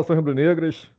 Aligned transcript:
Saudações 0.00 0.16
rubro-negras. 0.16 0.90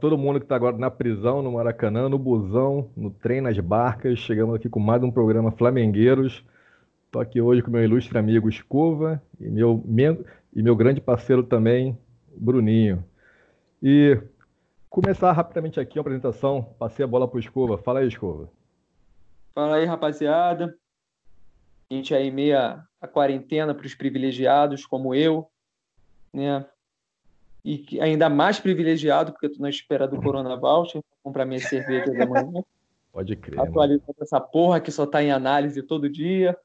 Todo 0.00 0.16
mundo 0.16 0.38
que 0.38 0.44
está 0.44 0.54
agora 0.54 0.76
na 0.76 0.90
prisão, 0.90 1.42
no 1.42 1.52
Maracanã, 1.52 2.08
no 2.08 2.18
busão, 2.18 2.88
no 2.96 3.10
trem, 3.10 3.40
nas 3.40 3.58
barcas. 3.58 4.18
Chegamos 4.20 4.54
aqui 4.54 4.68
com 4.68 4.78
mais 4.78 5.02
um 5.02 5.10
programa 5.10 5.50
Flamengueiros. 5.50 6.44
Estou 7.06 7.20
aqui 7.20 7.40
hoje 7.40 7.62
com 7.62 7.70
meu 7.70 7.82
ilustre 7.82 8.16
amigo 8.16 8.48
Escova 8.48 9.20
e 9.40 9.48
meu, 9.48 9.84
e 10.54 10.62
meu 10.62 10.76
grande 10.76 11.00
parceiro 11.00 11.42
também, 11.42 11.98
Bruninho. 12.36 13.04
E 13.82 14.20
começar 14.88 15.32
rapidamente 15.32 15.80
aqui 15.80 15.98
a 15.98 16.00
apresentação. 16.00 16.62
Passei 16.78 17.04
a 17.04 17.08
bola 17.08 17.26
para 17.26 17.38
o 17.38 17.40
Escova. 17.40 17.76
Fala 17.76 18.00
aí, 18.00 18.08
Escova. 18.08 18.48
Fala 19.52 19.76
aí, 19.76 19.84
rapaziada. 19.84 20.76
A 21.90 21.94
gente 21.94 22.14
aí 22.14 22.30
meia 22.30 22.84
a 23.00 23.08
quarentena 23.08 23.74
para 23.74 23.86
os 23.86 23.96
privilegiados 23.96 24.86
como 24.86 25.12
eu, 25.12 25.48
né? 26.32 26.64
E 27.64 28.00
ainda 28.00 28.28
mais 28.28 28.58
privilegiado, 28.60 29.32
porque 29.32 29.46
estou 29.46 29.62
na 29.62 29.70
espera 29.70 30.06
do 30.06 30.20
Corona 30.20 30.56
Voucher 30.56 31.02
para 31.02 31.18
comprar 31.22 31.44
minha 31.44 31.60
cerveja 31.66 32.12
da 32.12 32.26
manhã. 32.26 32.62
Pode 33.12 33.36
crer. 33.36 33.60
Atualizando 33.60 34.16
essa 34.20 34.40
porra 34.40 34.80
que 34.80 34.90
só 34.90 35.04
está 35.04 35.22
em 35.22 35.30
análise 35.30 35.82
todo 35.82 36.08
dia. 36.08 36.56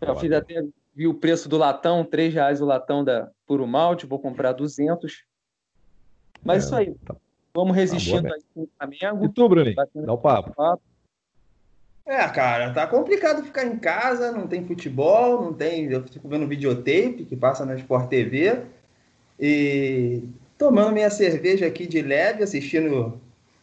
Tá 0.00 0.08
eu 0.08 0.16
fiz 0.16 0.32
até 0.32 0.64
vi 0.94 1.06
o 1.06 1.14
preço 1.14 1.48
do 1.48 1.58
latão, 1.58 2.02
três 2.02 2.32
reais 2.32 2.62
o 2.62 2.64
latão 2.64 3.04
da 3.04 3.30
Puro 3.46 3.66
Malte, 3.66 4.06
vou 4.06 4.18
comprar 4.18 4.52
200. 4.52 5.24
Mas 6.42 6.62
é, 6.62 6.66
isso 6.66 6.74
aí. 6.74 6.94
Tá. 7.04 7.14
Vamos 7.54 7.74
tá 7.74 7.80
resistindo 7.80 8.28
tá 8.28 8.34
aí 8.34 8.42
com 8.54 8.62
o 8.62 8.68
Flamengo. 8.78 9.24
E 9.24 9.28
tu, 9.28 9.48
Bruninho? 9.48 9.76
Dá 9.76 10.12
o 10.12 10.18
papo. 10.18 10.54
papo. 10.54 10.82
É, 12.06 12.26
cara, 12.28 12.72
tá 12.72 12.86
complicado 12.86 13.42
ficar 13.42 13.64
em 13.66 13.78
casa, 13.78 14.30
não 14.30 14.46
tem 14.46 14.64
futebol, 14.64 15.42
não 15.42 15.52
tem. 15.52 15.86
Eu 15.86 16.02
fico 16.04 16.28
vendo 16.28 16.46
videotape 16.46 17.26
que 17.28 17.36
passa 17.36 17.66
na 17.66 17.74
Sport 17.74 18.08
TV 18.08 18.64
e 19.38 20.22
tomando 20.58 20.92
minha 20.92 21.10
cerveja 21.10 21.66
aqui 21.66 21.86
de 21.86 22.00
leve, 22.00 22.42
assistindo 22.42 23.20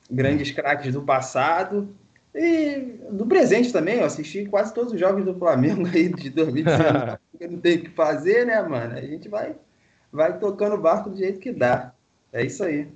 grandes 0.10 0.52
craques 0.52 0.94
do 0.94 1.02
passado 1.02 1.90
e 2.34 3.00
do 3.10 3.26
presente 3.26 3.72
também. 3.72 4.00
Eu 4.00 4.06
assisti 4.06 4.46
quase 4.46 4.74
todos 4.74 4.94
os 4.94 5.00
jogos 5.00 5.26
do 5.26 5.36
Flamengo 5.36 5.88
aí 5.88 6.10
de 6.10 6.30
2019, 6.30 7.18
porque 7.32 7.48
não 7.50 7.60
tem 7.60 7.78
o 7.78 7.82
que 7.84 7.90
fazer, 7.90 8.46
né, 8.46 8.62
mano? 8.62 8.98
A 8.98 9.02
gente 9.02 9.28
vai, 9.28 9.56
vai 10.12 10.38
tocando 10.38 10.76
o 10.76 10.82
barco 10.82 11.10
do 11.10 11.18
jeito 11.18 11.40
que 11.40 11.52
dá. 11.52 11.94
É 12.32 12.44
isso 12.44 12.64
aí. 12.64 12.88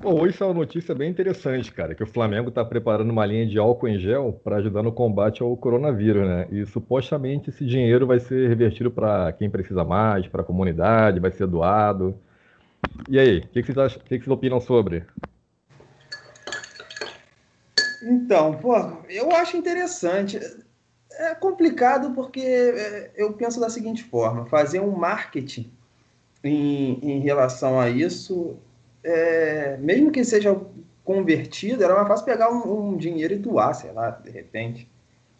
Bom, 0.00 0.20
hoje 0.20 0.40
é 0.40 0.44
uma 0.44 0.54
notícia 0.54 0.94
bem 0.94 1.10
interessante, 1.10 1.72
cara, 1.72 1.92
que 1.92 2.04
o 2.04 2.06
Flamengo 2.06 2.50
está 2.50 2.64
preparando 2.64 3.10
uma 3.10 3.26
linha 3.26 3.44
de 3.44 3.58
álcool 3.58 3.88
em 3.88 3.98
gel 3.98 4.40
para 4.44 4.58
ajudar 4.58 4.80
no 4.80 4.92
combate 4.92 5.42
ao 5.42 5.56
coronavírus, 5.56 6.24
né? 6.24 6.46
E 6.52 6.64
supostamente 6.66 7.50
esse 7.50 7.66
dinheiro 7.66 8.06
vai 8.06 8.20
ser 8.20 8.48
revertido 8.48 8.92
para 8.92 9.32
quem 9.32 9.50
precisa 9.50 9.82
mais, 9.84 10.28
para 10.28 10.42
a 10.42 10.44
comunidade, 10.44 11.18
vai 11.18 11.32
ser 11.32 11.48
doado. 11.48 12.16
E 13.08 13.18
aí, 13.18 13.38
o 13.38 13.48
que, 13.48 13.60
que, 13.60 13.72
vocês 13.72 13.96
que, 13.96 14.18
que 14.20 14.24
vocês 14.24 14.28
opinam 14.28 14.60
sobre? 14.60 15.04
Então, 18.00 18.54
pô, 18.54 18.76
eu 19.08 19.32
acho 19.32 19.56
interessante. 19.56 20.38
É 21.10 21.34
complicado 21.34 22.14
porque 22.14 22.38
é, 22.40 23.10
eu 23.16 23.32
penso 23.32 23.58
da 23.58 23.68
seguinte 23.68 24.04
forma: 24.04 24.46
fazer 24.46 24.78
um 24.78 24.92
marketing 24.92 25.68
em, 26.44 27.00
em 27.02 27.18
relação 27.18 27.80
a 27.80 27.90
isso 27.90 28.56
é, 29.02 29.76
mesmo 29.78 30.10
que 30.10 30.24
seja 30.24 30.58
convertido, 31.04 31.82
era 31.82 31.94
mais 31.94 32.08
fácil 32.08 32.26
pegar 32.26 32.50
um, 32.52 32.90
um, 32.90 32.96
dinheiro 32.96 33.32
e 33.34 33.38
doar, 33.38 33.74
sei 33.74 33.92
lá, 33.92 34.10
de 34.10 34.30
repente. 34.30 34.88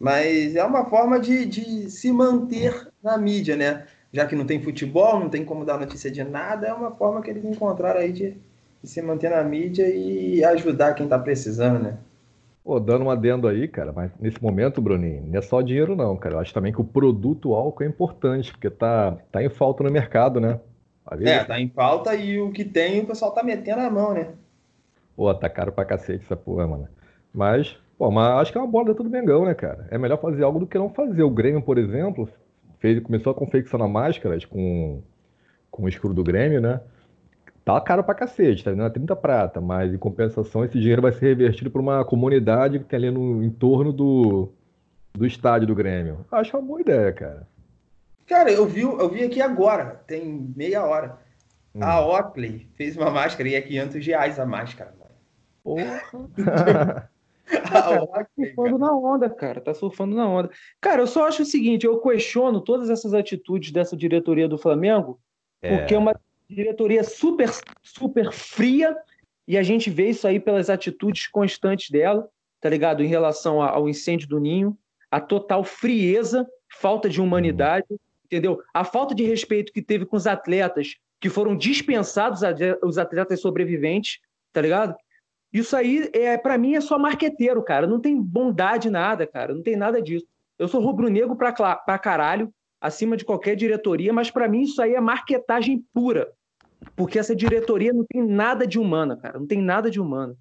Mas 0.00 0.56
é 0.56 0.64
uma 0.64 0.86
forma 0.86 1.20
de, 1.20 1.44
de 1.44 1.90
se 1.90 2.10
manter 2.12 2.88
na 3.02 3.18
mídia, 3.18 3.56
né? 3.56 3.84
Já 4.12 4.26
que 4.26 4.34
não 4.34 4.46
tem 4.46 4.62
futebol, 4.62 5.20
não 5.20 5.28
tem 5.28 5.44
como 5.44 5.64
dar 5.64 5.78
notícia 5.78 6.10
de 6.10 6.24
nada, 6.24 6.66
é 6.66 6.72
uma 6.72 6.90
forma 6.92 7.20
que 7.20 7.28
eles 7.28 7.44
encontraram 7.44 8.00
aí 8.00 8.12
de, 8.12 8.36
de 8.82 8.88
se 8.88 9.02
manter 9.02 9.30
na 9.30 9.42
mídia 9.42 9.86
e 9.86 10.42
ajudar 10.44 10.94
quem 10.94 11.04
está 11.04 11.18
precisando, 11.18 11.78
né? 11.78 11.98
Pô, 12.64 12.78
dando 12.78 13.04
um 13.06 13.10
adendo 13.10 13.48
aí, 13.48 13.66
cara, 13.66 13.92
mas 13.92 14.10
nesse 14.20 14.42
momento, 14.42 14.80
Bruninho, 14.80 15.22
não 15.26 15.38
é 15.38 15.42
só 15.42 15.62
dinheiro 15.62 15.96
não, 15.96 16.16
cara. 16.16 16.34
Eu 16.34 16.38
acho 16.38 16.52
também 16.52 16.72
que 16.72 16.80
o 16.80 16.84
produto 16.84 17.54
álcool 17.54 17.82
é 17.82 17.86
importante, 17.86 18.52
porque 18.52 18.68
tá, 18.68 19.16
tá 19.32 19.42
em 19.42 19.48
falta 19.48 19.82
no 19.82 19.90
mercado, 19.90 20.38
né? 20.38 20.60
É, 21.20 21.44
tá 21.44 21.60
em 21.60 21.68
falta 21.68 22.14
e 22.14 22.40
o 22.40 22.50
que 22.50 22.64
tem 22.64 23.00
o 23.00 23.06
pessoal 23.06 23.32
tá 23.32 23.42
metendo 23.42 23.80
a 23.80 23.90
mão, 23.90 24.12
né? 24.12 24.28
Pô, 25.16 25.32
tá 25.34 25.48
caro 25.48 25.72
pra 25.72 25.84
cacete 25.84 26.24
essa 26.24 26.36
porra, 26.36 26.66
mano. 26.66 26.88
Mas, 27.32 27.76
pô, 27.96 28.10
mas 28.10 28.40
acho 28.40 28.52
que 28.52 28.58
é 28.58 28.60
uma 28.60 28.70
bola 28.70 28.86
dentro 28.86 29.04
do 29.04 29.10
Mengão, 29.10 29.44
né, 29.44 29.54
cara? 29.54 29.86
É 29.90 29.98
melhor 29.98 30.20
fazer 30.20 30.44
algo 30.44 30.60
do 30.60 30.66
que 30.66 30.78
não 30.78 30.90
fazer. 30.90 31.22
O 31.22 31.30
Grêmio, 31.30 31.62
por 31.62 31.78
exemplo, 31.78 32.28
fez, 32.78 33.02
começou 33.02 33.30
a 33.32 33.34
confeccionar 33.34 33.88
máscaras 33.88 34.44
com, 34.44 35.02
com 35.70 35.84
o 35.84 35.88
escuro 35.88 36.14
do 36.14 36.22
Grêmio, 36.22 36.60
né? 36.60 36.80
Tá 37.64 37.80
caro 37.80 38.02
pra 38.02 38.14
cacete, 38.14 38.64
tá 38.64 38.70
vendendo 38.70 38.86
a 38.86 38.90
30 38.90 39.16
prata, 39.16 39.60
mas 39.60 39.92
em 39.92 39.98
compensação 39.98 40.64
esse 40.64 40.78
dinheiro 40.78 41.02
vai 41.02 41.12
ser 41.12 41.26
revertido 41.26 41.70
para 41.70 41.82
uma 41.82 42.04
comunidade 42.04 42.78
que 42.78 42.84
tem 42.86 42.96
ali 42.96 43.10
no 43.10 43.42
entorno 43.42 43.92
do, 43.92 44.50
do 45.12 45.26
estádio 45.26 45.66
do 45.66 45.74
Grêmio. 45.74 46.24
Acho 46.32 46.56
uma 46.56 46.66
boa 46.66 46.80
ideia, 46.80 47.12
cara. 47.12 47.46
Cara, 48.28 48.52
eu 48.52 48.66
vi, 48.66 48.82
eu 48.82 49.08
vi 49.08 49.24
aqui 49.24 49.40
agora, 49.40 50.04
tem 50.06 50.52
meia 50.54 50.84
hora. 50.84 51.18
Hum. 51.74 51.82
A 51.82 52.06
Oakley 52.06 52.68
fez 52.76 52.94
uma 52.94 53.10
máscara 53.10 53.48
e 53.48 53.54
é 53.54 53.62
500 53.62 54.06
reais 54.06 54.38
a 54.38 54.44
máscara. 54.44 54.94
Porra! 55.64 56.02
tá 57.46 58.26
surfando 58.34 58.78
na 58.78 58.92
onda, 58.94 59.30
cara. 59.30 59.60
Tá 59.62 59.72
surfando 59.72 60.14
na 60.14 60.28
onda. 60.28 60.50
Cara, 60.78 61.00
eu 61.00 61.06
só 61.06 61.26
acho 61.26 61.42
o 61.42 61.46
seguinte: 61.46 61.86
eu 61.86 61.98
questiono 62.00 62.60
todas 62.60 62.90
essas 62.90 63.14
atitudes 63.14 63.72
dessa 63.72 63.96
diretoria 63.96 64.46
do 64.46 64.58
Flamengo, 64.58 65.18
é. 65.62 65.78
porque 65.78 65.94
é 65.94 65.98
uma 65.98 66.14
diretoria 66.48 67.02
super, 67.04 67.50
super 67.82 68.30
fria 68.30 68.94
e 69.46 69.56
a 69.56 69.62
gente 69.62 69.88
vê 69.88 70.10
isso 70.10 70.28
aí 70.28 70.38
pelas 70.38 70.68
atitudes 70.68 71.26
constantes 71.26 71.90
dela, 71.90 72.28
tá 72.60 72.68
ligado? 72.68 73.02
Em 73.02 73.06
relação 73.06 73.62
ao 73.62 73.88
incêndio 73.88 74.28
do 74.28 74.38
Ninho, 74.38 74.76
a 75.10 75.18
total 75.18 75.64
frieza, 75.64 76.46
falta 76.68 77.08
de 77.08 77.22
humanidade. 77.22 77.86
Hum 77.90 77.96
entendeu? 78.30 78.62
A 78.72 78.84
falta 78.84 79.14
de 79.14 79.24
respeito 79.24 79.72
que 79.72 79.82
teve 79.82 80.04
com 80.06 80.16
os 80.16 80.26
atletas 80.26 80.96
que 81.20 81.28
foram 81.28 81.56
dispensados, 81.56 82.42
os 82.82 82.98
atletas 82.98 83.40
sobreviventes, 83.40 84.20
tá 84.52 84.60
ligado? 84.60 84.94
Isso 85.52 85.74
aí, 85.74 86.08
é 86.12 86.36
para 86.36 86.58
mim, 86.58 86.74
é 86.74 86.80
só 86.80 86.98
marqueteiro, 86.98 87.62
cara. 87.62 87.86
Não 87.86 87.98
tem 87.98 88.20
bondade 88.20 88.90
nada, 88.90 89.26
cara. 89.26 89.54
Não 89.54 89.62
tem 89.62 89.76
nada 89.76 90.00
disso. 90.00 90.26
Eu 90.58 90.68
sou 90.68 90.80
rubro-negro 90.80 91.34
pra, 91.34 91.52
pra 91.52 91.98
caralho, 91.98 92.52
acima 92.80 93.16
de 93.16 93.24
qualquer 93.24 93.56
diretoria, 93.56 94.12
mas 94.12 94.30
para 94.30 94.46
mim 94.46 94.62
isso 94.62 94.80
aí 94.80 94.94
é 94.94 95.00
marquetagem 95.00 95.84
pura. 95.92 96.28
Porque 96.94 97.18
essa 97.18 97.34
diretoria 97.34 97.92
não 97.92 98.04
tem 98.04 98.24
nada 98.24 98.66
de 98.66 98.78
humana, 98.78 99.16
cara. 99.16 99.38
Não 99.38 99.46
tem 99.46 99.60
nada 99.60 99.90
de 99.90 100.00
humana. 100.00 100.36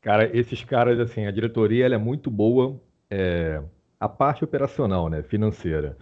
Cara, 0.00 0.36
esses 0.36 0.64
caras, 0.64 0.98
assim, 0.98 1.26
a 1.26 1.30
diretoria 1.30 1.84
ela 1.84 1.94
é 1.94 1.98
muito 1.98 2.30
boa, 2.30 2.80
é, 3.10 3.62
a 3.98 4.08
parte 4.08 4.44
operacional, 4.44 5.08
né, 5.08 5.22
financeira. 5.22 5.96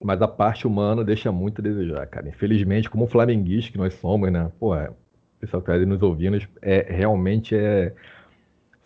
Mas 0.00 0.22
a 0.22 0.28
parte 0.28 0.66
humana 0.66 1.04
deixa 1.04 1.32
muito 1.32 1.60
a 1.60 1.64
desejar, 1.64 2.06
cara. 2.06 2.28
Infelizmente, 2.28 2.88
como 2.88 3.08
flamenguista 3.08 3.72
que 3.72 3.78
nós 3.78 3.94
somos, 3.94 4.30
né? 4.30 4.50
Pô, 4.58 4.74
é, 4.74 4.88
o 4.88 4.94
pessoal 5.40 5.60
que 5.60 5.70
está 5.70 5.84
nos 5.84 6.02
ouvindo, 6.02 6.38
é, 6.62 6.86
realmente 6.88 7.56
é. 7.56 7.92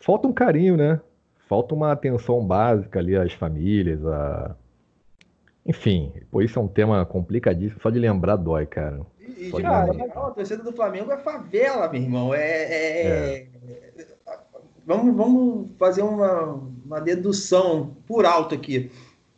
Falta 0.01 0.27
um 0.27 0.33
carinho, 0.33 0.77
né? 0.77 1.01
Falta 1.49 1.75
uma 1.75 1.93
atenção 1.93 2.45
básica 2.45 2.99
ali 2.99 3.15
às 3.15 3.33
famílias, 3.33 4.05
a... 4.07 4.57
Enfim, 5.65 6.13
pô, 6.31 6.41
isso 6.41 6.59
é 6.59 6.63
um 6.63 6.67
tema 6.67 7.05
complicadíssimo. 7.05 7.81
Só 7.81 7.91
de 7.91 7.99
lembrar 7.99 8.37
dói, 8.37 8.67
cara. 8.67 9.01
E, 9.21 9.51
Só 9.51 9.61
cara, 9.61 9.93
a 9.93 10.31
torcida 10.31 10.63
do 10.63 10.73
Flamengo 10.73 11.13
é 11.13 11.19
favela, 11.19 11.89
meu 11.89 12.01
irmão. 12.01 12.35
É, 12.35 12.41
é, 12.41 13.37
é. 13.37 13.47
Vamos, 14.85 15.15
vamos 15.15 15.71
fazer 15.79 16.03
uma, 16.03 16.61
uma 16.85 17.01
dedução 17.01 17.97
por 18.07 18.25
alto 18.27 18.55
aqui 18.55 18.91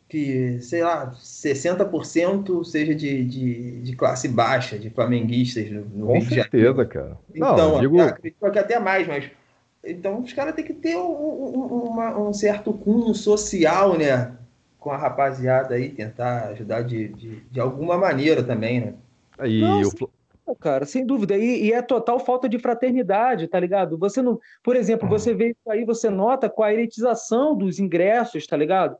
que, 0.07 0.59
sei 0.61 0.83
lá, 0.83 1.11
60% 1.13 2.63
seja 2.63 2.93
de, 2.93 3.25
de, 3.25 3.81
de, 3.81 3.95
classe 3.95 4.27
baixa, 4.27 4.77
de 4.77 4.89
flamenguistas 4.89 5.69
no, 5.71 5.81
no 5.85 6.05
Com 6.07 6.19
Rio 6.19 6.29
certeza, 6.29 6.85
cara. 6.85 7.17
Então, 7.33 7.55
Não, 7.57 7.79
digo... 7.79 7.99
acredito 7.99 8.51
que 8.51 8.59
até 8.59 8.79
mais, 8.79 9.07
mas. 9.07 9.29
Então, 9.83 10.21
os 10.21 10.33
caras 10.33 10.55
têm 10.55 10.65
que 10.65 10.73
ter 10.73 10.95
um, 10.95 11.01
um, 11.01 11.83
uma, 11.89 12.19
um, 12.19 12.33
certo 12.33 12.73
cunho 12.73 13.13
social, 13.13 13.97
né? 13.97 14.31
Com 14.79 14.91
a 14.91 14.97
rapaziada 14.97 15.75
aí, 15.75 15.89
tentar 15.89 16.49
ajudar 16.49 16.83
de, 16.83 17.09
de, 17.09 17.39
de 17.51 17.59
alguma 17.59 17.97
maneira 17.97 18.43
também, 18.43 18.79
né? 18.79 18.93
Aí, 19.37 19.61
Não, 19.61 19.81
eu... 19.81 20.55
cara, 20.59 20.85
sem 20.85 21.05
dúvida. 21.05 21.35
E, 21.37 21.65
e, 21.65 21.73
é 21.73 21.81
total 21.81 22.19
falta 22.19 22.47
de 22.47 22.57
fraternidade, 22.57 23.47
tá 23.47 23.59
ligado? 23.59 23.97
Você 23.97 24.21
não. 24.21 24.39
Por 24.63 24.75
exemplo, 24.75 25.09
você 25.09 25.33
vê 25.33 25.49
isso 25.49 25.69
aí, 25.69 25.83
você 25.83 26.09
nota 26.09 26.49
com 26.49 26.63
a 26.63 26.73
elitização 26.73 27.55
dos 27.55 27.79
ingressos, 27.79 28.45
tá 28.47 28.55
ligado? 28.55 28.97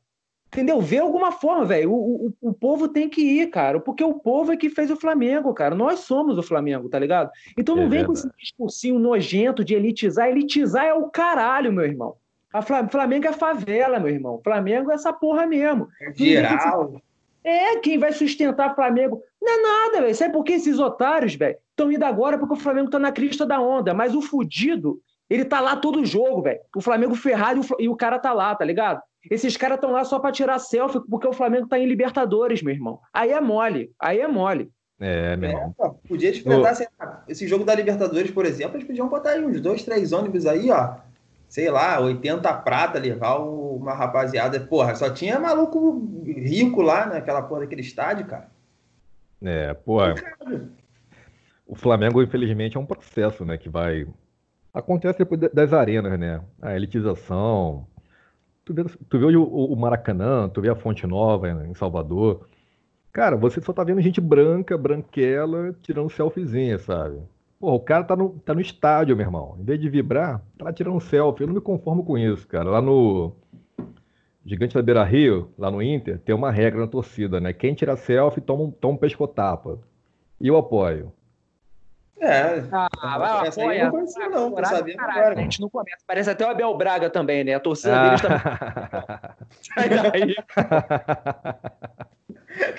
Entendeu? 0.56 0.80
Vê 0.80 1.00
alguma 1.00 1.34
forma, 1.34 1.66
velho. 1.66 1.92
O, 1.92 2.28
o, 2.28 2.50
o 2.50 2.54
povo 2.54 2.88
tem 2.88 3.10
que 3.10 3.20
ir, 3.20 3.48
cara. 3.48 3.78
Porque 3.78 4.02
o 4.02 4.14
povo 4.14 4.54
é 4.54 4.58
que 4.58 4.70
fez 4.70 4.90
o 4.90 4.96
Flamengo, 4.96 5.54
cara. 5.54 5.76
Nós 5.76 6.00
somos 6.00 6.38
o 6.38 6.44
Flamengo, 6.44 6.88
tá 6.88 6.98
ligado? 6.98 7.30
Então 7.58 7.76
não 7.76 7.84
é 7.84 7.90
vem 7.90 8.00
verdade. 8.00 8.22
com 8.22 8.28
esse 8.28 8.38
discursinho 8.40 8.98
nojento 8.98 9.66
de 9.66 9.76
elitizar. 9.76 10.30
Elitizar 10.30 10.86
é 10.86 10.94
o 10.94 11.10
caralho, 11.10 11.74
meu 11.74 11.84
irmão. 11.84 12.16
A 12.54 12.62
Flamengo 12.62 13.28
é 13.28 13.34
favela, 13.34 14.00
meu 14.00 14.10
irmão. 14.10 14.40
Flamengo 14.42 14.92
é 14.92 14.96
essa 14.96 15.12
porra 15.12 15.46
mesmo. 15.46 15.90
É 16.02 16.14
geral. 16.14 17.02
É, 17.44 17.78
quem 17.80 17.98
vai 17.98 18.14
sustentar 18.14 18.72
o 18.72 18.76
Flamengo. 18.76 19.22
Não 19.42 19.52
é 19.52 19.62
nada, 19.62 20.02
velho. 20.04 20.16
Sabe 20.16 20.32
por 20.32 20.46
que 20.46 20.54
esses 20.54 20.80
otários, 20.80 21.36
velho, 21.36 21.58
estão 21.72 21.92
indo 21.92 22.06
agora 22.06 22.38
porque 22.38 22.54
o 22.54 22.58
Flamengo 22.60 22.90
tá 22.90 22.98
na 22.98 23.12
crista 23.12 23.46
da 23.46 23.60
onda. 23.60 23.94
Mas 23.94 24.16
o 24.16 24.22
fudido, 24.22 25.02
ele 25.30 25.44
tá 25.44 25.60
lá 25.60 25.76
todo 25.76 26.06
jogo, 26.06 26.44
velho. 26.44 26.62
O 26.74 26.80
Flamengo 26.80 27.14
ferrado 27.14 27.60
e 27.78 27.90
o 27.90 27.96
cara 27.96 28.18
tá 28.18 28.32
lá, 28.32 28.56
tá 28.56 28.64
ligado? 28.64 29.02
Esses 29.30 29.58
caras 29.58 29.76
estão 29.76 29.92
lá 29.92 30.04
só 30.04 30.20
para 30.20 30.32
tirar 30.32 30.60
selfie 30.60 31.02
porque 31.10 31.28
o 31.28 31.34
Flamengo 31.34 31.68
tá 31.68 31.80
em 31.80 31.88
Libertadores, 31.88 32.62
meu 32.62 32.74
irmão. 32.74 33.00
Aí 33.14 33.32
é 33.32 33.42
mole. 33.42 33.92
Aí 34.00 34.20
é 34.20 34.28
mole. 34.28 34.70
É, 35.00 35.36
meu 35.36 35.50
irmão. 35.50 35.76
É, 35.80 36.08
podia 36.08 36.30
experimentar 36.30 36.72
assim, 36.72 36.86
esse 37.28 37.48
jogo 37.48 37.66
da 37.66 37.76
Libertadores, 37.76 38.32
por 38.32 38.46
exemplo, 38.46 38.78
eles 38.78 38.88
podiam 38.88 39.10
botar 39.10 39.32
aí 39.32 39.46
uns 39.46 39.60
dois, 39.60 39.84
três 39.84 40.14
ônibus 40.14 40.46
aí, 40.46 40.70
ó 40.72 40.96
sei 41.56 41.70
lá, 41.70 42.00
80 42.02 42.54
prata, 42.54 43.00
levar 43.00 43.38
uma 43.38 43.94
rapaziada. 43.94 44.60
Porra, 44.60 44.94
só 44.94 45.10
tinha 45.10 45.40
maluco 45.40 46.22
rico 46.26 46.82
lá 46.82 47.06
naquela 47.06 47.42
porra 47.42 47.62
daquele 47.62 47.80
estádio, 47.80 48.26
cara. 48.26 48.50
É, 49.42 49.74
porra. 49.74 50.16
O 51.66 51.74
Flamengo, 51.76 52.22
infelizmente, 52.22 52.76
é 52.76 52.80
um 52.80 52.86
processo, 52.86 53.46
né, 53.46 53.58
que 53.58 53.70
vai. 53.70 54.06
Acontece 54.74 55.20
depois 55.20 55.40
das 55.54 55.72
arenas, 55.72 56.20
né? 56.20 56.42
A 56.62 56.76
elitização. 56.76 57.88
Tu 58.66 58.74
vê, 58.74 58.84
tu 58.84 59.20
vê 59.20 59.26
o, 59.36 59.44
o 59.44 59.76
Maracanã, 59.76 60.50
tu 60.50 60.60
vê 60.62 60.70
a 60.70 60.76
Fonte 60.76 61.06
Nova 61.06 61.50
em 61.50 61.74
Salvador. 61.76 62.48
Cara, 63.14 63.38
você 63.38 63.62
só 63.62 63.72
tá 63.72 63.84
vendo 63.84 64.02
gente 64.02 64.20
branca, 64.20 64.78
branquela, 64.78 65.74
tirando 65.82 66.10
selfiezinha, 66.10 66.78
sabe? 66.80 67.22
Pô, 67.60 67.74
o 67.74 67.80
cara 67.80 68.04
tá 68.04 68.16
no, 68.16 68.32
tá 68.40 68.54
no 68.54 68.60
estádio, 68.60 69.16
meu 69.16 69.26
irmão. 69.26 69.56
Em 69.60 69.64
vez 69.64 69.80
de 69.80 69.90
vibrar, 69.90 70.42
tá 70.58 70.66
lá 70.66 70.74
tirando 70.74 70.96
um 70.96 71.00
selfie. 71.00 71.44
Eu 71.44 71.48
não 71.48 71.56
me 71.56 71.62
conformo 71.62 72.04
com 72.04 72.18
isso, 72.18 72.48
cara. 72.48 72.70
Lá 72.70 72.82
no 72.82 73.34
Gigante 74.46 74.76
da 74.76 74.82
Beira 74.82 75.04
Rio, 75.04 75.50
lá 75.58 75.72
no 75.72 75.82
Inter, 75.82 76.20
tem 76.20 76.36
uma 76.36 76.52
regra 76.52 76.82
na 76.82 76.88
torcida, 76.88 77.40
né? 77.40 77.54
Quem 77.54 77.74
tira 77.74 77.96
selfie 77.96 78.42
toma, 78.42 78.72
toma 78.80 78.96
um 78.96 78.98
pescotapa. 78.98 79.80
E 80.40 80.48
eu 80.48 80.58
apoio. 80.58 81.12
É. 82.20 82.64
Ah, 82.72 83.18
vai, 83.18 83.48
essa 83.48 83.62
apoia. 83.62 83.80
Aí 83.80 83.84
não 83.84 83.92
conhecia, 83.92 84.30
não. 84.30 84.52
Tô 84.52 84.66
sabendo 84.66 85.02
agora. 85.02 85.34
A 85.34 85.42
gente 85.42 85.60
não 85.60 85.70
começa. 85.70 85.98
Parece 86.08 86.30
até 86.30 86.46
o 86.46 86.50
Abel 86.50 86.78
Braga 86.78 87.10
também, 87.10 87.44
né? 87.44 87.56
A 87.56 87.60
torcida 87.60 88.00
ah. 88.00 88.06
deles 88.06 88.22
tá. 88.22 89.36
Sai 89.76 89.90
daí. 89.90 90.36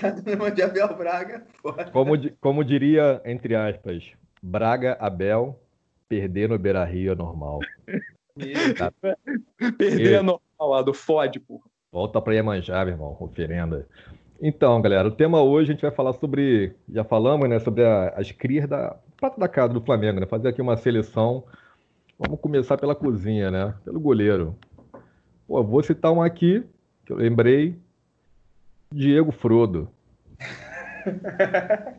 Tá 0.01 0.09
de 0.51 0.63
Abel 0.63 0.97
Braga. 0.97 1.47
Como, 1.93 2.13
como 2.41 2.65
diria, 2.65 3.21
entre 3.27 3.55
aspas, 3.55 4.11
Braga, 4.43 4.97
Abel, 4.99 5.61
perder 6.09 6.49
no 6.49 6.59
Beira 6.59 6.83
Rio 6.85 7.13
é 7.13 7.15
normal. 7.15 7.61
tá? 8.79 8.91
Perder 9.77 10.15
é 10.15 10.23
normal 10.23 10.41
lá 10.61 10.81
do 10.81 10.95
FOD, 10.95 11.41
porra. 11.41 11.65
Volta 11.93 12.23
pra 12.23 12.35
Iemanjá, 12.35 12.85
meu 12.85 12.95
irmão, 12.95 13.17
oferenda. 13.21 13.87
Então, 14.41 14.81
galera, 14.83 15.09
o 15.09 15.13
tema 15.13 15.43
hoje 15.43 15.71
a 15.71 15.75
gente 15.75 15.83
vai 15.83 15.91
falar 15.91 16.13
sobre, 16.15 16.75
já 16.89 17.05
falamos, 17.05 17.49
né, 17.49 17.59
sobre 17.59 17.85
a, 17.85 18.11
as 18.11 18.31
crias 18.33 18.69
da 18.69 18.97
prata 19.17 19.41
da 19.41 19.49
casa 19.49 19.73
do 19.73 19.81
Flamengo, 19.81 20.21
né? 20.21 20.27
Fazer 20.27 20.49
aqui 20.49 20.61
uma 20.61 20.77
seleção. 20.77 21.45
Vamos 22.19 22.41
começar 22.41 22.77
pela 22.77 22.95
cozinha, 22.95 23.51
né? 23.51 23.75
Pelo 23.85 23.99
goleiro. 23.99 24.57
Pô, 25.47 25.63
vou 25.63 25.83
citar 25.83 26.13
um 26.13 26.23
aqui 26.23 26.65
que 27.05 27.13
eu 27.13 27.17
lembrei. 27.17 27.77
Diego 28.93 29.33
Frodo. 29.33 29.89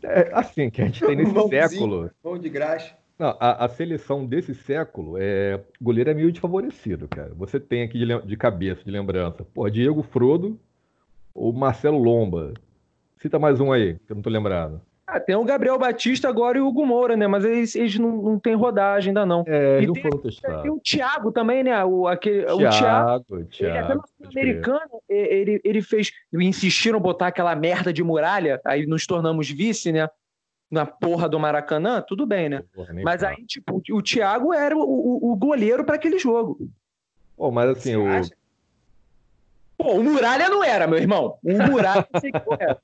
É, 0.00 0.30
assim, 0.32 0.70
que 0.70 0.80
a 0.80 0.84
gente 0.84 1.04
tem 1.04 1.16
nesse 1.16 1.34
século. 1.50 2.08
Bom 2.22 2.38
de 2.38 2.48
graxa. 2.48 2.94
Não, 3.18 3.36
a, 3.40 3.64
a, 3.64 3.68
seleção 3.68 4.24
desse 4.24 4.54
século, 4.54 5.16
é, 5.18 5.60
goleiro 5.82 6.08
é 6.08 6.14
meio 6.14 6.30
desfavorecido, 6.30 7.08
cara. 7.08 7.34
Você 7.34 7.58
tem 7.58 7.82
aqui 7.82 7.98
de, 7.98 8.22
de 8.24 8.36
cabeça, 8.36 8.84
de 8.84 8.92
lembrança, 8.92 9.44
pô, 9.52 9.68
Diego 9.68 10.04
Frodo 10.04 10.56
ou 11.38 11.52
Marcelo 11.52 11.98
Lomba. 11.98 12.52
Cita 13.20 13.38
mais 13.38 13.60
um 13.60 13.72
aí, 13.72 13.94
que 14.06 14.12
eu 14.12 14.16
não 14.16 14.22
tô 14.22 14.30
lembrado. 14.30 14.80
Ah, 15.06 15.18
tem 15.18 15.34
o 15.34 15.44
Gabriel 15.44 15.78
Batista 15.78 16.28
agora 16.28 16.58
e 16.58 16.60
o 16.60 16.68
Hugo 16.68 16.84
Moura, 16.84 17.16
né? 17.16 17.26
Mas 17.26 17.42
eles, 17.42 17.74
eles 17.74 17.98
não, 17.98 18.20
não 18.20 18.38
têm 18.38 18.54
rodagem 18.54 19.08
ainda, 19.08 19.24
não. 19.24 19.42
É, 19.46 19.80
e 19.80 19.86
não 19.86 19.94
tem, 19.94 20.02
foram 20.02 20.18
testados. 20.18 20.62
Tem 20.62 20.70
o 20.70 20.78
Thiago 20.78 21.32
também, 21.32 21.64
né? 21.64 21.82
O, 21.82 22.06
aquele, 22.06 22.44
Thiago, 22.44 22.54
o 22.54 22.70
Thiago. 22.70 23.44
Thiago 23.46 23.50
ele 23.58 23.78
até 23.78 23.94
no 23.94 24.28
americano 24.28 25.02
ele, 25.08 25.60
ele 25.64 25.80
fez. 25.80 26.12
Insistiram 26.34 27.00
botar 27.00 27.28
aquela 27.28 27.56
merda 27.56 27.90
de 27.90 28.04
muralha, 28.04 28.60
aí 28.66 28.86
nos 28.86 29.06
tornamos 29.06 29.50
vice, 29.50 29.90
né? 29.90 30.10
Na 30.70 30.84
porra 30.84 31.26
do 31.26 31.40
Maracanã, 31.40 32.04
tudo 32.06 32.26
bem, 32.26 32.50
né? 32.50 32.62
Porra, 32.74 32.92
Mas 33.02 33.24
aí, 33.24 33.46
tipo, 33.46 33.82
o 33.90 34.02
Thiago 34.02 34.52
era 34.52 34.76
o, 34.76 34.82
o, 34.82 35.32
o 35.32 35.36
goleiro 35.36 35.84
para 35.84 35.94
aquele 35.94 36.18
jogo. 36.18 36.58
Pô, 37.34 37.50
mas 37.50 37.70
assim, 37.70 37.96
o. 37.96 38.04
Pô, 39.78 39.92
o 39.92 40.02
Muralha 40.02 40.48
não 40.48 40.64
era, 40.64 40.88
meu 40.88 40.98
irmão. 40.98 41.38
O 41.40 41.52
Muralha 41.70 42.06
não 42.12 42.20
sei 42.20 42.32
que 42.32 42.42
era. 42.58 42.80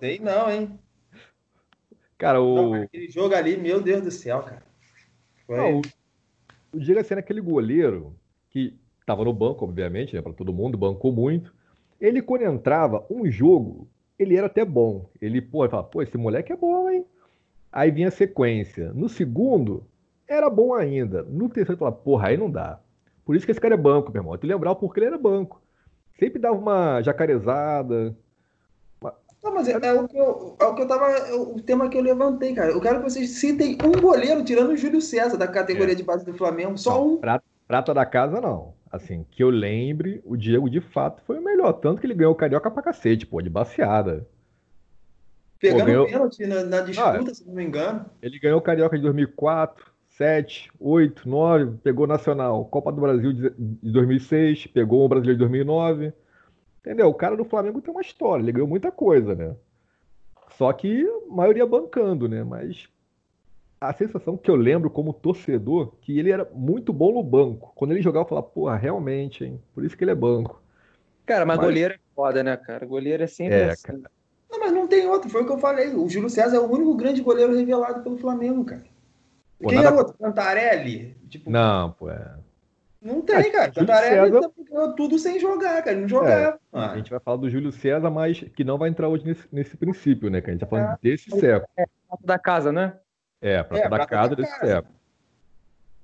Sei 0.00 0.18
não, 0.18 0.50
hein? 0.50 0.78
Cara, 2.18 2.42
o. 2.42 2.54
Não, 2.54 2.82
aquele 2.82 3.08
jogo 3.08 3.34
ali, 3.36 3.56
meu 3.56 3.80
Deus 3.80 4.02
do 4.02 4.10
céu, 4.10 4.42
cara. 4.42 4.62
Foi... 5.46 5.56
Não, 5.56 5.78
o, 5.78 5.82
o 6.74 6.80
Diego 6.80 7.02
sendo 7.04 7.18
aquele 7.18 7.40
goleiro 7.40 8.16
que 8.50 8.76
estava 9.00 9.24
no 9.24 9.32
banco, 9.32 9.64
obviamente, 9.64 10.16
né, 10.16 10.20
para 10.20 10.32
todo 10.32 10.52
mundo, 10.52 10.76
bancou 10.76 11.12
muito. 11.12 11.54
Ele, 12.00 12.20
quando 12.20 12.42
entrava, 12.42 13.06
um 13.08 13.30
jogo, 13.30 13.88
ele 14.18 14.36
era 14.36 14.46
até 14.46 14.64
bom. 14.64 15.08
Ele, 15.22 15.40
pô, 15.40 15.62
ele 15.62 15.70
falava, 15.70 15.88
pô, 15.88 16.02
esse 16.02 16.18
moleque 16.18 16.52
é 16.52 16.56
bom, 16.56 16.90
hein? 16.90 17.06
Aí 17.70 17.90
vinha 17.92 18.08
a 18.08 18.12
sequência. 18.12 18.92
No 18.92 19.08
segundo, 19.08 19.86
era 20.26 20.50
bom 20.50 20.74
ainda. 20.74 21.22
No 21.22 21.48
terceiro, 21.48 21.78
falava, 21.78 21.96
porra, 21.96 22.28
aí 22.28 22.36
não 22.36 22.50
dá. 22.50 22.80
Por 23.28 23.36
isso 23.36 23.44
que 23.44 23.52
esse 23.52 23.60
cara 23.60 23.74
é 23.74 23.76
banco, 23.76 24.10
meu 24.10 24.22
irmão. 24.22 24.38
Tu 24.38 24.46
lembrar 24.46 24.74
porque 24.74 25.00
ele 25.00 25.08
era 25.08 25.18
banco. 25.18 25.60
Sempre 26.18 26.38
dava 26.38 26.56
uma 26.56 27.02
jacarezada, 27.02 28.16
não, 29.44 29.54
mas 29.54 29.68
é, 29.68 29.72
é, 29.72 29.92
o 29.92 30.08
que 30.08 30.16
eu, 30.16 30.56
é 30.58 30.64
o 30.64 30.74
que 30.74 30.80
eu 30.82 30.88
tava. 30.88 31.10
É 31.10 31.34
o 31.34 31.60
tema 31.60 31.90
que 31.90 31.98
eu 31.98 32.00
levantei, 32.00 32.54
cara. 32.54 32.70
Eu 32.70 32.80
quero 32.80 32.96
que 33.02 33.10
vocês 33.10 33.28
citem 33.32 33.76
um 33.84 34.00
goleiro, 34.00 34.42
tirando 34.42 34.70
o 34.70 34.76
Júlio 34.78 35.02
César, 35.02 35.36
da 35.36 35.46
categoria 35.46 35.92
é. 35.92 35.94
de 35.94 36.02
base 36.02 36.24
do 36.24 36.32
Flamengo. 36.32 36.78
Só 36.78 36.94
não, 36.94 37.06
um. 37.06 37.16
Prata, 37.18 37.44
prata, 37.66 37.92
da 37.92 38.06
casa, 38.06 38.40
não. 38.40 38.72
Assim, 38.90 39.26
que 39.30 39.44
eu 39.44 39.50
lembre, 39.50 40.22
o 40.24 40.34
Diego 40.34 40.70
de 40.70 40.80
fato 40.80 41.22
foi 41.26 41.38
o 41.38 41.44
melhor. 41.44 41.74
Tanto 41.74 42.00
que 42.00 42.06
ele 42.06 42.14
ganhou 42.14 42.32
o 42.32 42.36
Carioca 42.36 42.70
pra 42.70 42.82
cacete, 42.82 43.26
pô, 43.26 43.42
de 43.42 43.50
baseada. 43.50 44.26
Pegando 45.60 45.80
pô, 45.80 45.84
ganhou... 45.84 46.06
pênalti 46.06 46.46
na, 46.46 46.64
na 46.64 46.80
disputa, 46.80 47.30
ah, 47.30 47.34
se 47.34 47.46
não 47.46 47.54
me 47.54 47.64
engano. 47.64 48.06
Ele 48.22 48.38
ganhou 48.38 48.58
o 48.58 48.62
Carioca 48.62 48.96
de 48.96 49.02
2004, 49.02 49.84
7, 50.18 50.72
8, 50.80 51.28
9, 51.28 51.78
pegou 51.80 52.04
o 52.04 52.08
Nacional, 52.08 52.64
Copa 52.64 52.90
do 52.90 53.00
Brasil 53.00 53.32
de 53.32 53.92
2006, 53.92 54.66
pegou 54.66 55.04
o 55.04 55.08
Brasileiro 55.08 55.38
de 55.38 55.44
2009. 55.44 56.12
Entendeu? 56.80 57.06
O 57.06 57.14
cara 57.14 57.36
do 57.36 57.44
Flamengo 57.44 57.80
tem 57.80 57.94
uma 57.94 58.00
história, 58.00 58.42
ele 58.42 58.50
ganhou 58.50 58.66
muita 58.66 58.90
coisa, 58.90 59.36
né? 59.36 59.54
Só 60.56 60.72
que 60.72 61.06
a 61.06 61.32
maioria 61.32 61.64
bancando, 61.64 62.28
né? 62.28 62.42
Mas 62.42 62.88
a 63.80 63.92
sensação 63.92 64.36
que 64.36 64.50
eu 64.50 64.56
lembro 64.56 64.90
como 64.90 65.12
torcedor, 65.12 65.92
que 66.00 66.18
ele 66.18 66.32
era 66.32 66.48
muito 66.52 66.92
bom 66.92 67.12
no 67.12 67.22
banco. 67.22 67.72
Quando 67.76 67.92
ele 67.92 68.02
jogava, 68.02 68.24
eu 68.24 68.28
falava, 68.28 68.46
porra, 68.48 68.76
realmente, 68.76 69.44
hein? 69.44 69.62
Por 69.72 69.84
isso 69.84 69.96
que 69.96 70.02
ele 70.02 70.10
é 70.10 70.16
banco. 70.16 70.60
Cara, 71.26 71.46
mas, 71.46 71.58
mas... 71.58 71.66
goleiro 71.66 71.94
é 71.94 71.98
foda, 72.16 72.42
né, 72.42 72.56
cara? 72.56 72.84
Goleiro 72.84 73.22
é 73.22 73.28
sempre 73.28 73.54
é, 73.54 73.70
assim. 73.70 73.86
Cara. 73.86 74.10
Não, 74.50 74.58
mas 74.58 74.72
não 74.72 74.88
tem 74.88 75.06
outro, 75.06 75.30
foi 75.30 75.42
o 75.42 75.46
que 75.46 75.52
eu 75.52 75.58
falei. 75.58 75.94
O 75.94 76.08
Júlio 76.08 76.28
César 76.28 76.56
é 76.56 76.60
o 76.60 76.68
único 76.68 76.96
grande 76.96 77.22
goleiro 77.22 77.54
revelado 77.54 78.02
pelo 78.02 78.18
Flamengo, 78.18 78.64
cara. 78.64 78.82
Pô, 79.60 79.68
Quem 79.68 79.78
nada... 79.78 79.88
é 79.88 79.98
outro? 79.98 80.14
Cantarelli? 80.14 81.16
Tipo... 81.28 81.50
Não, 81.50 81.92
pô, 81.92 82.10
é. 82.10 82.34
Não 83.00 83.20
tem, 83.22 83.50
cara. 83.52 83.70
Cantarelli 83.70 84.32
César... 84.32 84.50
ganhou 84.70 84.92
tudo 84.94 85.18
sem 85.18 85.38
jogar, 85.38 85.82
cara. 85.82 85.96
Não 85.96 86.08
jogava. 86.08 86.60
É, 86.72 86.78
a 86.80 86.96
gente 86.96 87.10
vai 87.10 87.20
falar 87.20 87.36
do 87.36 87.50
Júlio 87.50 87.72
César, 87.72 88.10
mas 88.10 88.40
que 88.40 88.64
não 88.64 88.76
vai 88.76 88.88
entrar 88.88 89.08
hoje 89.08 89.24
nesse, 89.24 89.44
nesse 89.52 89.76
princípio, 89.76 90.30
né? 90.30 90.40
Que 90.40 90.50
a 90.50 90.52
gente 90.52 90.60
tá 90.60 90.66
falando 90.66 90.92
é, 90.92 90.98
desse 91.02 91.30
século. 91.30 91.68
É, 91.76 91.86
da 92.24 92.38
casa, 92.38 92.72
né? 92.72 92.94
É, 93.40 93.62
prata 93.62 93.86
é, 93.86 93.88
da 93.88 94.06
casa 94.06 94.30
da 94.30 94.42
desse 94.42 94.52
casa. 94.58 94.66
século. 94.66 94.94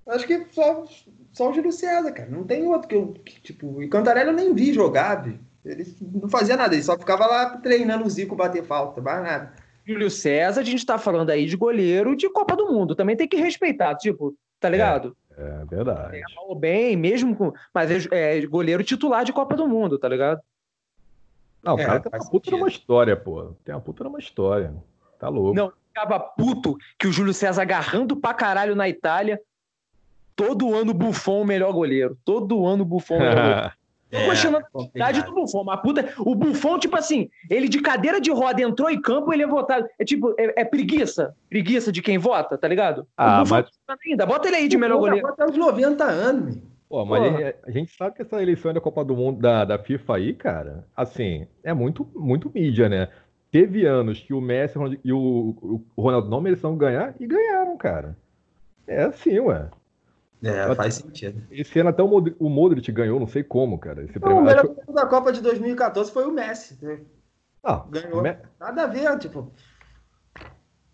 Acho 0.06 0.26
que 0.26 0.46
só, 0.52 0.84
só 1.32 1.50
o 1.50 1.54
Júlio 1.54 1.73
César, 1.73 2.12
cara. 2.12 2.28
Não 2.28 2.44
tem 2.44 2.66
outro 2.66 2.88
que 2.88 2.94
eu. 2.94 3.12
Que, 3.25 3.40
tipo, 3.40 3.82
e 3.82 3.88
Cantarelli 3.88 4.30
eu 4.30 4.37
nem 4.37 4.54
vi 4.54 4.73
jogar, 4.73 5.16
viu? 5.16 5.38
Ele 5.64 5.84
não 6.00 6.28
fazia 6.28 6.56
nada, 6.56 6.75
ele 6.75 6.82
só 6.82 6.96
ficava 6.99 7.26
lá 7.26 7.56
treinando 7.56 8.04
o 8.04 8.11
Zico 8.11 8.37
bater 8.37 8.62
falta, 8.62 9.00
mais 9.00 9.23
nada. 9.23 9.52
Júlio 9.87 10.11
César, 10.11 10.61
a 10.61 10.64
gente 10.64 10.85
tá 10.85 10.99
falando 10.99 11.31
aí 11.31 11.47
de 11.47 11.57
goleiro 11.57 12.17
de 12.17 12.29
Copa 12.31 12.57
do 12.57 12.67
Mundo. 12.73 12.95
Também 12.95 13.17
tem 13.17 13.29
que 13.29 13.37
respeitar, 13.37 13.95
tipo, 13.97 14.35
tá 14.59 14.69
ligado? 14.69 15.17
É 15.37 15.64
verdade. 15.64 16.19
É, 16.19 16.55
bem, 16.55 16.97
mesmo 16.97 17.37
com. 17.37 17.53
Mas 17.73 17.91
é, 17.91 18.38
é, 18.38 18.47
goleiro 18.47 18.83
titular 18.83 19.25
de 19.25 19.33
Copa 19.33 19.57
do 19.57 19.69
Mundo, 19.69 19.99
tá 19.99 20.09
ligado? 20.09 20.41
Não, 21.62 21.75
o 21.75 21.81
é, 21.81 21.85
cara 21.85 22.00
tem 22.00 22.12
uma 22.12 22.31
puta 22.31 22.50
numa 22.50 22.69
história, 22.69 23.17
pô. 23.17 23.53
Tem 23.64 23.75
uma 23.75 23.81
puta 23.81 24.05
numa 24.05 24.19
história. 24.19 24.75
Tá 25.19 25.29
louco. 25.29 25.55
Não, 25.55 25.73
ficava 25.88 26.21
puto 26.21 26.76
que 26.99 27.07
o 27.07 27.12
Júlio 27.12 27.35
César 27.35 27.62
agarrando 27.62 28.17
pra 28.17 28.35
caralho 28.35 28.76
na 28.76 28.88
Itália. 28.88 29.41
Todo 30.37 30.75
ano 30.75 30.93
Buffon 30.93 31.43
o 31.43 31.47
melhor 31.47 31.73
goleiro. 31.73 32.19
Todo 32.25 32.67
ano 32.67 32.85
Buffon 32.85 33.17
o 33.17 33.21
melhor 33.21 33.35
goleiro. 33.43 33.73
É, 34.14 34.25
questionando 34.26 34.64
a 34.75 34.88
idade 34.94 35.23
do 35.23 35.35
Buffon. 35.35 35.64
Mas 35.64 35.80
puta, 35.80 36.14
o 36.18 36.35
Buffon, 36.35 36.78
tipo 36.78 36.97
assim, 36.97 37.28
ele 37.50 37.68
de 37.68 37.80
cadeira 37.80 38.21
de 38.21 38.30
roda 38.30 38.62
entrou 38.62 38.88
em 38.90 39.00
campo, 39.00 39.33
ele 39.33 39.42
é 39.42 39.47
votado. 39.47 39.87
É 39.99 40.04
tipo, 40.04 40.35
é, 40.38 40.62
é 40.62 40.64
preguiça. 40.64 41.35
Preguiça 41.49 41.90
de 41.90 42.00
quem 42.00 42.18
vota, 42.18 42.56
tá 42.56 42.68
ligado? 42.68 43.06
Ah, 43.16 43.42
mas... 43.49 43.66
ainda. 44.06 44.25
Bota 44.25 44.49
ele 44.49 44.56
aí 44.56 44.68
de 44.68 44.76
melhor 44.76 44.99
goleiro. 44.99 45.26
Até 45.26 45.44
os 45.44 45.56
90 45.56 46.04
anos, 46.04 46.59
Pô, 46.88 47.04
mas 47.04 47.28
Porra. 47.28 47.54
a 47.64 47.71
gente 47.73 47.97
sabe 47.97 48.14
que 48.14 48.23
essa 48.23 48.40
eleição 48.40 48.73
da 48.73 48.80
Copa 48.80 49.04
do 49.04 49.16
Mundo 49.16 49.40
da, 49.40 49.64
da 49.64 49.78
FIFA 49.78 50.16
aí, 50.16 50.33
cara, 50.33 50.87
assim, 50.94 51.47
é 51.64 51.75
muito, 51.75 52.06
muito 52.14 52.49
mídia, 52.54 52.88
né? 52.88 53.09
Teve 53.50 53.85
anos 53.85 54.21
que 54.21 54.33
o 54.33 54.40
Messi 54.40 54.78
e 55.02 55.12
o, 55.12 55.83
o 55.97 56.02
Ronaldo 56.02 56.28
não 56.28 56.40
mereciam 56.40 56.76
ganhar 56.76 57.14
e 57.18 57.26
ganharam, 57.26 57.76
cara. 57.76 58.16
É 58.87 59.02
assim, 59.04 59.38
ué. 59.40 59.68
É, 60.44 60.74
faz 60.74 60.94
sentido. 60.96 61.42
Esse 61.50 61.78
ano 61.78 61.90
até 61.90 62.02
o 62.02 62.08
Modric, 62.08 62.36
o 62.38 62.48
Modric 62.48 62.92
ganhou, 62.92 63.18
não 63.18 63.26
sei 63.26 63.42
como, 63.42 63.78
cara. 63.78 64.04
Esse 64.04 64.18
não, 64.18 64.38
o 64.38 64.42
melhor 64.42 64.64
acho... 64.64 64.92
da 64.92 65.06
Copa 65.06 65.32
de 65.32 65.40
2014 65.40 66.12
foi 66.12 66.26
o 66.26 66.32
Messi. 66.32 66.78
Ah, 67.62 67.84
ganhou. 67.88 68.22
Me... 68.22 68.36
Nada 68.60 68.82
a 68.82 68.86
ver, 68.86 69.18
tipo. 69.18 69.52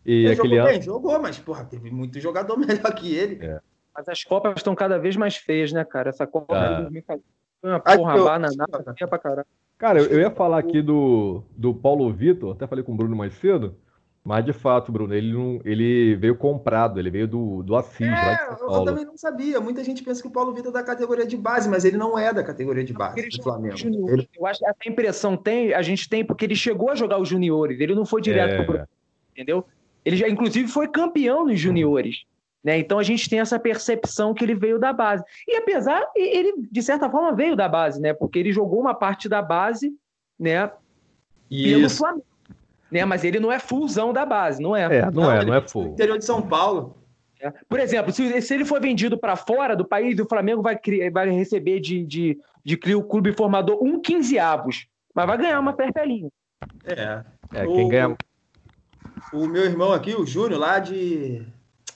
E 0.07 0.25
ele 0.25 0.33
aquele 0.33 0.49
jogou 0.54 0.61
ano... 0.61 0.69
bem, 0.69 0.83
jogou, 0.83 1.21
mas, 1.21 1.38
porra, 1.38 1.64
teve 1.64 1.90
muito 1.90 2.21
jogador 2.21 2.57
melhor 2.59 2.95
que 2.95 3.14
ele. 3.14 3.45
É. 3.45 3.61
Mas 3.95 4.09
as 4.09 4.23
Copas 4.23 4.54
estão 4.57 4.75
cada 4.75 4.99
vez 4.99 5.16
mais 5.16 5.37
feias, 5.37 5.73
né, 5.73 5.85
cara? 5.85 6.11
Essa 6.11 6.26
Copa 6.26 6.57
ah. 6.57 6.69
de 6.69 6.83
2014 6.83 7.25
foi 7.61 7.71
uma 7.71 7.80
porra 7.80 8.16
eu... 8.16 8.25
bananada, 8.25 8.95
feia 8.97 9.09
pra 9.09 9.19
caralho. 9.19 9.47
Cara, 9.76 9.99
eu, 9.99 10.07
eu 10.07 10.21
ia 10.21 10.30
falar 10.30 10.59
aqui 10.59 10.80
do, 10.80 11.42
do 11.57 11.75
Paulo 11.75 12.12
Vitor, 12.12 12.52
até 12.54 12.66
falei 12.66 12.85
com 12.85 12.92
o 12.92 12.97
Bruno 12.97 13.16
mais 13.16 13.35
cedo. 13.35 13.76
Mas 14.23 14.45
de 14.45 14.53
fato, 14.53 14.93
Bruno, 14.93 15.15
ele, 15.15 15.33
não, 15.33 15.61
ele 15.65 16.15
veio 16.17 16.37
comprado, 16.37 17.00
ele 17.00 17.11
veio 17.11 17.27
do, 17.27 17.62
do 17.62 17.75
Assis. 17.75 18.07
É, 18.07 18.49
eu 18.61 18.85
também 18.85 19.05
não 19.05 19.17
sabia. 19.17 19.59
Muita 19.61 19.83
gente 19.83 20.03
pensa 20.03 20.21
que 20.21 20.29
o 20.29 20.31
Paulo 20.31 20.53
Vitor 20.53 20.71
é 20.71 20.75
da 20.75 20.83
categoria 20.83 21.27
de 21.27 21.39
base, 21.39 21.69
mas 21.69 21.87
ele 21.87 21.97
não 21.97 22.19
é 22.19 22.33
da 22.33 22.43
categoria 22.43 22.85
de 22.85 22.93
base 22.93 23.29
do 23.29 23.43
Flamengo. 23.43 23.77
Ele... 24.11 24.29
Eu 24.39 24.47
acho 24.47 24.59
que 24.59 24.67
essa 24.67 24.89
impressão 24.89 25.37
tem, 25.37 25.73
a 25.73 25.81
gente 25.81 26.07
tem, 26.09 26.23
porque 26.23 26.45
ele 26.45 26.55
chegou 26.55 26.91
a 26.91 26.95
jogar 26.95 27.19
os 27.19 27.29
juniores, 27.29 27.81
ele 27.81 27.95
não 27.95 28.05
foi 28.05 28.21
direto 28.21 28.61
é. 28.61 28.65
pro 28.65 28.89
entendeu? 29.33 29.65
Ele 30.05 30.17
já, 30.17 30.29
inclusive, 30.29 30.69
foi 30.69 30.87
campeão 30.87 31.47
nos 31.47 31.59
juniores. 31.59 32.25
Né? 32.62 32.79
Então 32.79 32.99
a 32.99 33.03
gente 33.03 33.29
tem 33.29 33.41
essa 33.41 33.59
percepção 33.59 34.35
que 34.35 34.45
ele 34.45 34.55
veio 34.55 34.79
da 34.79 34.93
base. 34.93 35.25
E 35.49 35.57
apesar, 35.57 36.07
ele, 36.15 36.55
de 36.71 36.83
certa 36.83 37.09
forma, 37.09 37.35
veio 37.35 37.57
da 37.57 37.67
base, 37.69 37.99
né? 38.00 38.12
Porque 38.12 38.39
ele 38.39 38.53
jogou 38.53 38.81
uma 38.81 38.95
parte 38.95 39.31
da 39.31 39.41
base, 39.41 39.95
né? 40.39 40.71
Isso. 41.50 41.77
Pelo 41.77 41.91
Flamengo 41.91 42.30
né? 42.91 43.05
Mas 43.05 43.25
ele 43.25 43.39
não 43.41 43.51
é 43.51 43.59
fullzão 43.59 44.13
da 44.13 44.25
base, 44.27 44.63
não 44.63 44.75
é? 44.77 44.83
É, 44.99 45.03
não, 45.07 45.23
não 45.23 45.33
é, 45.33 45.45
não 45.45 45.55
é 45.55 45.61
full. 45.61 45.89
Interior 45.89 46.19
de 46.19 46.25
São 46.25 46.43
Paulo. 46.43 46.97
É. 47.41 47.53
Por 47.69 47.81
exemplo, 47.81 48.13
se, 48.13 48.41
se 48.43 48.55
ele 48.55 48.65
for 48.65 48.81
vendido 48.81 49.19
para 49.19 49.35
fora 49.35 49.75
do 49.75 49.85
país, 49.85 50.19
o 50.19 50.27
Flamengo 50.27 50.63
vai, 50.63 50.79
vai 51.11 51.31
receber 51.31 51.81
de, 51.81 52.05
de, 52.05 52.39
de 52.63 52.95
o 52.95 53.03
clube 53.03 53.33
formador 53.33 53.83
um 53.83 54.01
quinzeavos, 54.01 54.87
mas 55.15 55.27
vai 55.27 55.39
ganhar 55.39 55.59
uma 55.59 55.73
perpelinha. 55.73 56.31
É. 56.85 57.25
É, 57.55 57.67
quem 57.67 57.87
o, 57.87 57.89
ganha. 57.89 58.17
O 59.33 59.47
meu 59.47 59.65
irmão 59.65 59.93
aqui, 59.93 60.15
o 60.15 60.27
Júnior, 60.27 60.61
lá 60.61 60.79
de. 60.79 61.47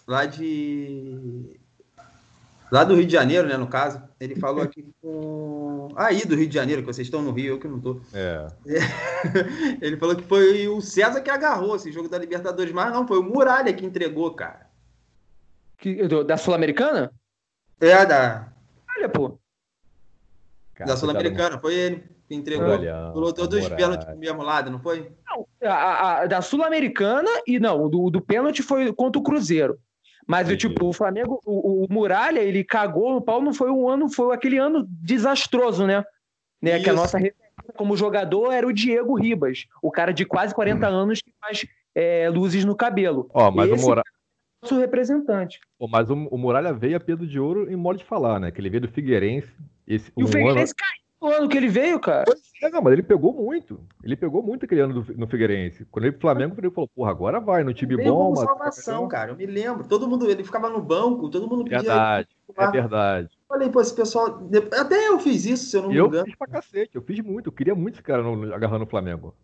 Lá 0.06 0.26
de 0.26 1.58
lá 2.74 2.82
do 2.82 2.96
Rio 2.96 3.06
de 3.06 3.12
Janeiro, 3.12 3.46
né, 3.46 3.56
no 3.56 3.68
caso, 3.68 4.02
ele 4.18 4.34
falou 4.34 4.62
aqui 4.62 4.84
com. 5.00 5.88
Aí 5.94 6.24
do 6.24 6.34
Rio 6.34 6.48
de 6.48 6.54
Janeiro, 6.54 6.82
que 6.82 6.86
vocês 6.86 7.06
estão 7.06 7.22
no 7.22 7.30
Rio, 7.30 7.54
eu 7.54 7.60
que 7.60 7.68
não 7.68 7.80
tô. 7.80 8.00
É. 8.12 8.48
Ele 9.80 9.96
falou 9.96 10.16
que 10.16 10.24
foi 10.24 10.66
o 10.66 10.80
César 10.80 11.20
que 11.20 11.30
agarrou 11.30 11.76
esse 11.76 11.92
jogo 11.92 12.08
da 12.08 12.18
Libertadores, 12.18 12.72
mas 12.72 12.92
não, 12.92 13.06
foi 13.06 13.18
o 13.18 13.22
Muralha 13.22 13.72
que 13.72 13.86
entregou, 13.86 14.34
cara. 14.34 14.66
Que, 15.78 16.08
da 16.24 16.36
Sul-Americana? 16.36 17.12
É, 17.80 18.04
da. 18.04 18.48
Olha, 18.96 19.08
pô. 19.08 19.38
Cara, 20.74 20.90
da 20.90 20.96
Sul-Americana, 20.96 21.60
foi 21.60 21.74
ele 21.74 22.04
que 22.26 22.34
entregou. 22.34 22.76
Pulou 23.12 23.32
dois 23.32 23.68
pênaltis 23.68 24.04
pro 24.04 24.16
mesmo 24.16 24.42
lado, 24.42 24.70
não 24.70 24.80
foi? 24.80 25.12
Não, 25.28 25.46
a, 25.62 26.22
a 26.22 26.26
da 26.26 26.42
Sul-Americana 26.42 27.30
e 27.46 27.60
não, 27.60 27.88
do, 27.88 28.10
do 28.10 28.20
pênalti 28.20 28.62
foi 28.62 28.92
contra 28.92 29.20
o 29.20 29.22
Cruzeiro. 29.22 29.78
Mas 30.26 30.48
o 30.48 30.56
tipo, 30.56 30.86
o 30.86 30.92
Flamengo, 30.92 31.40
o, 31.44 31.84
o, 31.84 31.86
Muralha, 31.92 32.40
ele 32.40 32.64
cagou 32.64 33.12
no 33.12 33.20
pau, 33.20 33.42
não 33.42 33.52
foi 33.52 33.70
um 33.70 33.88
ano, 33.88 34.08
foi 34.08 34.34
aquele 34.34 34.58
ano 34.58 34.86
desastroso, 34.88 35.86
né? 35.86 36.02
né? 36.62 36.80
Que 36.80 36.90
a 36.90 36.94
nossa 36.94 37.18
referência 37.18 37.44
como 37.76 37.96
jogador 37.96 38.52
era 38.52 38.66
o 38.66 38.72
Diego 38.72 39.14
Ribas, 39.14 39.66
o 39.82 39.90
cara 39.90 40.12
de 40.12 40.24
quase 40.24 40.54
40 40.54 40.88
hum. 40.88 40.94
anos 40.94 41.20
que 41.20 41.32
faz 41.40 41.66
é, 41.94 42.28
luzes 42.28 42.64
no 42.64 42.74
cabelo. 42.74 43.28
Ó, 43.32 43.50
mas 43.50 43.70
Esse 43.70 43.82
o 43.82 43.86
Muralha. 43.86 44.04
É 44.06 44.66
nosso 44.66 44.80
representante. 44.80 45.60
Pô, 45.78 45.86
mas 45.86 46.10
o, 46.10 46.14
o 46.14 46.38
Muralha 46.38 46.72
veio 46.72 46.96
a 46.96 47.00
Pedro 47.00 47.26
de 47.26 47.38
Ouro 47.38 47.70
em 47.70 47.76
modo 47.76 47.98
de 47.98 48.04
falar, 48.04 48.40
né? 48.40 48.50
Que 48.50 48.60
ele 48.60 48.70
veio 48.70 48.82
do 48.82 48.88
Figueirense. 48.88 49.48
Esse, 49.86 50.10
e 50.16 50.22
um 50.22 50.24
o 50.24 50.28
Figueirense 50.28 50.72
ano... 50.72 50.76
caiu 50.76 51.03
o 51.24 51.32
ano 51.32 51.48
que 51.48 51.56
ele 51.56 51.68
veio, 51.68 51.98
cara. 51.98 52.24
Pois 52.26 52.40
é, 52.62 52.70
não, 52.70 52.82
mas 52.82 52.92
ele 52.92 53.02
pegou 53.02 53.32
muito. 53.32 53.80
Ele 54.02 54.16
pegou 54.16 54.42
muito 54.42 54.64
aquele 54.64 54.80
ano 54.80 55.02
do, 55.02 55.18
no 55.18 55.26
Figueirense. 55.26 55.84
Quando 55.90 56.04
ele 56.04 56.12
pro 56.12 56.22
Flamengo, 56.22 56.54
ele 56.58 56.70
falou, 56.70 56.88
porra, 56.88 57.10
agora 57.10 57.40
vai, 57.40 57.64
no 57.64 57.74
time 57.74 57.94
ele 57.94 58.04
bom. 58.04 58.30
Mas... 58.30 58.40
salvação, 58.40 59.08
cara. 59.08 59.32
Eu 59.32 59.36
me 59.36 59.46
lembro. 59.46 59.86
Todo 59.86 60.08
mundo, 60.08 60.28
ele 60.30 60.44
ficava 60.44 60.68
no 60.68 60.80
banco, 60.80 61.28
todo 61.28 61.48
mundo 61.48 61.64
pedia. 61.64 61.80
Verdade, 61.80 62.28
é 62.56 62.70
verdade. 62.70 63.28
Falei, 63.48 63.68
pô, 63.68 63.80
esse 63.80 63.94
pessoal. 63.94 64.48
Até 64.78 65.08
eu 65.08 65.18
fiz 65.18 65.44
isso, 65.44 65.66
se 65.66 65.76
eu 65.76 65.82
não 65.82 65.88
me 65.88 65.96
eu 65.96 66.06
engano. 66.06 66.22
Eu 66.22 66.26
fiz 66.26 66.36
pra 66.36 66.46
cacete, 66.46 66.94
eu 66.94 67.02
fiz 67.02 67.20
muito. 67.20 67.48
Eu 67.48 67.52
queria 67.52 67.74
muito 67.74 67.94
esse 67.94 68.02
cara 68.02 68.22
no, 68.22 68.54
agarrando 68.54 68.84
o 68.84 68.88
Flamengo. 68.88 69.34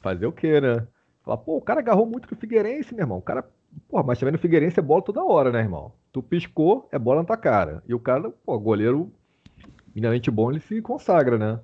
Fazer 0.00 0.26
o 0.26 0.32
quê, 0.32 0.60
né? 0.60 0.86
Falar, 1.24 1.36
pô, 1.38 1.56
o 1.56 1.62
cara 1.62 1.80
agarrou 1.80 2.06
muito 2.06 2.28
com 2.28 2.34
o 2.34 2.38
Figueirense, 2.38 2.94
meu 2.94 3.04
irmão. 3.04 3.18
O 3.18 3.22
cara. 3.22 3.44
Porra, 3.88 4.02
mas 4.02 4.18
também 4.18 4.32
no 4.32 4.38
Figueirense 4.38 4.78
é 4.78 4.82
bola 4.82 5.00
toda 5.00 5.24
hora, 5.24 5.50
né, 5.50 5.60
irmão? 5.60 5.92
Tu 6.12 6.22
piscou, 6.22 6.88
é 6.92 6.98
bola 6.98 7.20
na 7.20 7.26
tua 7.26 7.38
cara. 7.38 7.82
E 7.88 7.94
o 7.94 7.98
cara, 7.98 8.30
pô, 8.44 8.58
goleiro 8.58 9.10
minimamente 9.94 10.30
bom, 10.30 10.50
ele 10.50 10.60
se 10.60 10.80
consagra, 10.80 11.38
né? 11.38 11.60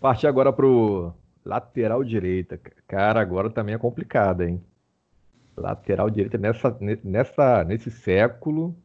Partir 0.00 0.26
agora 0.26 0.52
pro 0.52 1.12
lateral 1.44 2.04
direita. 2.04 2.60
Cara, 2.86 3.20
agora 3.20 3.50
também 3.50 3.74
é 3.74 3.78
complicado, 3.78 4.42
hein? 4.42 4.62
Lateral 5.56 6.08
direita 6.08 6.38
nessa, 6.38 6.76
nessa, 7.02 7.64
nesse 7.64 7.90
século. 7.90 8.76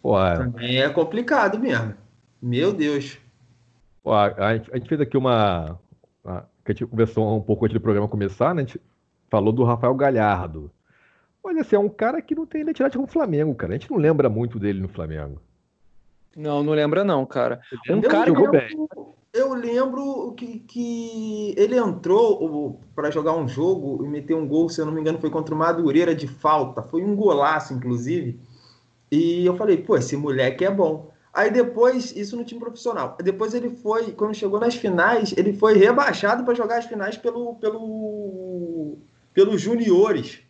Pô, 0.00 0.14
também 0.14 0.80
é 0.80 0.88
complicado 0.88 1.58
mesmo. 1.58 1.94
Meu 2.40 2.72
Deus. 2.72 3.18
Pô, 4.02 4.14
a, 4.14 4.56
gente, 4.56 4.70
a 4.72 4.76
gente 4.76 4.88
fez 4.88 5.00
aqui 5.00 5.16
uma, 5.16 5.78
uma. 6.24 6.48
que 6.64 6.72
a 6.72 6.74
gente 6.74 6.86
conversou 6.86 7.36
um 7.36 7.42
pouco 7.42 7.64
antes 7.64 7.74
do 7.74 7.80
programa 7.80 8.08
começar, 8.08 8.54
né? 8.54 8.62
A 8.62 8.64
gente 8.64 8.80
falou 9.28 9.52
do 9.52 9.64
Rafael 9.64 9.94
Galhardo. 9.94 10.70
Olha 11.42 11.62
assim, 11.62 11.76
é 11.76 11.78
um 11.78 11.88
cara 11.88 12.22
que 12.22 12.34
não 12.34 12.46
tem 12.46 12.62
identidade 12.62 12.96
com 12.96 13.04
o 13.04 13.08
Flamengo, 13.08 13.54
cara. 13.54 13.74
A 13.74 13.76
gente 13.76 13.90
não 13.90 13.98
lembra 13.98 14.28
muito 14.28 14.58
dele 14.58 14.80
no 14.80 14.88
Flamengo. 14.88 15.40
Não, 16.36 16.62
não 16.62 16.72
lembra 16.72 17.04
não, 17.04 17.26
cara. 17.26 17.60
Um 17.88 18.00
eu 18.00 18.08
cara 18.08 18.26
jogou 18.26 18.50
bem. 18.50 18.68
Eu 19.32 19.54
lembro 19.54 20.32
que, 20.36 20.58
que 20.60 21.54
ele 21.56 21.76
entrou 21.76 22.80
para 22.94 23.10
jogar 23.10 23.32
um 23.34 23.46
jogo 23.46 24.04
e 24.04 24.08
meter 24.08 24.34
um 24.34 24.46
gol, 24.46 24.68
se 24.68 24.80
eu 24.80 24.86
não 24.86 24.92
me 24.92 25.00
engano, 25.00 25.20
foi 25.20 25.30
contra 25.30 25.54
o 25.54 25.58
Madureira 25.58 26.14
de 26.14 26.26
falta. 26.26 26.82
Foi 26.82 27.04
um 27.04 27.14
golaço, 27.14 27.72
inclusive. 27.72 28.40
E 29.10 29.46
eu 29.46 29.56
falei, 29.56 29.76
pô, 29.76 29.96
esse 29.96 30.16
moleque 30.16 30.64
é 30.64 30.70
bom. 30.70 31.10
Aí 31.32 31.50
depois, 31.50 32.14
isso 32.16 32.36
no 32.36 32.44
time 32.44 32.60
profissional. 32.60 33.16
Depois 33.22 33.54
ele 33.54 33.70
foi, 33.70 34.10
quando 34.12 34.34
chegou 34.34 34.58
nas 34.58 34.74
finais, 34.74 35.32
ele 35.36 35.52
foi 35.52 35.76
rebaixado 35.76 36.44
para 36.44 36.54
jogar 36.54 36.78
as 36.78 36.86
finais 36.86 37.16
pelo, 37.16 37.54
pelo, 37.54 38.98
pelos 39.32 39.60
juniores. 39.60 40.40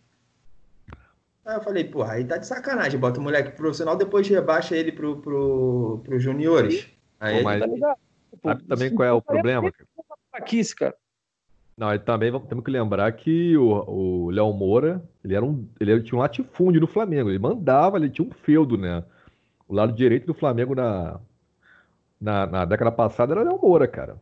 Aí 1.44 1.56
eu 1.56 1.62
falei, 1.62 1.85
porra, 1.85 2.12
aí 2.12 2.25
tá 2.25 2.37
de 2.37 2.47
sacanagem. 2.47 2.99
Bota 3.00 3.18
o 3.18 3.23
moleque 3.23 3.56
profissional, 3.56 3.97
depois 3.97 4.28
rebaixa 4.28 4.76
ele 4.76 4.92
pro, 4.92 5.20
pro, 5.20 6.00
pro 6.04 6.18
juniores. 6.18 6.88
Aí 7.18 7.38
Pô, 7.38 7.44
mas... 7.44 7.61
Tá 7.80 7.97
Sabe 8.42 8.64
também 8.64 8.94
qual 8.94 9.09
é 9.09 9.12
o 9.12 9.20
problema? 9.20 9.73
Aqui, 10.32 10.62
cara. 10.75 10.94
Não, 11.76 11.99
também 11.99 12.30
temos 12.47 12.64
que 12.64 12.70
lembrar 12.70 13.11
que 13.12 13.56
o, 13.56 14.26
o 14.26 14.30
Léo 14.30 14.52
Moura, 14.52 15.02
ele 15.25 15.35
era 15.35 15.44
um, 15.44 15.66
ele 15.80 16.02
tinha 16.02 16.18
um 16.18 16.23
latifúndio 16.23 16.80
no 16.80 16.87
Flamengo, 16.87 17.30
ele 17.30 17.38
mandava, 17.38 17.97
ele 17.97 18.11
tinha 18.11 18.26
um 18.26 18.30
feudo, 18.30 18.76
né? 18.76 19.02
O 19.66 19.75
lado 19.75 19.92
direito 19.92 20.26
do 20.26 20.35
Flamengo 20.35 20.75
na, 20.75 21.18
na, 22.20 22.47
na 22.47 22.64
década 22.64 22.92
passada 22.92 23.32
era 23.32 23.40
o 23.40 23.44
Léo 23.44 23.61
Moura, 23.61 23.88
cara. 23.88 24.16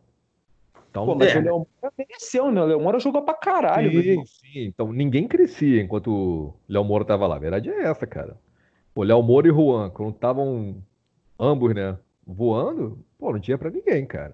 Então, 0.89 1.05
Pô, 1.05 1.15
mas 1.15 1.35
é. 1.35 1.39
o 1.39 1.43
Léo 1.43 1.53
Moura 1.57 1.93
mereceu, 1.97 2.51
né? 2.51 2.61
O 2.61 2.65
Léo 2.65 2.81
Moura 2.81 2.99
jogou 2.99 3.21
pra 3.21 3.35
caralho. 3.35 3.91
Sim, 3.91 4.23
sim. 4.25 4.65
Então 4.65 4.91
ninguém 4.91 5.27
crescia 5.27 5.81
enquanto 5.81 6.11
o 6.11 6.53
Léo 6.67 6.83
Moura 6.83 7.05
tava 7.05 7.27
lá. 7.27 7.35
A 7.35 7.39
verdade 7.39 7.69
é 7.69 7.83
essa, 7.83 8.07
cara. 8.07 8.37
O 8.95 9.03
Léo 9.03 9.21
Moura 9.21 9.47
e 9.47 9.51
Juan, 9.51 9.89
quando 9.91 10.15
estavam 10.15 10.83
ambos, 11.39 11.73
né, 11.73 11.97
voando, 12.25 12.99
pô, 13.17 13.31
não 13.31 13.39
tinha 13.39 13.57
pra 13.57 13.69
ninguém, 13.69 14.05
cara. 14.05 14.33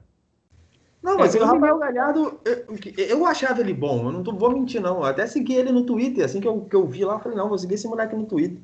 Não, 1.04 1.18
mas 1.18 1.36
é, 1.36 1.40
o 1.40 1.46
Rafael 1.46 1.78
Galhardo, 1.78 2.40
eu, 2.44 2.66
eu, 2.98 3.26
achava 3.28 3.62
ele 3.62 3.76
bom, 3.76 4.08
eu 4.08 4.12
não 4.12 4.24
tô, 4.24 4.34
vou 4.34 4.52
mentir, 4.52 4.82
não. 4.82 4.98
Eu 4.98 5.04
até 5.04 5.28
segui 5.28 5.54
ele 5.54 5.72
no 5.72 5.86
Twitter, 5.86 6.26
assim 6.26 6.42
que 6.42 6.48
eu, 6.48 6.62
que 6.62 6.76
eu 6.76 6.88
vi 6.88 7.06
lá, 7.06 7.14
eu 7.14 7.20
falei, 7.20 7.38
não, 7.38 7.48
vou 7.48 7.60
seguir 7.60 7.76
esse 7.76 7.88
moleque 7.88 8.16
no 8.16 8.26
Twitter. 8.26 8.58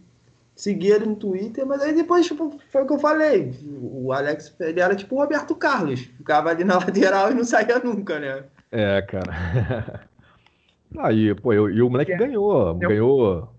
Segui 0.61 0.91
ele 0.91 1.07
no 1.07 1.15
Twitter, 1.15 1.65
mas 1.65 1.81
aí 1.81 1.91
depois 1.91 2.27
tipo, 2.27 2.55
foi 2.69 2.83
o 2.83 2.85
que 2.85 2.93
eu 2.93 2.99
falei. 2.99 3.51
O 3.81 4.13
Alex, 4.13 4.55
ele 4.59 4.79
era 4.79 4.95
tipo 4.95 5.15
o 5.15 5.17
Roberto 5.17 5.55
Carlos, 5.55 6.01
ficava 6.01 6.51
ali 6.51 6.63
na 6.63 6.75
lateral 6.77 7.31
e 7.31 7.33
não 7.33 7.43
saía 7.43 7.79
nunca, 7.79 8.19
né? 8.19 8.43
É, 8.71 9.01
cara. 9.01 10.07
Aí, 10.99 11.33
pô, 11.33 11.51
eu, 11.51 11.67
e 11.67 11.81
o 11.81 11.89
moleque 11.89 12.11
é. 12.11 12.17
ganhou, 12.17 12.67
eu... 12.67 12.75
ganhou, 12.75 13.49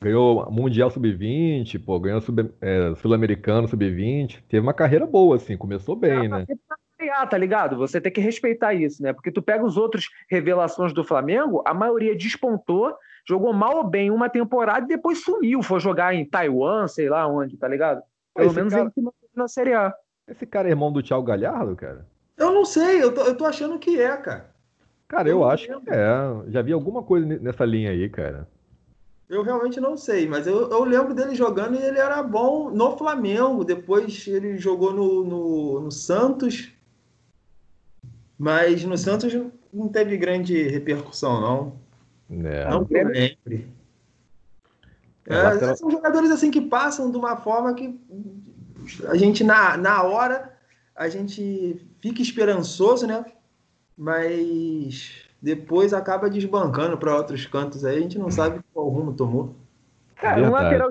ganhou 0.00 0.48
Mundial 0.52 0.88
Sub-20, 0.88 1.84
pô, 1.84 1.98
ganhou 1.98 2.20
sub, 2.20 2.48
é, 2.60 2.94
Sul-Americano 3.02 3.66
Sub-20, 3.66 4.44
teve 4.48 4.64
uma 4.64 4.74
carreira 4.74 5.04
boa, 5.04 5.34
assim, 5.34 5.56
começou 5.56 5.96
bem, 5.96 6.28
né? 6.28 6.46
Tá, 6.96 7.26
tá 7.26 7.38
ligado? 7.38 7.76
Você 7.76 8.00
tem 8.00 8.12
que 8.12 8.20
respeitar 8.20 8.72
isso, 8.72 9.02
né? 9.02 9.12
Porque 9.12 9.32
tu 9.32 9.42
pega 9.42 9.64
os 9.64 9.76
outros 9.76 10.10
revelações 10.30 10.92
do 10.92 11.02
Flamengo, 11.02 11.60
a 11.66 11.74
maioria 11.74 12.14
despontou, 12.14 12.94
jogou 13.28 13.52
mal 13.52 13.76
ou 13.76 13.84
bem 13.84 14.10
uma 14.10 14.28
temporada 14.28 14.84
e 14.84 14.88
depois 14.88 15.22
sumiu, 15.22 15.62
foi 15.62 15.80
jogar 15.80 16.14
em 16.14 16.24
Taiwan, 16.24 16.86
sei 16.86 17.08
lá 17.08 17.26
onde, 17.26 17.56
tá 17.56 17.66
ligado? 17.66 18.02
Pelo 18.34 18.52
menos 18.52 18.72
cara... 18.72 18.84
ele 18.84 18.92
se 18.92 19.00
manteve 19.00 19.32
na 19.34 19.48
Série 19.48 19.74
A. 19.74 19.94
Esse 20.28 20.46
cara 20.46 20.68
é 20.68 20.70
irmão 20.70 20.92
do 20.92 21.02
Thiago 21.02 21.24
Galhardo, 21.24 21.74
cara? 21.76 22.06
Eu 22.36 22.52
não 22.52 22.64
sei, 22.64 23.02
eu 23.02 23.14
tô, 23.14 23.22
eu 23.22 23.36
tô 23.36 23.44
achando 23.44 23.78
que 23.78 24.00
é, 24.00 24.16
cara. 24.16 24.50
Cara, 25.08 25.28
eu, 25.28 25.38
eu 25.38 25.44
acho 25.48 25.68
lembro. 25.68 25.84
que 25.84 25.90
é. 25.90 26.50
Já 26.50 26.62
vi 26.62 26.72
alguma 26.72 27.02
coisa 27.02 27.26
nessa 27.26 27.64
linha 27.64 27.90
aí, 27.90 28.08
cara. 28.08 28.48
Eu 29.28 29.42
realmente 29.42 29.80
não 29.80 29.96
sei, 29.96 30.28
mas 30.28 30.46
eu, 30.46 30.70
eu 30.70 30.84
lembro 30.84 31.14
dele 31.14 31.34
jogando 31.34 31.76
e 31.76 31.82
ele 31.82 31.98
era 31.98 32.22
bom 32.22 32.70
no 32.70 32.96
Flamengo. 32.96 33.64
Depois 33.64 34.26
ele 34.26 34.58
jogou 34.58 34.92
no, 34.92 35.24
no, 35.24 35.80
no 35.80 35.90
Santos. 35.90 36.72
Mas 38.38 38.84
no 38.84 38.96
Santos 38.98 39.32
não 39.72 39.88
teve 39.88 40.16
grande 40.16 40.62
repercussão, 40.68 41.40
não. 41.40 41.85
É. 42.30 42.68
Não 42.68 42.86
sempre. 42.86 43.68
É, 45.28 45.34
é, 45.34 45.74
são 45.74 45.90
jogadores 45.90 46.30
assim 46.30 46.50
que 46.50 46.60
passam 46.60 47.10
de 47.10 47.16
uma 47.16 47.36
forma 47.36 47.74
que 47.74 47.98
a 49.08 49.16
gente, 49.16 49.42
na, 49.42 49.76
na 49.76 50.02
hora, 50.02 50.52
a 50.94 51.08
gente 51.08 51.84
fica 52.00 52.22
esperançoso, 52.22 53.06
né? 53.06 53.24
Mas 53.96 55.24
depois 55.42 55.92
acaba 55.92 56.30
desbancando 56.30 56.96
para 56.96 57.16
outros 57.16 57.46
cantos 57.46 57.84
aí, 57.84 57.98
a 57.98 58.00
gente 58.00 58.18
não 58.18 58.30
sabe 58.30 58.60
qual 58.72 58.88
rumo 58.88 59.14
tomou. 59.14 59.54
Cara, 60.16 60.42
um 60.42 60.50
lateral 60.50 60.90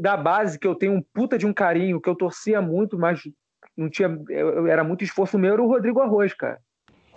da 0.00 0.16
base 0.16 0.58
que 0.58 0.66
eu 0.66 0.74
tenho 0.74 0.94
um 0.94 1.02
puta 1.02 1.38
de 1.38 1.46
um 1.46 1.52
carinho, 1.52 2.00
que 2.00 2.08
eu 2.08 2.14
torcia 2.14 2.60
muito, 2.60 2.98
mas 2.98 3.22
não 3.76 3.88
tinha. 3.88 4.18
Era 4.68 4.82
muito 4.82 5.04
esforço 5.04 5.38
meu, 5.38 5.52
era 5.52 5.62
o 5.62 5.68
Rodrigo 5.68 6.00
Arroz, 6.00 6.34
cara. 6.34 6.60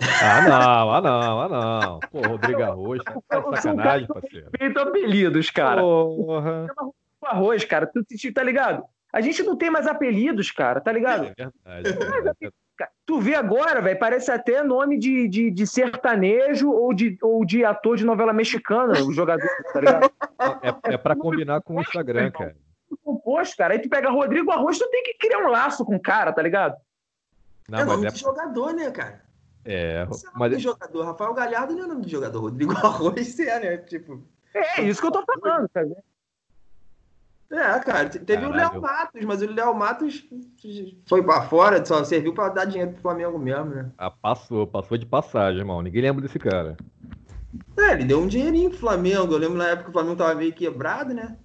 Ah, 0.02 0.42
não, 0.42 0.92
ah, 0.92 1.02
não, 1.02 1.42
ah, 1.42 1.50
não. 1.50 2.00
Pô, 2.12 2.22
Rodrigo 2.28 2.64
Arroz, 2.64 3.02
tá 3.04 3.42
sacanagem, 3.62 4.08
parceiro. 4.08 4.50
Feito 4.58 4.80
apelidos, 4.80 5.50
cara. 5.50 5.82
Porra. 5.82 6.68
Arroz, 7.24 7.64
cara, 7.66 7.86
tu, 7.86 8.04
tá 8.34 8.44
ligado? 8.44 8.84
A 9.14 9.22
gente 9.22 9.44
não 9.44 9.56
tem 9.56 9.70
mais 9.70 9.86
apelidos, 9.86 10.52
cara, 10.52 10.82
tá 10.82 10.92
ligado? 10.92 11.32
É 11.38 11.82
verdade. 11.82 12.36
É 12.42 12.52
Tu 13.06 13.20
vê 13.20 13.36
agora, 13.36 13.80
velho, 13.80 14.00
parece 14.00 14.32
até 14.32 14.64
nome 14.64 14.98
de, 14.98 15.28
de, 15.28 15.52
de, 15.52 15.68
sertanejo 15.68 16.72
ou 16.72 16.94
de, 16.94 17.16
ou 17.22 17.46
de 17.46 17.64
ator 17.64 17.96
de 17.96 18.04
novela 18.04 18.34
mexicana, 18.34 18.94
o 19.04 19.12
jogador, 19.12 19.48
tá 19.72 19.80
ligado? 19.80 20.12
É, 20.64 20.94
é 20.94 20.98
pra 20.98 21.16
combinar 21.16 21.62
com 21.62 21.76
o 21.76 21.82
Instagram, 21.82 22.32
cara. 22.32 22.56
Composto, 23.04 23.56
cara. 23.58 23.74
Aí 23.74 23.80
tu 23.80 23.88
pega 23.88 24.10
Rodrigo 24.10 24.50
Arroz, 24.50 24.80
tu 24.80 24.90
tem 24.90 25.04
que 25.04 25.14
criar 25.16 25.40
um 25.40 25.50
laço 25.50 25.86
com 25.86 25.96
o 25.96 26.02
cara, 26.02 26.34
tá 26.34 26.42
ligado? 26.42 26.76
Não, 27.70 27.80
é 27.80 27.86
nome 27.86 28.08
é... 28.08 28.10
de 28.10 28.20
jogador, 28.20 28.74
né, 28.74 28.90
cara? 28.90 29.22
É, 29.64 30.06
Você 30.06 30.28
é 30.28 30.32
mas... 30.36 30.52
de 30.52 30.60
jogador. 30.60 31.04
Rafael 31.04 31.34
Galhardo 31.34 31.76
não 31.76 31.84
é 31.84 31.88
nome 31.88 32.06
de 32.06 32.12
jogador. 32.12 32.40
Rodrigo 32.40 32.74
Arroz 32.78 33.40
é, 33.40 33.60
né? 33.60 33.78
Tipo... 33.78 34.22
É, 34.54 34.82
isso 34.82 35.02
que 35.02 35.08
eu 35.08 35.12
tô 35.12 35.24
falando, 35.24 35.70
cara. 35.70 36.04
É, 37.52 37.80
cara, 37.80 38.10
teve 38.10 38.42
Caralho. 38.42 38.50
o 38.50 38.56
Léo 38.56 38.82
Matos, 38.82 39.26
mas 39.26 39.42
o 39.42 39.54
Léo 39.54 39.76
Matos 39.76 40.26
foi 41.06 41.22
para 41.22 41.42
fora, 41.44 41.86
só 41.86 42.02
serviu 42.06 42.34
para 42.34 42.48
dar 42.48 42.66
dinheiro 42.66 42.94
pro 42.94 43.02
Flamengo 43.02 43.38
mesmo, 43.38 43.66
né? 43.66 43.92
Ah, 43.98 44.10
passou, 44.10 44.66
passou 44.66 44.98
de 44.98 45.06
passagem, 45.06 45.60
irmão. 45.60 45.82
Ninguém 45.82 46.02
lembra 46.02 46.22
desse 46.22 46.40
cara. 46.40 46.78
É, 47.78 47.92
ele 47.92 48.06
deu 48.06 48.22
um 48.22 48.28
dinheirinho 48.28 48.70
pro 48.70 48.80
Flamengo. 48.80 49.34
Eu 49.34 49.38
lembro 49.38 49.58
na 49.58 49.68
época 49.68 49.84
que 49.84 49.90
o 49.90 49.94
Flamengo 49.94 50.16
tava 50.16 50.36
meio 50.36 50.54
quebrado, 50.54 51.14
né? 51.14 51.38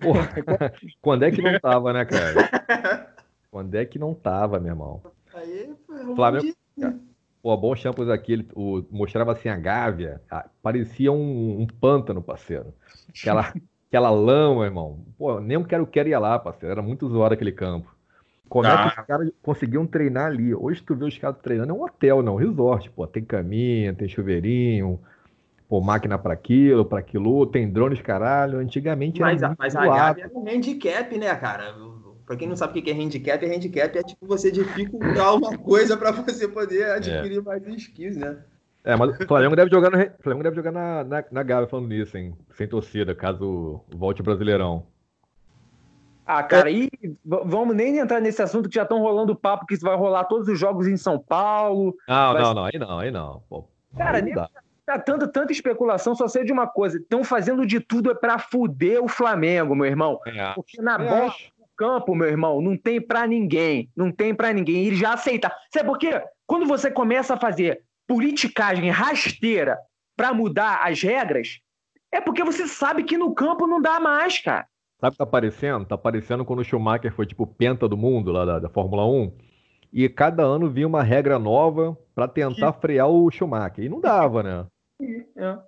Porra, 0.00 0.28
quando 1.00 1.22
é 1.22 1.30
que 1.30 1.40
não 1.40 1.60
tava, 1.60 1.92
né, 1.92 2.04
cara? 2.04 3.14
Quando 3.48 3.74
é 3.74 3.86
que 3.86 3.98
não 3.98 4.12
tava, 4.12 4.60
meu 4.60 4.72
irmão? 4.72 5.02
Aí, 5.32 5.72
foi 5.86 6.14
Flamengo. 6.14 6.54
Pô, 7.46 7.56
bom 7.56 7.76
Champions 7.76 8.08
aqui, 8.08 8.32
ele, 8.32 8.48
o, 8.56 8.82
mostrava 8.90 9.30
assim 9.30 9.48
a 9.48 9.56
Gávea, 9.56 10.20
a, 10.28 10.48
parecia 10.60 11.12
um, 11.12 11.60
um 11.60 11.64
pântano, 11.64 12.20
parceiro. 12.20 12.74
Aquela 13.16 13.54
aquela 13.86 14.10
lama, 14.10 14.64
irmão. 14.64 15.06
Pô, 15.16 15.38
nem 15.38 15.56
o 15.56 15.64
quero 15.64 15.86
quero 15.86 16.08
ia 16.08 16.18
lá, 16.18 16.40
parceiro. 16.40 16.72
Era 16.72 16.82
muito 16.82 17.08
zoado 17.08 17.34
aquele 17.34 17.52
campo. 17.52 17.94
Como 18.48 18.66
ah. 18.66 18.70
é 18.70 18.74
que 18.74 18.82
ah. 18.82 19.00
os 19.00 19.06
caras 19.06 19.30
conseguiam 19.44 19.86
treinar 19.86 20.26
ali? 20.26 20.52
Hoje 20.56 20.82
tu 20.82 20.96
vê 20.96 21.04
os 21.04 21.16
caras 21.18 21.38
treinando, 21.40 21.70
é 21.70 21.74
um 21.76 21.84
hotel, 21.84 22.20
não, 22.20 22.34
um 22.34 22.36
resort, 22.36 22.90
pô. 22.90 23.06
Tem 23.06 23.22
caminha, 23.22 23.94
tem 23.94 24.08
chuveirinho, 24.08 24.98
pô, 25.68 25.80
máquina 25.80 26.18
para 26.18 26.34
aquilo, 26.34 26.84
para 26.84 26.98
aquilo, 26.98 27.46
tem 27.46 27.70
drones, 27.70 28.02
caralho. 28.02 28.58
Antigamente 28.58 29.20
mas, 29.20 29.40
era 29.40 29.54
Mas 29.56 29.76
a 29.76 29.86
Gabi 29.86 30.22
é 30.22 30.30
um 30.34 30.48
handicap, 30.48 31.16
né, 31.16 31.32
cara? 31.36 31.76
Pra 32.26 32.36
quem 32.36 32.48
não 32.48 32.56
sabe 32.56 32.78
o 32.78 32.82
que 32.82 32.90
é 32.90 32.94
handicap, 32.94 33.44
é 33.44 33.54
handicap 33.54 33.96
é 33.96 34.02
tipo 34.02 34.26
você 34.26 34.50
dificultar 34.50 35.36
uma 35.36 35.56
coisa 35.56 35.96
para 35.96 36.10
você 36.10 36.48
poder 36.48 36.90
adquirir 36.90 37.38
é. 37.38 37.40
mais 37.40 37.64
skills, 37.66 38.16
né? 38.16 38.36
É, 38.82 38.96
mas 38.96 39.18
o 39.18 39.26
Flamengo 39.26 39.54
deve 39.54 39.70
jogar, 39.70 39.90
no, 39.90 39.98
Flamengo 40.20 40.42
deve 40.42 40.56
jogar 40.56 40.72
na, 40.72 41.04
na, 41.04 41.24
na 41.30 41.42
Gávea 41.42 41.68
falando 41.68 41.88
nisso, 41.88 42.16
hein? 42.16 42.36
Sem 42.52 42.68
torcida, 42.68 43.14
caso 43.14 43.80
volte 43.88 44.20
o 44.20 44.24
Brasileirão. 44.24 44.86
Ah, 46.24 46.42
cara, 46.42 46.68
e 46.68 46.88
vamos 47.24 47.76
nem 47.76 47.98
entrar 47.98 48.20
nesse 48.20 48.42
assunto 48.42 48.68
que 48.68 48.74
já 48.74 48.82
estão 48.82 49.00
rolando 49.00 49.32
o 49.32 49.36
papo 49.36 49.64
que 49.64 49.76
vai 49.76 49.96
rolar 49.96 50.24
todos 50.24 50.48
os 50.48 50.58
jogos 50.58 50.88
em 50.88 50.96
São 50.96 51.20
Paulo. 51.20 51.96
Não, 52.08 52.32
vai... 52.32 52.42
não, 52.42 52.54
não, 52.54 52.64
aí 52.64 52.78
não, 52.78 52.98
aí 52.98 53.10
não. 53.12 53.42
Pô, 53.48 53.64
cara, 53.96 54.20
nem 54.20 54.34
tá 54.34 54.98
tanta, 54.98 55.26
tanta 55.26 55.52
especulação, 55.52 56.14
só 56.14 56.28
sei 56.28 56.44
de 56.44 56.52
uma 56.52 56.66
coisa: 56.66 56.98
estão 56.98 57.24
fazendo 57.24 57.66
de 57.66 57.80
tudo 57.80 58.10
é 58.10 58.14
para 58.14 58.38
fuder 58.38 59.02
o 59.02 59.08
Flamengo, 59.08 59.74
meu 59.74 59.86
irmão. 59.86 60.20
É. 60.26 60.52
Porque 60.54 60.80
na 60.80 60.96
bola 60.96 61.28
do 61.28 61.55
campo, 61.76 62.14
meu 62.14 62.28
irmão, 62.28 62.60
não 62.60 62.76
tem 62.76 63.00
para 63.00 63.26
ninguém. 63.26 63.90
Não 63.96 64.10
tem 64.10 64.34
para 64.34 64.52
ninguém. 64.52 64.86
Ele 64.86 64.96
já 64.96 65.12
aceita. 65.14 65.52
Sabe 65.72 65.88
por 65.88 65.98
quê? 65.98 66.22
Quando 66.46 66.66
você 66.66 66.90
começa 66.90 67.34
a 67.34 67.40
fazer 67.40 67.82
politicagem 68.06 68.90
rasteira 68.90 69.78
para 70.16 70.32
mudar 70.32 70.80
as 70.82 71.02
regras, 71.02 71.60
é 72.12 72.20
porque 72.20 72.42
você 72.42 72.66
sabe 72.66 73.04
que 73.04 73.18
no 73.18 73.34
campo 73.34 73.66
não 73.66 73.80
dá 73.80 74.00
mais, 74.00 74.40
cara. 74.40 74.66
Sabe 75.00 75.08
o 75.08 75.12
que 75.12 75.18
tá 75.18 75.26
parecendo? 75.26 75.84
Tá 75.84 75.98
parecendo 75.98 76.44
quando 76.44 76.60
o 76.60 76.64
Schumacher 76.64 77.12
foi 77.12 77.26
tipo 77.26 77.46
penta 77.46 77.86
do 77.88 77.96
mundo 77.96 78.32
lá 78.32 78.44
da, 78.44 78.58
da 78.58 78.68
Fórmula 78.68 79.06
1. 79.06 79.32
E 79.92 80.08
cada 80.08 80.42
ano 80.42 80.70
vinha 80.70 80.86
uma 80.86 81.02
regra 81.02 81.38
nova 81.38 81.96
para 82.14 82.26
tentar 82.26 82.72
frear 82.74 83.08
o 83.08 83.30
Schumacher. 83.30 83.84
E 83.84 83.88
não 83.88 84.00
dava, 84.00 84.42
né? 84.42 84.66
É. 85.36 85.58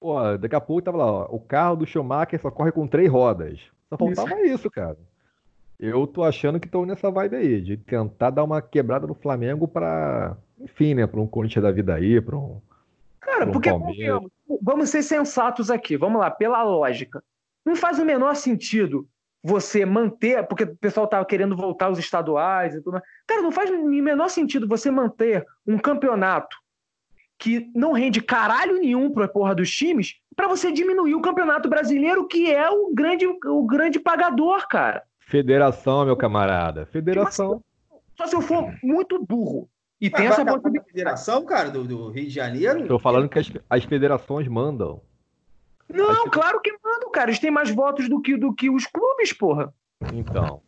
Pô, 0.00 0.36
daqui 0.38 0.56
a 0.56 0.60
pouco 0.60 0.80
tava 0.80 0.96
lá, 0.96 1.06
ó, 1.06 1.26
o 1.30 1.38
carro 1.38 1.76
do 1.76 1.86
Schumacher 1.86 2.40
só 2.40 2.50
corre 2.50 2.72
com 2.72 2.86
três 2.86 3.10
rodas. 3.10 3.60
Só 3.90 3.98
faltava 3.98 4.40
isso, 4.40 4.54
isso 4.54 4.70
cara. 4.70 4.96
Eu 5.80 6.06
tô 6.06 6.22
achando 6.22 6.60
que 6.60 6.66
estão 6.66 6.84
nessa 6.84 7.10
vibe 7.10 7.36
aí, 7.36 7.60
de 7.60 7.76
tentar 7.76 8.30
dar 8.30 8.44
uma 8.44 8.60
quebrada 8.60 9.06
no 9.06 9.14
Flamengo 9.14 9.66
para 9.66 10.36
enfim, 10.60 10.94
né, 10.94 11.06
para 11.06 11.20
um 11.20 11.26
Corinthians 11.26 11.62
da 11.62 11.72
vida 11.72 11.94
aí, 11.94 12.20
para 12.20 12.36
um. 12.36 12.60
Cara, 13.20 13.46
um 13.46 13.52
porque 13.52 13.70
vamos, 13.70 14.30
vamos 14.60 14.90
ser 14.90 15.02
sensatos 15.02 15.70
aqui, 15.70 15.96
vamos 15.96 16.20
lá, 16.20 16.30
pela 16.30 16.62
lógica. 16.62 17.22
Não 17.64 17.74
faz 17.74 17.98
o 17.98 18.04
menor 18.04 18.36
sentido 18.36 19.08
você 19.42 19.86
manter, 19.86 20.46
porque 20.46 20.64
o 20.64 20.76
pessoal 20.76 21.04
estava 21.04 21.24
querendo 21.24 21.56
voltar 21.56 21.86
aos 21.86 21.98
estaduais 21.98 22.74
e 22.74 22.82
tudo 22.82 22.92
mais. 22.92 23.04
Cara, 23.26 23.42
não 23.42 23.50
faz 23.50 23.70
o 23.70 23.82
menor 23.84 24.28
sentido 24.28 24.68
você 24.68 24.90
manter 24.90 25.46
um 25.66 25.78
campeonato 25.78 26.56
que 27.38 27.70
não 27.74 27.92
rende 27.92 28.20
caralho 28.20 28.78
nenhum 28.78 29.10
para 29.10 29.24
a 29.24 29.28
porra 29.28 29.54
dos 29.54 29.70
times, 29.70 30.16
para 30.36 30.46
você 30.46 30.70
diminuir 30.70 31.14
o 31.14 31.22
campeonato 31.22 31.70
brasileiro, 31.70 32.28
que 32.28 32.52
é 32.52 32.68
o 32.68 32.92
grande, 32.92 33.26
o 33.26 33.64
grande 33.64 33.98
pagador, 33.98 34.68
cara. 34.68 35.02
Federação, 35.30 36.04
meu 36.04 36.16
camarada. 36.16 36.86
Federação. 36.86 37.62
Só 38.16 38.26
se 38.26 38.34
eu 38.34 38.42
for 38.42 38.74
muito 38.82 39.24
burro. 39.24 39.68
E 40.00 40.10
tem 40.10 40.26
essa 40.26 40.44
possibilidade. 40.44 40.90
federação, 40.90 41.44
cara, 41.44 41.70
do, 41.70 41.84
do, 41.84 42.10
Rio 42.10 42.24
de 42.24 42.30
Janeiro? 42.30 42.80
Estou 42.80 42.98
falando 42.98 43.28
que 43.28 43.38
as, 43.38 43.52
as 43.68 43.84
federações 43.84 44.48
mandam. 44.48 45.00
Não, 45.88 46.10
as... 46.10 46.30
claro 46.30 46.60
que 46.60 46.72
mandam, 46.82 47.10
cara. 47.12 47.30
Eles 47.30 47.38
têm 47.38 47.50
mais 47.50 47.70
votos 47.70 48.08
do 48.08 48.20
que, 48.20 48.36
do 48.36 48.52
que 48.52 48.68
os 48.68 48.86
clubes, 48.86 49.32
porra. 49.32 49.72
Então. 50.12 50.60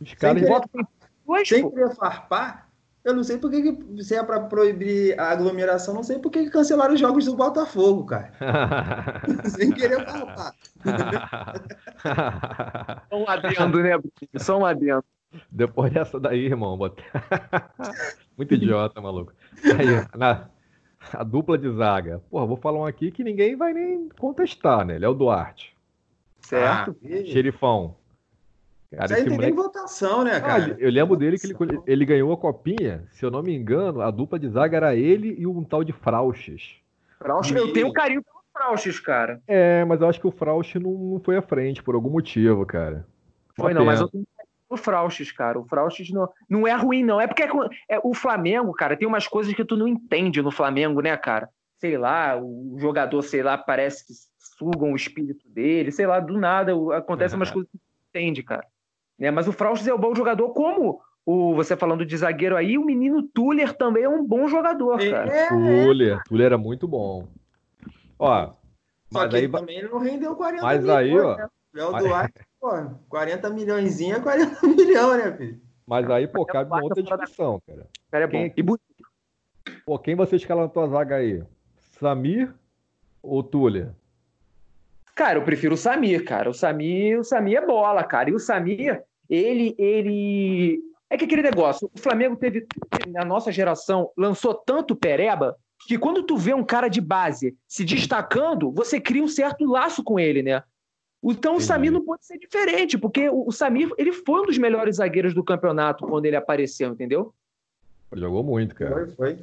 Os 0.00 0.14
caras 0.14 0.40
sem 0.40 0.48
votam 0.48 0.86
dois, 1.26 1.48
Sem 1.48 1.68
querer 1.68 1.96
farpar, 1.96 2.65
eu 3.06 3.14
não 3.14 3.22
sei 3.22 3.38
por 3.38 3.52
que, 3.52 3.72
que 3.72 4.02
se 4.02 4.16
é 4.16 4.22
para 4.22 4.40
proibir 4.40 5.18
a 5.18 5.30
aglomeração, 5.30 5.94
não 5.94 6.02
sei 6.02 6.18
por 6.18 6.28
que, 6.28 6.42
que 6.42 6.50
cancelaram 6.50 6.92
os 6.92 6.98
jogos 6.98 7.24
do 7.24 7.36
Botafogo, 7.36 8.04
cara. 8.04 8.32
sem 9.46 9.70
querer 9.70 10.04
farpar. 10.04 10.52
Só 13.08 13.16
um 13.16 13.28
adendo, 13.28 13.80
né? 13.80 13.90
Só 14.34 14.58
um 14.58 14.66
adendo. 14.66 15.04
Depois 15.48 15.92
dessa 15.92 16.18
daí, 16.18 16.46
irmão, 16.46 16.76
bota... 16.76 17.00
muito 18.36 18.54
idiota, 18.54 19.00
maluco. 19.00 19.32
Aí, 19.62 19.86
na, 20.18 20.48
a 21.12 21.22
dupla 21.22 21.56
de 21.56 21.72
zaga. 21.76 22.20
Porra, 22.28 22.46
vou 22.46 22.56
falar 22.56 22.80
um 22.80 22.86
aqui 22.86 23.12
que 23.12 23.22
ninguém 23.22 23.54
vai 23.54 23.72
nem 23.72 24.08
contestar, 24.18 24.84
né? 24.84 24.96
Ele 24.96 25.04
é 25.04 25.08
o 25.08 25.14
Duarte. 25.14 25.76
Certo. 26.40 26.96
Ah, 27.04 27.24
xerifão. 27.24 27.94
Cara, 28.96 29.06
Isso 29.06 29.14
aí 29.14 29.24
tem 29.24 29.32
moleque... 29.34 29.56
votação, 29.56 30.24
né, 30.24 30.40
cara? 30.40 30.74
Ah, 30.74 30.76
eu 30.78 30.90
lembro 30.90 31.16
dele 31.16 31.38
que 31.38 31.46
ele, 31.46 31.80
ele 31.86 32.04
ganhou 32.04 32.32
a 32.32 32.36
copinha, 32.36 33.04
se 33.12 33.24
eu 33.24 33.30
não 33.30 33.42
me 33.42 33.54
engano, 33.54 34.00
a 34.00 34.10
dupla 34.10 34.38
de 34.38 34.48
zaga 34.48 34.76
era 34.76 34.96
ele 34.96 35.36
e 35.38 35.46
um 35.46 35.62
tal 35.62 35.84
de 35.84 35.92
Frauches. 35.92 36.76
Frauches, 37.18 37.54
eu 37.54 37.72
tenho 37.72 37.92
carinho 37.92 38.22
pelo 38.22 38.42
Frauches, 38.52 38.98
cara. 38.98 39.40
É, 39.46 39.84
mas 39.84 40.00
eu 40.00 40.08
acho 40.08 40.20
que 40.20 40.26
o 40.26 40.30
Frauches 40.30 40.82
não, 40.82 40.92
não 40.92 41.20
foi 41.20 41.36
à 41.36 41.42
frente 41.42 41.82
por 41.82 41.94
algum 41.94 42.08
motivo, 42.08 42.64
cara. 42.64 43.06
Foi 43.54 43.74
não, 43.74 43.84
mas 43.84 44.00
eu 44.00 44.08
tenho 44.08 44.26
o 44.68 44.76
Fraustes, 44.76 45.30
cara. 45.30 45.58
O 45.58 45.64
Fraustes 45.64 46.10
não, 46.10 46.28
não 46.48 46.66
é 46.66 46.74
ruim, 46.74 47.04
não. 47.04 47.20
É 47.20 47.26
porque 47.26 47.42
é, 47.42 47.48
é, 47.88 48.00
o 48.02 48.14
Flamengo, 48.14 48.72
cara, 48.72 48.96
tem 48.96 49.06
umas 49.06 49.26
coisas 49.26 49.54
que 49.54 49.64
tu 49.64 49.76
não 49.76 49.86
entende 49.86 50.42
no 50.42 50.50
Flamengo, 50.50 51.00
né, 51.00 51.16
cara? 51.16 51.48
Sei 51.78 51.96
lá, 51.96 52.36
o 52.40 52.76
jogador, 52.78 53.22
sei 53.22 53.42
lá, 53.42 53.56
parece 53.56 54.06
que 54.06 54.12
sugam 54.58 54.92
o 54.92 54.96
espírito 54.96 55.48
dele, 55.48 55.92
sei 55.92 56.06
lá, 56.06 56.18
do 56.18 56.38
nada 56.38 56.72
acontece 56.96 57.36
umas 57.36 57.50
coisas 57.52 57.70
que 57.70 57.78
tu 57.78 57.82
não 57.82 58.22
entende, 58.22 58.42
cara. 58.42 58.66
Né? 59.18 59.30
Mas 59.30 59.48
o 59.48 59.52
Fraustes 59.52 59.86
é 59.88 59.94
um 59.94 59.98
bom 59.98 60.14
jogador, 60.14 60.50
como 60.50 61.00
o, 61.24 61.54
você 61.54 61.76
falando 61.76 62.04
de 62.04 62.16
zagueiro 62.16 62.56
aí, 62.56 62.78
o 62.78 62.84
menino 62.84 63.22
Tuller 63.22 63.72
também 63.72 64.04
é 64.04 64.08
um 64.08 64.24
bom 64.24 64.46
jogador, 64.46 64.98
cara. 64.98 65.32
É, 65.32 65.48
Tuller, 65.48 66.22
Tuller 66.24 66.46
era 66.46 66.58
muito 66.58 66.86
bom. 66.86 67.26
Ó, 68.18 68.46
Só 69.12 69.20
mas 69.20 69.30
que 69.30 69.36
aí, 69.36 69.48
também 69.48 69.82
não 69.82 69.98
rendeu 69.98 70.36
40 70.36 70.62
mas 70.62 70.80
milhões. 70.80 71.10
Mas 71.10 71.12
aí, 71.12 71.20
ó. 71.20 71.36
Né? 71.36 71.48
O 71.84 71.92
Duarte, 71.92 72.40
pô, 72.58 72.70
40 73.08 73.50
milhões 73.50 74.00
é 74.00 74.18
40 74.18 74.66
milhões, 74.66 75.24
né, 75.24 75.36
filho? 75.36 75.60
Mas 75.86 76.10
aí, 76.10 76.26
pô, 76.26 76.44
cabe 76.46 76.70
uma 76.70 76.82
outra 76.82 77.02
discussão, 77.02 77.60
cara. 77.66 77.86
cara 78.10 78.24
é 78.24 78.28
quem, 78.28 78.64
bom. 78.64 78.76
Pô, 79.84 79.98
quem 79.98 80.14
você 80.14 80.36
escala 80.36 80.62
na 80.62 80.68
tua 80.68 80.88
zaga 80.88 81.16
aí? 81.16 81.44
Samir 82.00 82.52
ou 83.22 83.42
Tuller? 83.42 83.92
Cara, 85.16 85.38
eu 85.38 85.42
prefiro 85.42 85.74
o 85.74 85.78
Samir, 85.78 86.24
cara. 86.26 86.50
O 86.50 86.54
Samir, 86.54 87.18
o 87.18 87.24
Samir 87.24 87.56
é 87.56 87.66
bola, 87.66 88.04
cara. 88.04 88.28
E 88.28 88.34
o 88.34 88.38
Samir, 88.38 89.02
ele, 89.30 89.74
ele 89.78 90.78
é 91.08 91.16
que 91.16 91.24
aquele 91.24 91.40
negócio, 91.40 91.90
o 91.92 91.98
Flamengo 91.98 92.36
teve 92.36 92.66
na 93.08 93.24
nossa 93.24 93.50
geração 93.50 94.10
lançou 94.14 94.54
tanto 94.54 94.94
pereba 94.94 95.56
que 95.88 95.96
quando 95.96 96.22
tu 96.22 96.36
vê 96.36 96.52
um 96.52 96.62
cara 96.62 96.88
de 96.88 97.00
base 97.00 97.56
se 97.66 97.82
destacando, 97.82 98.70
você 98.70 99.00
cria 99.00 99.22
um 99.22 99.28
certo 99.28 99.64
laço 99.64 100.04
com 100.04 100.20
ele, 100.20 100.42
né? 100.42 100.62
Então 101.24 101.56
o 101.56 101.60
Samir 101.60 101.90
não 101.90 102.04
pode 102.04 102.26
ser 102.26 102.38
diferente, 102.38 102.98
porque 102.98 103.28
o 103.30 103.50
Samir 103.50 103.90
ele 103.96 104.12
foi 104.12 104.42
um 104.42 104.46
dos 104.46 104.58
melhores 104.58 104.96
zagueiros 104.96 105.32
do 105.32 105.42
campeonato 105.42 106.06
quando 106.06 106.26
ele 106.26 106.36
apareceu, 106.36 106.92
entendeu? 106.92 107.32
Jogou 108.12 108.44
muito, 108.44 108.74
cara. 108.74 108.94
Foi, 108.94 109.06
foi. 109.06 109.38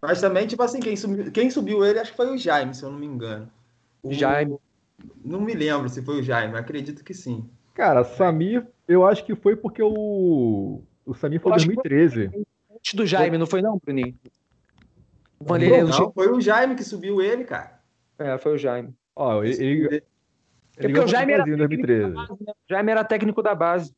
Mas 0.00 0.20
também, 0.20 0.46
tipo 0.46 0.62
assim, 0.62 0.78
quem 0.78 0.96
subiu, 0.96 1.32
quem 1.32 1.50
subiu 1.50 1.84
ele 1.84 1.98
acho 1.98 2.12
que 2.12 2.16
foi 2.16 2.30
o 2.30 2.38
Jaime, 2.38 2.74
se 2.74 2.84
eu 2.84 2.90
não 2.90 2.98
me 2.98 3.06
engano. 3.06 3.50
O, 4.02 4.12
Jaime. 4.12 4.58
Não 5.24 5.40
me 5.40 5.54
lembro 5.54 5.88
se 5.88 6.02
foi 6.02 6.20
o 6.20 6.22
Jaime, 6.22 6.56
acredito 6.56 7.04
que 7.04 7.14
sim. 7.14 7.48
Cara, 7.74 8.04
Samir, 8.04 8.66
eu 8.86 9.06
acho 9.06 9.24
que 9.24 9.34
foi 9.34 9.56
porque 9.56 9.82
o, 9.82 10.82
o 11.06 11.14
Samir 11.14 11.40
foi 11.40 11.52
em 11.52 11.56
2013. 11.56 12.28
Foi 12.28 12.42
antes 12.76 12.94
do 12.94 13.06
Jaime, 13.06 13.38
não 13.38 13.46
foi 13.46 13.62
não, 13.62 13.78
Bruninho? 13.82 14.14
Não, 15.40 15.88
não, 15.88 16.12
foi 16.12 16.30
o 16.30 16.40
Jaime 16.40 16.74
que 16.74 16.84
subiu 16.84 17.20
ele, 17.20 17.44
cara. 17.44 17.80
É, 18.18 18.38
foi 18.38 18.54
o 18.54 18.58
Jaime. 18.58 18.94
Ó, 19.16 19.42
ele, 19.42 19.54
ele, 19.54 19.84
ele 19.86 20.02
é 20.76 20.82
porque 20.82 21.00
o 21.00 21.08
Jaime 21.08 21.32
era, 21.32 21.44
2013. 21.44 22.14
Base, 22.14 22.32
né? 22.40 22.52
Jaime 22.68 22.90
era 22.90 23.04
técnico 23.04 23.42
da 23.42 23.54
base. 23.54 23.94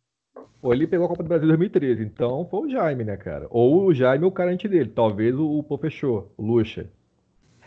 Pô, 0.60 0.72
ele 0.72 0.86
pegou 0.86 1.06
a 1.06 1.08
Copa 1.08 1.22
do 1.22 1.28
Brasil 1.28 1.44
em 1.44 1.48
2013, 1.48 2.02
então 2.02 2.46
foi 2.50 2.66
o 2.66 2.70
Jaime, 2.70 3.04
né, 3.04 3.16
cara? 3.16 3.46
Ou 3.50 3.84
o 3.84 3.94
Jaime 3.94 4.24
ou 4.24 4.30
o 4.30 4.32
cara 4.32 4.50
antes 4.50 4.70
dele. 4.70 4.90
Talvez 4.94 5.34
o, 5.34 5.58
o 5.58 5.62
Pô 5.62 5.76
fechou, 5.76 6.32
o 6.36 6.42
Lucha. 6.42 6.88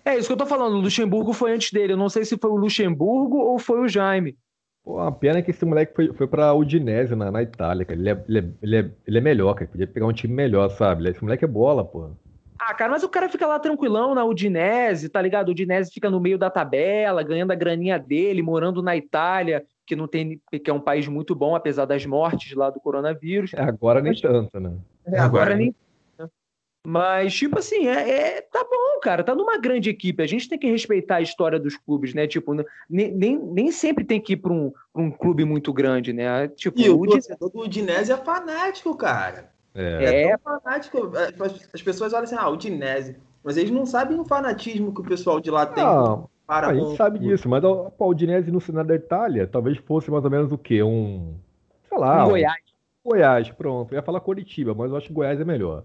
É 0.07 0.17
isso 0.17 0.27
que 0.27 0.33
eu 0.33 0.37
tô 0.37 0.45
falando, 0.45 0.75
o 0.75 0.79
Luxemburgo 0.79 1.33
foi 1.33 1.51
antes 1.51 1.69
dele. 1.69 1.91
Eu 1.91 1.97
não 1.97 2.07
sei 2.07 2.23
se 2.23 2.37
foi 2.37 2.49
o 2.49 2.55
Luxemburgo 2.55 3.39
ou 3.39 3.59
foi 3.59 3.81
o 3.81 3.89
Jaime. 3.89 4.37
Pô, 4.81 4.99
a 4.99 5.11
pena 5.11 5.39
é 5.39 5.41
que 5.41 5.51
esse 5.51 5.65
moleque 5.65 5.93
foi, 5.93 6.13
foi 6.13 6.25
pra 6.25 6.53
Udinese, 6.53 7.13
na, 7.13 7.29
na 7.29 7.43
Itália, 7.43 7.83
cara. 7.83 7.99
Ele 7.99 8.09
é, 8.09 8.23
ele, 8.29 8.39
é, 8.39 8.49
ele, 8.61 8.77
é, 8.77 8.91
ele 9.05 9.17
é 9.17 9.21
melhor, 9.21 9.53
cara. 9.53 9.69
Podia 9.69 9.85
pegar 9.85 10.07
um 10.07 10.13
time 10.13 10.33
melhor, 10.33 10.69
sabe? 10.69 11.09
Esse 11.09 11.21
moleque 11.21 11.43
é 11.43 11.47
bola, 11.47 11.83
pô. 11.83 12.11
Ah, 12.57 12.73
cara, 12.73 12.91
mas 12.91 13.03
o 13.03 13.09
cara 13.09 13.27
fica 13.27 13.45
lá 13.45 13.59
tranquilão 13.59 14.15
na 14.15 14.23
Udinese, 14.23 15.09
tá 15.09 15.21
ligado? 15.21 15.49
O 15.49 15.51
Udinese 15.51 15.91
fica 15.91 16.09
no 16.09 16.21
meio 16.21 16.37
da 16.37 16.49
tabela, 16.49 17.21
ganhando 17.21 17.51
a 17.51 17.55
graninha 17.55 17.99
dele, 17.99 18.41
morando 18.41 18.81
na 18.81 18.95
Itália, 18.95 19.65
que 19.85 19.93
não 19.93 20.07
tem, 20.07 20.41
que 20.49 20.69
é 20.69 20.73
um 20.73 20.79
país 20.79 21.05
muito 21.09 21.35
bom, 21.35 21.53
apesar 21.53 21.83
das 21.83 22.05
mortes 22.05 22.55
lá 22.55 22.69
do 22.69 22.79
coronavírus. 22.79 23.53
É, 23.53 23.61
agora 23.61 24.01
nem 24.01 24.13
mas, 24.13 24.21
tanto, 24.21 24.57
né? 24.57 24.71
É, 25.05 25.19
agora, 25.19 25.43
agora 25.43 25.55
nem? 25.55 25.75
Mas, 26.89 27.33
tipo 27.33 27.59
assim, 27.59 27.85
é, 27.85 28.37
é, 28.37 28.41
tá 28.41 28.63
bom, 28.63 29.01
cara, 29.01 29.21
tá 29.21 29.35
numa 29.35 29.57
grande 29.57 29.89
equipe. 29.89 30.23
A 30.23 30.25
gente 30.25 30.47
tem 30.47 30.57
que 30.57 30.71
respeitar 30.71 31.17
a 31.17 31.21
história 31.21 31.59
dos 31.59 31.75
clubes, 31.75 32.13
né? 32.13 32.25
Tipo, 32.25 32.55
nem, 32.89 33.11
nem, 33.11 33.37
nem 33.37 33.71
sempre 33.73 34.05
tem 34.05 34.21
que 34.21 34.33
ir 34.33 34.37
pra 34.37 34.53
um, 34.53 34.71
pra 34.93 35.01
um 35.01 35.11
clube 35.11 35.43
muito 35.43 35.73
grande, 35.73 36.13
né? 36.13 36.47
Tipo, 36.47 36.79
e 36.79 36.89
o, 36.89 36.97
o 36.97 37.05
torcedor 37.05 37.49
do 37.49 37.59
Udinese 37.59 38.13
é 38.13 38.15
fanático, 38.15 38.95
cara. 38.95 39.51
É, 39.75 40.29
é 40.29 40.37
fanático. 40.37 41.11
É, 41.17 41.33
as 41.73 41.81
pessoas 41.81 42.13
olham 42.13 42.23
assim, 42.23 42.37
ah, 42.39 42.47
Udinese. 42.47 43.17
Mas 43.43 43.57
eles 43.57 43.69
não 43.69 43.85
sabem 43.85 44.17
o 44.17 44.23
fanatismo 44.23 44.93
que 44.93 45.01
o 45.01 45.03
pessoal 45.03 45.41
de 45.41 45.51
lá 45.51 45.65
tem. 45.65 45.83
Não. 45.83 46.29
Para 46.47 46.67
a 46.67 46.73
gente 46.73 46.95
sabe 46.95 47.19
disso, 47.19 47.49
mas 47.49 47.65
o 47.65 47.91
Udinese 47.99 48.49
no 48.49 48.61
cenário 48.61 48.87
da 48.87 48.95
Itália 48.95 49.45
talvez 49.45 49.77
fosse 49.79 50.09
mais 50.09 50.23
ou 50.23 50.31
menos 50.31 50.53
o 50.53 50.57
quê? 50.57 50.81
Um. 50.81 51.35
Sei 51.89 51.97
lá. 51.97 52.25
Um 52.25 52.29
Goiás. 52.29 52.63
Um 53.03 53.09
Goiás, 53.09 53.51
pronto. 53.51 53.91
Eu 53.91 53.97
ia 53.97 54.01
falar 54.01 54.21
Curitiba, 54.21 54.73
mas 54.73 54.89
eu 54.89 54.95
acho 54.95 55.07
que 55.07 55.13
Goiás 55.13 55.37
é 55.41 55.43
melhor. 55.43 55.83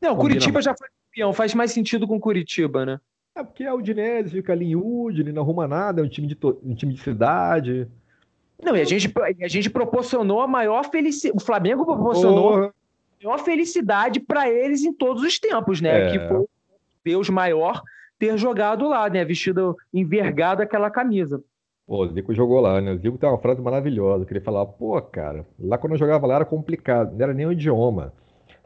Não, 0.00 0.10
Combina 0.10 0.34
Curitiba 0.34 0.62
já 0.62 0.74
foi 0.76 0.88
campeão, 0.88 1.32
faz 1.32 1.54
mais 1.54 1.72
sentido 1.72 2.06
com 2.06 2.20
Curitiba, 2.20 2.86
né? 2.86 3.00
É 3.34 3.42
porque 3.42 3.64
a 3.64 3.74
Udinese 3.74 4.30
fica 4.30 4.52
ali 4.52 4.72
em 4.72 4.76
Udine, 4.76 5.32
não 5.32 5.42
arruma 5.42 5.68
nada, 5.68 6.00
é 6.00 6.04
um 6.04 6.08
time 6.08 6.26
de, 6.26 6.34
to... 6.34 6.58
um 6.64 6.74
time 6.74 6.92
de 6.92 7.00
cidade. 7.00 7.88
Não, 8.62 8.76
e 8.76 8.80
a 8.80 8.84
gente, 8.84 9.12
a 9.40 9.48
gente 9.48 9.70
proporcionou 9.70 10.40
a 10.40 10.48
maior 10.48 10.84
felicidade. 10.90 11.36
O 11.36 11.40
Flamengo 11.40 11.84
proporcionou 11.84 12.50
Porra. 12.50 12.66
a 12.66 13.24
maior 13.24 13.38
felicidade 13.38 14.18
para 14.18 14.50
eles 14.50 14.82
em 14.82 14.92
todos 14.92 15.22
os 15.22 15.38
tempos, 15.38 15.80
né? 15.80 16.08
É. 16.08 16.10
Que 16.10 16.28
foi 16.28 16.46
Deus 17.04 17.30
maior 17.30 17.80
ter 18.18 18.36
jogado 18.36 18.88
lá, 18.88 19.08
né? 19.08 19.24
Vestido, 19.24 19.76
envergado 19.94 20.62
aquela 20.62 20.90
camisa. 20.90 21.42
Pô, 21.86 22.04
o 22.04 22.08
Zico 22.08 22.34
jogou 22.34 22.60
lá, 22.60 22.80
né? 22.80 22.92
O 22.92 22.98
Zico 22.98 23.16
tem 23.16 23.28
uma 23.28 23.38
frase 23.38 23.62
maravilhosa, 23.62 24.26
que 24.26 24.32
ele 24.32 24.40
falava, 24.40 24.66
pô, 24.66 25.00
cara, 25.00 25.46
lá 25.58 25.78
quando 25.78 25.92
eu 25.92 25.98
jogava 25.98 26.26
lá 26.26 26.34
era 26.34 26.44
complicado, 26.44 27.12
não 27.16 27.22
era 27.22 27.32
nem 27.32 27.46
o 27.46 27.52
idioma. 27.52 28.12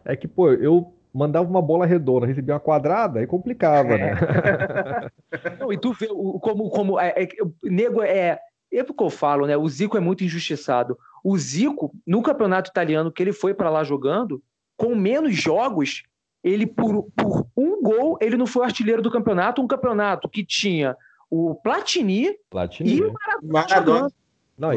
É 0.04 0.16
que, 0.16 0.26
pô, 0.26 0.50
eu 0.50 0.92
mandava 1.12 1.48
uma 1.48 1.60
bola 1.60 1.86
redonda, 1.86 2.26
recebia 2.26 2.54
uma 2.54 2.60
quadrada, 2.60 3.20
aí 3.20 3.26
complicava, 3.26 3.96
né? 3.96 4.14
não, 5.60 5.72
e 5.72 5.78
tu 5.78 5.92
vê 5.92 6.06
como, 6.06 6.70
como 6.70 6.98
é, 6.98 7.14
é, 7.16 7.28
nego 7.62 8.02
é, 8.02 8.38
é 8.72 8.82
o 8.82 8.94
que 8.94 9.02
eu 9.02 9.10
falo, 9.10 9.46
né? 9.46 9.56
O 9.56 9.68
Zico 9.68 9.96
é 9.96 10.00
muito 10.00 10.24
injustiçado. 10.24 10.98
O 11.22 11.36
Zico, 11.36 11.92
no 12.06 12.22
campeonato 12.22 12.70
italiano 12.70 13.12
que 13.12 13.22
ele 13.22 13.32
foi 13.32 13.52
para 13.52 13.70
lá 13.70 13.84
jogando, 13.84 14.42
com 14.76 14.94
menos 14.94 15.34
jogos, 15.36 16.02
ele 16.42 16.66
por, 16.66 17.06
por 17.14 17.46
um 17.56 17.82
gol, 17.82 18.18
ele 18.20 18.36
não 18.36 18.46
foi 18.46 18.64
artilheiro 18.64 19.02
do 19.02 19.10
campeonato, 19.10 19.62
um 19.62 19.66
campeonato 19.66 20.28
que 20.28 20.44
tinha 20.44 20.96
o 21.30 21.54
Platini, 21.54 22.34
Platini. 22.50 22.96
e 22.96 23.02
o 23.02 23.14
Maradona. 23.42 24.10
Não, 24.58 24.72
e, 24.72 24.76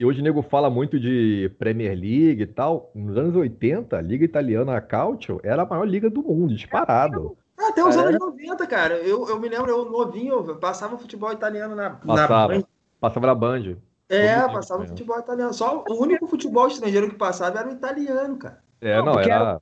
e 0.00 0.04
hoje 0.06 0.22
o 0.22 0.24
nego 0.24 0.40
fala 0.40 0.70
muito 0.70 0.98
de 0.98 1.52
Premier 1.58 1.92
League 1.92 2.40
e 2.40 2.46
tal. 2.46 2.90
Nos 2.94 3.18
anos 3.18 3.36
80, 3.36 3.98
a 3.98 4.00
Liga 4.00 4.24
Italiana, 4.24 4.74
a 4.74 4.80
Calcio, 4.80 5.38
era 5.44 5.62
a 5.62 5.66
maior 5.66 5.84
liga 5.84 6.08
do 6.08 6.22
mundo, 6.22 6.54
disparado. 6.54 7.36
Ah, 7.58 7.68
até 7.68 7.84
os 7.84 7.94
anos 7.98 8.18
90, 8.18 8.66
cara. 8.66 8.94
Eu, 8.94 9.28
eu 9.28 9.38
me 9.38 9.46
lembro, 9.46 9.70
eu 9.70 9.84
novinho, 9.84 10.36
eu 10.48 10.56
passava 10.56 10.96
futebol 10.96 11.30
italiano 11.30 11.76
na, 11.76 11.90
passava, 11.90 12.56
na 12.56 12.64
Passava 12.98 13.26
na 13.26 13.34
Band. 13.34 13.76
É, 14.08 14.40
passava 14.48 14.86
futebol 14.86 15.18
italiano. 15.18 15.52
Só 15.52 15.84
o 15.86 16.02
único 16.02 16.26
futebol 16.26 16.66
estrangeiro 16.66 17.10
que 17.10 17.16
passava 17.16 17.58
era 17.58 17.68
o 17.68 17.72
italiano, 17.72 18.38
cara. 18.38 18.62
É, 18.80 18.96
não, 18.96 19.04
não 19.04 19.20
era... 19.20 19.34
era 19.34 19.60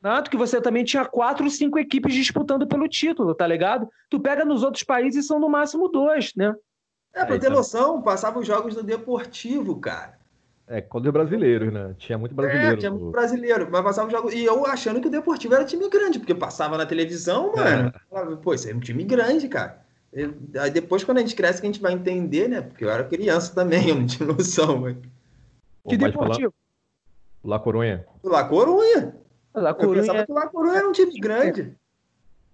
tanto 0.00 0.30
que 0.30 0.36
você 0.36 0.60
também 0.60 0.84
tinha 0.84 1.04
quatro 1.04 1.44
ou 1.44 1.50
cinco 1.50 1.78
equipes 1.78 2.14
disputando 2.14 2.66
pelo 2.66 2.88
título, 2.88 3.34
tá 3.34 3.46
ligado? 3.46 3.88
Tu 4.08 4.18
pega 4.18 4.44
nos 4.44 4.62
outros 4.62 4.82
países 4.82 5.26
são 5.26 5.38
no 5.38 5.48
máximo 5.48 5.88
dois, 5.88 6.32
né? 6.34 6.54
É, 7.12 7.24
pra 7.24 7.38
ter 7.38 7.50
noção, 7.50 8.00
passavam 8.02 8.40
os 8.40 8.46
jogos 8.46 8.74
do 8.74 8.82
Deportivo, 8.82 9.76
cara. 9.76 10.18
É, 10.66 10.80
quando 10.80 11.06
os 11.06 11.12
brasileiros, 11.12 11.72
né? 11.72 11.94
Tinha 11.98 12.16
muito 12.16 12.32
brasileiro. 12.32 12.74
É, 12.74 12.76
tinha 12.76 12.92
muito 12.92 13.10
brasileiro, 13.10 13.68
mas 13.68 13.82
passava 13.82 14.06
os 14.06 14.12
jogos. 14.12 14.32
E 14.32 14.44
eu 14.44 14.64
achando 14.64 15.00
que 15.00 15.08
o 15.08 15.10
Deportivo 15.10 15.54
era 15.54 15.64
time 15.64 15.88
grande, 15.88 16.20
porque 16.20 16.34
passava 16.34 16.78
na 16.78 16.86
televisão, 16.86 17.52
mano. 17.54 17.92
É. 18.12 18.36
Pô, 18.36 18.54
isso 18.54 18.70
é 18.70 18.74
um 18.74 18.78
time 18.78 19.02
grande, 19.02 19.48
cara. 19.48 19.84
Aí 20.60 20.70
depois, 20.70 21.02
quando 21.02 21.18
a 21.18 21.20
gente 21.20 21.34
cresce, 21.34 21.60
que 21.60 21.66
a 21.66 21.70
gente 21.72 21.82
vai 21.82 21.92
entender, 21.92 22.48
né? 22.48 22.60
Porque 22.60 22.84
eu 22.84 22.90
era 22.90 23.02
criança 23.02 23.52
também, 23.52 23.88
eu 23.90 23.96
não 23.96 24.06
tinha 24.06 24.28
noção, 24.28 24.78
mano. 24.78 25.02
Que 25.88 25.96
Deportivo? 25.96 26.54
Lá 27.42 27.58
Corunha. 27.58 28.06
Lá 28.22 28.44
Corunha. 28.44 29.16
La 29.52 29.74
Corunha... 29.74 29.96
Eu 29.96 30.00
pensava 30.02 30.26
que 30.26 30.32
o 30.32 30.34
La 30.34 30.46
Corunha 30.46 30.76
era 30.76 30.88
um 30.88 30.92
time 30.92 31.18
grande. 31.18 31.74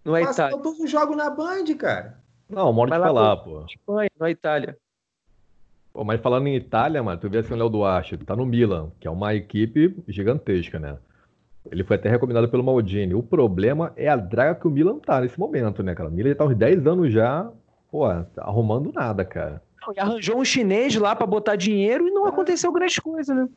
Não 0.03 0.16
é 0.16 0.23
Itália. 0.23 0.57
Todos 0.57 0.81
os 0.81 0.90
jogos 0.90 1.16
na 1.16 1.29
Band, 1.29 1.64
cara. 1.77 2.19
Não, 2.49 2.73
modo 2.73 2.93
de 2.93 2.99
falar, 2.99 3.37
pô. 3.39 3.65
Espanha, 3.67 4.11
não 4.19 4.27
é 4.27 4.31
Itália. 4.31 4.77
Pô, 5.93 6.05
mas 6.05 6.21
falando 6.21 6.47
em 6.47 6.55
Itália, 6.55 7.03
mano, 7.03 7.19
tu 7.19 7.29
vê 7.29 7.39
assim 7.39 7.55
o 7.55 7.57
Léo 7.57 7.69
Duarte, 7.69 8.17
tá 8.19 8.37
no 8.37 8.45
Milan, 8.45 8.91
que 9.01 9.09
é 9.09 9.11
uma 9.11 9.35
equipe 9.35 9.97
gigantesca, 10.07 10.79
né? 10.79 10.99
Ele 11.71 11.83
foi 11.83 11.97
até 11.97 12.09
recomendado 12.09 12.49
pelo 12.49 12.63
Maldini. 12.63 13.15
O 13.15 13.23
problema 13.23 13.93
é 13.97 14.09
a 14.09 14.15
draga 14.15 14.61
que 14.61 14.69
o 14.69 14.71
Milan 14.71 14.99
tá 14.99 15.21
nesse 15.21 15.39
momento, 15.39 15.83
né, 15.83 15.95
cara? 15.95 16.09
O 16.09 16.13
Milan 16.13 16.29
já 16.29 16.35
tá 16.37 16.45
uns 16.45 16.55
10 16.55 16.87
anos 16.87 17.13
já, 17.13 17.51
pô, 17.91 18.05
arrumando 18.37 18.93
nada, 18.93 19.25
cara. 19.25 19.63
E 19.95 20.01
arranjou 20.01 20.39
um 20.39 20.45
chinês 20.45 20.95
lá 20.97 21.17
para 21.17 21.27
botar 21.27 21.57
dinheiro 21.57 22.07
e 22.07 22.11
não 22.11 22.27
aconteceu 22.27 22.73
grande 22.73 23.01
coisa, 23.01 23.35
né? 23.35 23.49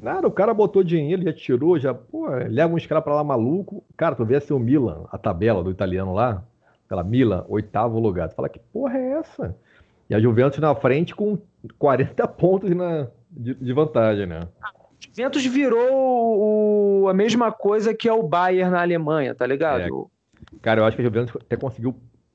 Nada, 0.00 0.28
o 0.28 0.32
cara 0.32 0.52
botou 0.52 0.84
dinheiro, 0.84 1.22
já 1.22 1.32
tirou, 1.32 1.78
já, 1.78 1.94
pô, 1.94 2.26
leva 2.28 2.74
uns 2.74 2.86
caras 2.86 3.02
pra 3.02 3.14
lá 3.14 3.24
maluco. 3.24 3.82
Cara, 3.96 4.14
tu 4.14 4.24
vê 4.24 4.36
assim 4.36 4.52
o 4.52 4.58
Milan, 4.58 5.04
a 5.10 5.16
tabela 5.16 5.64
do 5.64 5.70
italiano 5.70 6.12
lá, 6.12 6.44
aquela 6.86 7.04
Milan, 7.04 7.44
oitavo 7.48 8.00
lugar. 8.00 8.28
Tu 8.28 8.34
fala, 8.34 8.48
que 8.48 8.58
porra 8.72 8.96
é 8.96 9.18
essa? 9.18 9.56
E 10.08 10.14
a 10.14 10.20
Juventus 10.20 10.58
na 10.58 10.74
frente 10.74 11.14
com 11.14 11.38
40 11.78 12.26
pontos 12.28 12.70
na, 12.74 13.08
de, 13.30 13.54
de 13.54 13.72
vantagem, 13.72 14.26
né? 14.26 14.48
Juventus 15.00 15.44
virou 15.44 17.02
o, 17.02 17.08
a 17.08 17.14
mesma 17.14 17.52
coisa 17.52 17.94
que 17.94 18.08
é 18.08 18.12
o 18.12 18.22
Bayern 18.22 18.70
na 18.70 18.80
Alemanha, 18.80 19.34
tá 19.34 19.46
ligado? 19.46 20.10
É. 20.52 20.56
Cara, 20.62 20.80
eu 20.80 20.84
acho 20.84 20.96
que 20.96 21.02
a 21.02 21.04
Juventus 21.04 21.36
até 21.36 21.56
conseguiu 21.56 21.94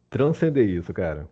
transcender 0.09 0.67
isso, 0.67 0.93
cara. 0.93 1.27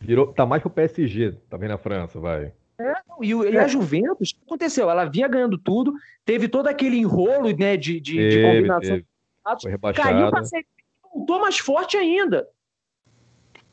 Virou, 0.00 0.32
tá 0.32 0.46
mais 0.46 0.62
pro 0.62 0.70
PSG, 0.70 1.32
tá 1.48 1.56
vendo 1.56 1.70
na 1.70 1.78
França, 1.78 2.18
vai. 2.18 2.52
É, 2.78 2.94
E, 3.20 3.30
e, 3.30 3.58
a 3.58 3.62
é. 3.62 3.68
Juventus, 3.68 4.30
o 4.30 4.34
que 4.34 4.40
aconteceu? 4.46 4.90
Ela 4.90 5.04
vinha 5.04 5.28
ganhando 5.28 5.58
tudo, 5.58 5.92
teve 6.24 6.48
todo 6.48 6.68
aquele 6.68 6.96
enrolo 6.98 7.50
né, 7.56 7.76
de, 7.76 8.00
de, 8.00 8.16
teve, 8.16 8.36
de 8.36 8.42
combinação. 8.42 9.02
Teve. 9.60 9.78
Caiu 9.94 10.30
para 10.30 10.44
ser 10.44 10.66
voltou 11.16 11.40
mais 11.40 11.58
forte 11.58 11.96
ainda. 11.96 12.48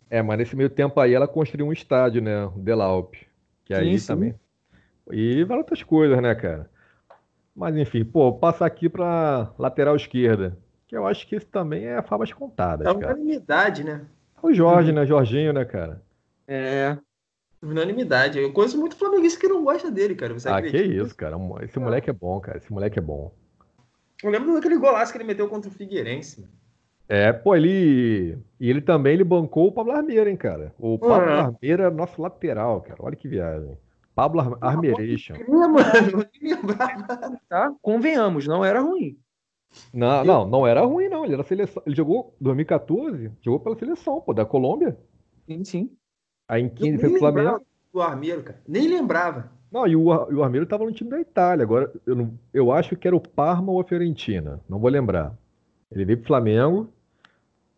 É, 0.10 0.22
mas 0.22 0.38
nesse 0.38 0.56
meio 0.56 0.70
tempo 0.70 1.00
aí 1.00 1.14
ela 1.14 1.28
construiu 1.28 1.68
um 1.68 1.74
estádio, 1.74 2.22
né? 2.22 2.46
O 2.46 2.60
Delaup. 2.60 3.16
Que 3.66 3.74
aí 3.74 4.00
sim, 4.00 4.08
também. 4.08 4.36
E 5.12 5.44
várias 5.44 5.64
outras 5.64 5.84
coisas, 5.84 6.22
né, 6.22 6.34
cara? 6.36 6.70
Mas 7.56 7.76
enfim, 7.76 8.06
pô, 8.06 8.34
passar 8.34 8.66
aqui 8.66 8.88
pra 8.88 9.52
lateral 9.58 9.96
esquerda. 9.96 10.58
Que 10.88 10.96
eu 10.96 11.06
acho 11.06 11.28
que 11.28 11.36
isso 11.36 11.48
também 11.48 11.86
é 11.86 12.02
favas 12.02 12.32
contadas. 12.32 12.88
É 12.88 12.92
unanimidade, 12.92 13.84
né? 13.84 14.06
O 14.42 14.54
Jorge, 14.54 14.92
né? 14.92 15.06
Jorginho, 15.06 15.54
né, 15.54 15.66
cara? 15.66 16.02
É. 16.48 16.98
Unanimidade. 17.62 18.40
Eu 18.40 18.52
conheço 18.52 18.78
muito 18.78 18.96
flamenguista 18.96 19.40
que 19.40 19.48
não 19.48 19.64
gosta 19.64 19.90
dele, 19.90 20.16
cara. 20.16 20.34
Você 20.34 20.50
ah, 20.50 20.58
acredita? 20.58 20.84
que 20.84 20.90
isso, 20.90 21.16
cara. 21.16 21.38
Esse 21.62 21.80
moleque 21.80 22.10
é 22.10 22.14
bom, 22.14 22.40
cara. 22.40 22.58
Esse 22.58 22.72
moleque 22.72 23.00
é 23.00 23.02
bom. 23.02 23.34
Eu 24.22 24.30
lembro 24.30 24.54
daquele 24.54 24.78
golaço 24.78 25.12
que 25.12 25.18
ele 25.18 25.26
meteu 25.26 25.48
contra 25.48 25.70
o 25.70 25.74
Figueirense. 25.74 26.42
Mano. 26.42 26.63
É, 27.08 27.34
pô, 27.34 27.56
ele. 27.56 28.38
E 28.60 28.70
ele 28.70 28.82
também 28.82 29.14
ele 29.14 29.24
bancou 29.24 29.68
o 29.68 29.72
Pablo 29.72 29.92
Armeira, 29.92 30.30
hein, 30.30 30.38
cara. 30.38 30.74
O 30.80 30.98
Pablo 30.98 31.28
uhum. 31.28 31.40
Armeira 31.40 31.84
é 31.86 31.90
nosso 31.90 32.22
lateral, 32.22 32.82
cara. 32.82 32.98
Olha 33.00 33.16
que 33.16 33.28
viagem. 33.28 33.78
Pablo 34.16 34.42
Ar 34.42 34.58
Armeiration. 34.62 35.34
Tá? 37.50 37.74
Convenhamos, 37.82 38.48
não 38.48 38.64
era 38.64 38.80
ruim. 38.80 39.18
Não, 39.92 40.24
não, 40.24 40.48
não 40.48 40.68
era 40.68 40.82
ruim, 40.82 41.10
não. 41.10 41.26
Ele 41.26 41.34
era 41.34 41.44
seleção. 41.44 41.82
Ele 41.86 41.96
jogou 41.96 42.36
2014, 42.40 43.32
jogou 43.42 43.60
pela 43.60 43.76
seleção, 43.76 44.22
pô, 44.22 44.34
da 44.34 44.46
Colômbia. 44.46 44.98
Sim, 45.48 45.64
sim. 45.64 45.92
Aí 46.48 46.62
em 46.62 46.70
15 46.70 47.00
foi 47.00 47.10
pro 47.10 47.20
Flamengo. 47.20 47.66
Do 47.92 48.02
Armeiro, 48.02 48.44
cara. 48.44 48.62
Nem 48.68 48.88
lembrava. 48.88 49.52
Não, 49.72 49.88
e 49.88 49.96
o, 49.96 50.06
o 50.06 50.44
Armeiro 50.44 50.68
tava 50.68 50.86
no 50.86 50.92
time 50.92 51.10
da 51.10 51.20
Itália. 51.20 51.64
Agora, 51.64 51.92
eu, 52.06 52.16
não, 52.16 52.38
eu 52.54 52.72
acho 52.72 52.96
que 52.96 53.08
era 53.08 53.16
o 53.16 53.20
Parma 53.20 53.72
ou 53.72 53.82
a 53.82 53.84
Fiorentina. 53.84 54.62
Não 54.70 54.80
vou 54.80 54.90
lembrar. 54.90 55.36
Ele 55.94 56.06
veio 56.06 56.18
pro 56.18 56.28
Flamengo. 56.28 56.90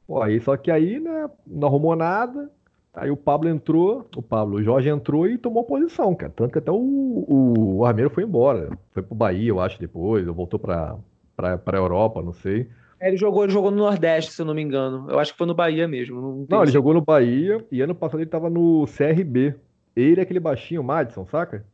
Pô, 0.08 0.22
aí, 0.22 0.40
só 0.40 0.56
que 0.56 0.72
aí, 0.72 1.00
né, 1.00 1.30
não 1.46 1.68
arrumou 1.68 1.96
nada. 1.96 2.50
Aí 2.94 3.12
o 3.12 3.18
Pablo 3.18 3.50
entrou, 3.50 4.08
o 4.16 4.22
Pablo, 4.22 4.58
o 4.58 4.64
Jorge 4.64 4.88
entrou 4.88 5.28
e 5.28 5.38
tomou 5.38 5.66
posição, 5.66 6.16
cara. 6.16 6.32
Tanto 6.34 6.54
que 6.54 6.60
até 6.60 6.72
o, 6.72 6.76
o, 6.76 7.78
o 7.78 7.86
Armeiro 7.86 8.10
foi 8.10 8.24
embora. 8.24 8.70
Foi 8.92 9.04
pro 9.04 9.14
Bahia, 9.14 9.50
eu 9.50 9.60
acho, 9.60 9.78
depois, 9.78 10.26
ou 10.26 10.34
voltou 10.34 10.58
pra, 10.58 10.96
pra, 11.36 11.58
pra 11.58 11.78
Europa, 11.78 12.22
não 12.22 12.32
sei. 12.32 12.70
É, 12.98 13.10
ele 13.10 13.18
jogou, 13.18 13.44
ele 13.44 13.52
jogou 13.52 13.70
no 13.70 13.78
Nordeste, 13.78 14.32
se 14.32 14.42
eu 14.42 14.46
não 14.46 14.54
me 14.54 14.62
engano. 14.62 15.08
Eu 15.10 15.20
acho 15.20 15.34
que 15.34 15.38
foi 15.38 15.48
no 15.48 15.54
Bahia 15.54 15.88
mesmo. 15.88 16.22
Não, 16.22 16.46
não 16.50 16.64
ele 16.64 16.72
jogou 16.72 16.94
no 16.94 17.02
Bahia 17.02 17.66
e 17.70 17.82
ano 17.82 17.94
passado 17.94 18.22
ele 18.22 18.30
tava 18.30 18.50
no 18.50 18.86
CRB. 18.86 19.56
Ele 19.94 20.20
é 20.20 20.24
aquele 20.24 20.40
baixinho, 20.40 20.84
Madison, 20.84 21.26
saca? 21.26 21.66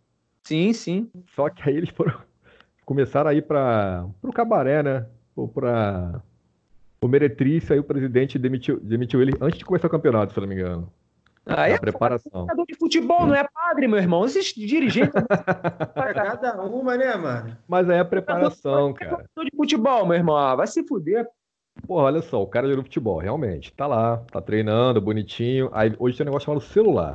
Sim, 0.43 0.73
sim. 0.73 1.09
Só 1.35 1.49
que 1.49 1.69
aí 1.69 1.77
eles 1.77 1.89
foram. 1.89 2.15
Começaram 2.83 3.29
a 3.29 3.33
ir 3.33 3.43
para 3.43 4.07
o 4.23 4.33
cabaré, 4.33 4.81
né? 4.81 5.05
Ou 5.35 5.47
para 5.47 6.21
o 7.03 7.07
Meretriz, 7.07 7.69
aí 7.71 7.79
o 7.79 7.83
presidente 7.83 8.37
demitiu, 8.37 8.79
demitiu 8.79 9.21
ele 9.21 9.33
antes 9.41 9.57
de 9.57 9.65
começar 9.65 9.87
o 9.87 9.91
campeonato, 9.91 10.33
se 10.33 10.39
eu 10.39 10.41
não 10.41 10.47
me 10.47 10.55
engano. 10.55 10.91
Ah, 11.43 11.67
é 11.67 11.75
preparação. 11.75 12.45
É 12.47 12.65
de 12.65 12.75
futebol, 12.75 13.25
não 13.25 13.33
é 13.33 13.43
padre, 13.51 13.87
meu 13.87 13.97
irmão. 13.97 14.23
Esses 14.23 14.53
dirigentes. 14.53 15.11
é 15.97 16.13
cada 16.13 16.61
uma, 16.61 16.95
né, 16.95 17.15
mano? 17.15 17.57
Mas 17.67 17.89
aí 17.89 17.97
é 17.97 18.01
a 18.01 18.05
preparação, 18.05 18.93
cara. 18.93 19.25
de 19.35 19.57
futebol, 19.57 20.05
meu 20.05 20.15
irmão. 20.15 20.37
Ah, 20.37 20.55
vai 20.55 20.67
se 20.67 20.83
fuder. 20.83 21.27
Pô, 21.87 21.95
olha 21.95 22.21
só, 22.21 22.43
o 22.43 22.47
cara 22.47 22.67
jogou 22.67 22.83
futebol, 22.83 23.17
realmente. 23.17 23.73
Tá 23.73 23.87
lá, 23.87 24.17
tá 24.31 24.39
treinando, 24.39 25.01
bonitinho. 25.01 25.71
Aí 25.73 25.95
hoje 25.97 26.15
tem 26.15 26.23
um 26.23 26.29
negócio 26.29 26.45
chamado 26.45 26.61
celular. 26.61 27.13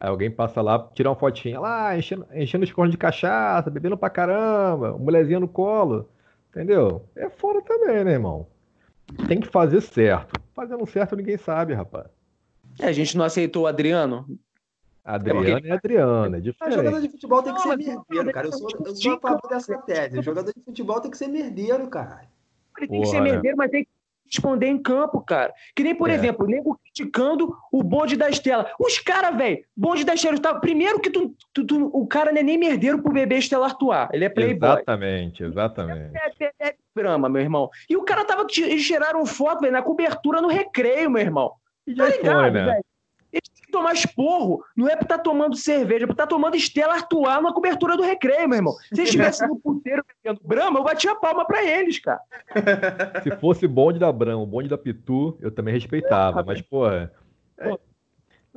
Aí 0.00 0.08
alguém 0.08 0.30
passa 0.30 0.62
lá, 0.62 0.78
tira 0.94 1.10
uma 1.10 1.16
fotinha 1.16 1.60
lá, 1.60 1.98
enchendo, 1.98 2.26
enchendo 2.32 2.64
os 2.64 2.72
cornos 2.72 2.92
de 2.92 2.98
cachaça, 2.98 3.68
bebendo 3.68 3.98
pra 3.98 4.08
caramba, 4.08 4.96
mulherzinha 4.96 5.38
no 5.38 5.48
colo. 5.48 6.08
Entendeu? 6.48 7.04
É 7.14 7.28
fora 7.28 7.60
também, 7.60 8.02
né, 8.02 8.12
irmão? 8.12 8.46
Tem 9.28 9.40
que 9.40 9.48
fazer 9.48 9.80
certo. 9.80 10.40
Fazendo 10.54 10.86
certo 10.86 11.16
ninguém 11.16 11.36
sabe, 11.36 11.74
rapaz. 11.74 12.08
É, 12.78 12.86
a 12.86 12.92
gente 12.92 13.16
não 13.16 13.24
aceitou 13.24 13.64
o 13.64 13.66
Adriano. 13.66 14.26
Adriano 15.04 15.46
é, 15.46 15.52
porque... 15.52 15.70
Adriano, 15.70 16.36
é 16.36 16.40
diferente. 16.40 16.74
jogador 16.74 17.00
de 17.00 17.08
futebol 17.08 17.42
tem 17.42 17.54
que 17.54 17.62
ser 17.62 17.76
merdeiro, 17.76 18.32
cara. 18.32 18.46
Eu 18.46 18.52
sou, 18.52 18.68
eu 18.84 18.96
sou 18.96 19.14
a 19.14 19.20
favor 19.20 19.48
dessa 19.48 19.78
tese. 19.78 20.18
O 20.18 20.22
jogador 20.22 20.52
de 20.52 20.62
futebol 20.62 21.00
tem 21.00 21.10
que 21.10 21.16
ser 21.16 21.28
merdeiro, 21.28 21.88
cara. 21.88 22.28
Ele 22.78 22.88
tem 22.88 23.00
Porra, 23.00 23.02
que 23.02 23.10
ser 23.10 23.20
merdeiro, 23.20 23.56
mas 23.56 23.70
tem 23.70 23.84
que 23.84 23.90
responder 24.30 24.66
em 24.66 24.78
campo, 24.80 25.20
cara. 25.20 25.52
Que 25.74 25.82
nem, 25.82 25.94
por 25.94 26.08
é. 26.08 26.14
exemplo, 26.14 26.46
o 26.46 26.48
nego 26.48 26.78
criticando 26.78 27.54
o 27.72 27.82
bonde 27.82 28.16
da 28.16 28.30
Estela. 28.30 28.70
Os 28.78 28.98
caras, 28.98 29.36
velho, 29.36 29.64
bonde 29.76 30.04
da 30.04 30.14
Estela. 30.14 30.38
Tá... 30.38 30.54
Primeiro 30.54 31.00
que 31.00 31.10
tu, 31.10 31.34
tu, 31.52 31.64
tu, 31.64 31.90
o 31.92 32.06
cara 32.06 32.30
não 32.32 32.40
é 32.40 32.42
nem 32.42 32.58
merdeiro 32.58 33.02
pro 33.02 33.12
bebê 33.12 33.38
Estela 33.38 33.66
atuar. 33.66 34.08
Ele 34.12 34.24
é 34.24 34.28
playboy. 34.28 34.70
Exatamente, 34.70 35.42
exatamente. 35.42 36.16
É, 36.16 36.44
é, 36.44 36.52
é, 36.60 36.68
é 36.68 36.74
drama, 36.94 37.28
meu 37.28 37.42
irmão. 37.42 37.68
E 37.88 37.96
o 37.96 38.02
cara 38.02 38.24
tava. 38.24 38.46
Eles 38.56 38.86
tiraram 38.86 39.26
foto, 39.26 39.60
velho, 39.60 39.72
na 39.72 39.82
cobertura 39.82 40.40
no 40.40 40.48
recreio, 40.48 41.10
meu 41.10 41.22
irmão. 41.22 41.52
E 41.86 41.94
já 41.94 42.04
tá 42.04 42.16
ligado, 42.16 42.40
foi, 42.40 42.50
né? 42.50 42.64
Véio? 42.66 42.84
Que 43.70 43.78
tomar 43.78 43.92
esporro. 43.92 44.64
Não 44.76 44.88
é 44.88 44.96
pra 44.96 45.04
estar 45.04 45.18
tá 45.18 45.22
tomando 45.22 45.56
cerveja, 45.56 46.04
é 46.04 46.06
pra 46.06 46.14
estar 46.14 46.26
tá 46.26 46.28
tomando 46.28 46.56
Estela 46.56 46.94
Artois 46.94 47.42
na 47.42 47.52
cobertura 47.52 47.96
do 47.96 48.02
recreio, 48.02 48.48
meu 48.48 48.58
irmão. 48.58 48.72
Se 48.92 49.00
eles 49.00 49.10
estivessem 49.10 49.46
no 49.46 49.58
puteiro 49.58 50.04
bebendo 50.22 50.40
Brahma, 50.42 50.80
eu 50.80 50.84
batia 50.84 51.14
palma 51.14 51.44
pra 51.44 51.64
eles, 51.64 51.98
cara. 52.00 52.20
Se 53.22 53.30
fosse 53.36 53.66
bonde 53.68 53.98
da 53.98 54.10
Brahma, 54.10 54.44
bonde 54.44 54.68
da 54.68 54.76
Pitu, 54.76 55.38
eu 55.40 55.50
também 55.50 55.72
respeitava. 55.72 56.40
É, 56.40 56.44
mas, 56.44 56.60
pô, 56.60 56.88
é... 56.88 57.10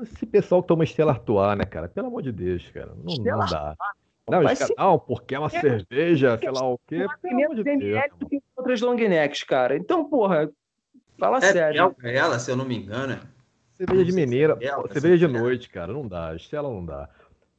esse 0.02 0.26
pessoal 0.26 0.64
toma 0.64 0.84
Estela 0.84 1.12
Artois, 1.12 1.58
né, 1.58 1.66
cara? 1.66 1.88
Pelo 1.88 2.08
amor 2.08 2.24
de 2.24 2.32
Deus, 2.32 2.68
cara. 2.72 2.92
Não, 2.96 3.16
não 3.16 3.46
dá. 3.46 3.76
Não, 4.30 4.42
cara, 4.42 4.74
não, 4.78 5.00
porque 5.00 5.36
é 5.36 5.40
uma 5.40 5.52
é, 5.54 5.60
cerveja, 5.62 6.38
sei 6.40 6.50
lá 6.50 6.66
o 6.66 6.80
quê. 6.88 7.06
Amor 7.24 7.56
de 7.56 7.64
Deus. 7.64 8.04
do 8.18 8.30
que 8.30 8.42
outras 8.56 8.82
long 8.82 8.96
necks, 8.96 9.44
cara. 9.44 9.76
Então, 9.76 10.06
porra, 10.06 10.50
fala 11.20 11.38
é 11.38 11.52
sério. 11.52 11.96
É 12.02 12.16
ela, 12.16 12.40
se 12.40 12.50
eu 12.50 12.56
não 12.56 12.66
me 12.66 12.78
engano. 12.78 13.20
Cerveja 13.78 14.06
de 14.06 14.12
mineira, 14.14 14.58
é 14.62 14.94
cerveja 14.94 15.28
de 15.28 15.34
noite, 15.34 15.70
cara, 15.70 15.92
não 15.92 16.08
dá. 16.08 16.36
Estela 16.36 16.70
não 16.70 16.86
dá. 16.86 17.10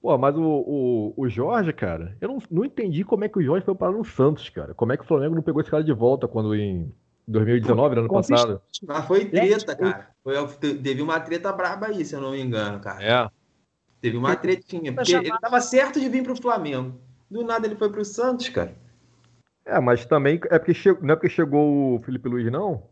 Pô, 0.01 0.17
mas 0.19 0.37
o, 0.37 0.43
o, 0.43 1.15
o 1.17 1.29
Jorge, 1.29 1.73
cara, 1.73 2.17
eu 2.21 2.29
não, 2.29 2.39
não 2.51 2.65
entendi 2.65 3.05
como 3.05 3.25
é 3.25 3.29
que 3.29 3.39
o 3.39 3.43
Jorge 3.43 3.65
foi 3.65 3.75
parar 3.75 3.93
no 3.93 4.05
Santos, 4.05 4.49
cara. 4.51 4.75
Como 4.75 4.93
é 4.93 4.97
que 4.97 5.03
o 5.03 5.07
Flamengo 5.07 5.35
não 5.35 5.43
pegou 5.43 5.61
esse 5.61 5.71
cara 5.71 5.83
de 5.83 5.93
volta 5.93 6.29
quando 6.29 6.55
em 6.55 6.93
2019, 7.27 7.99
ano 8.01 8.09
passado? 8.09 8.61
Mas 8.87 9.07
foi 9.07 9.25
treta, 9.25 9.75
cara. 9.75 10.11
Foi, 10.23 10.35
teve 10.83 11.01
uma 11.01 11.19
treta 11.19 11.51
braba 11.53 11.87
aí, 11.87 12.05
se 12.05 12.15
eu 12.15 12.21
não 12.21 12.33
me 12.33 12.41
engano, 12.41 12.81
cara. 12.81 13.03
É. 13.03 13.31
Teve 14.01 14.19
uma 14.19 14.37
tretinha. 14.37 14.93
Porque 14.93 15.15
ele 15.15 15.39
tava 15.39 15.61
certo 15.63 15.99
de 15.99 16.09
vir 16.09 16.23
pro 16.23 16.37
Flamengo. 16.37 17.01
Do 17.31 17.43
nada 17.43 17.67
ele 17.67 17.75
foi 17.75 17.91
pro 17.91 18.05
Santos, 18.05 18.51
cara. 18.51 18.77
É, 19.67 19.81
mas 19.81 20.05
também 20.05 20.41
é 20.51 20.59
porque 20.59 20.75
che... 20.75 20.93
não 21.01 21.15
é 21.15 21.17
porque 21.17 21.29
chegou 21.29 21.97
o 21.97 22.03
Felipe 22.03 22.29
Luiz, 22.29 22.51
não? 22.53 22.83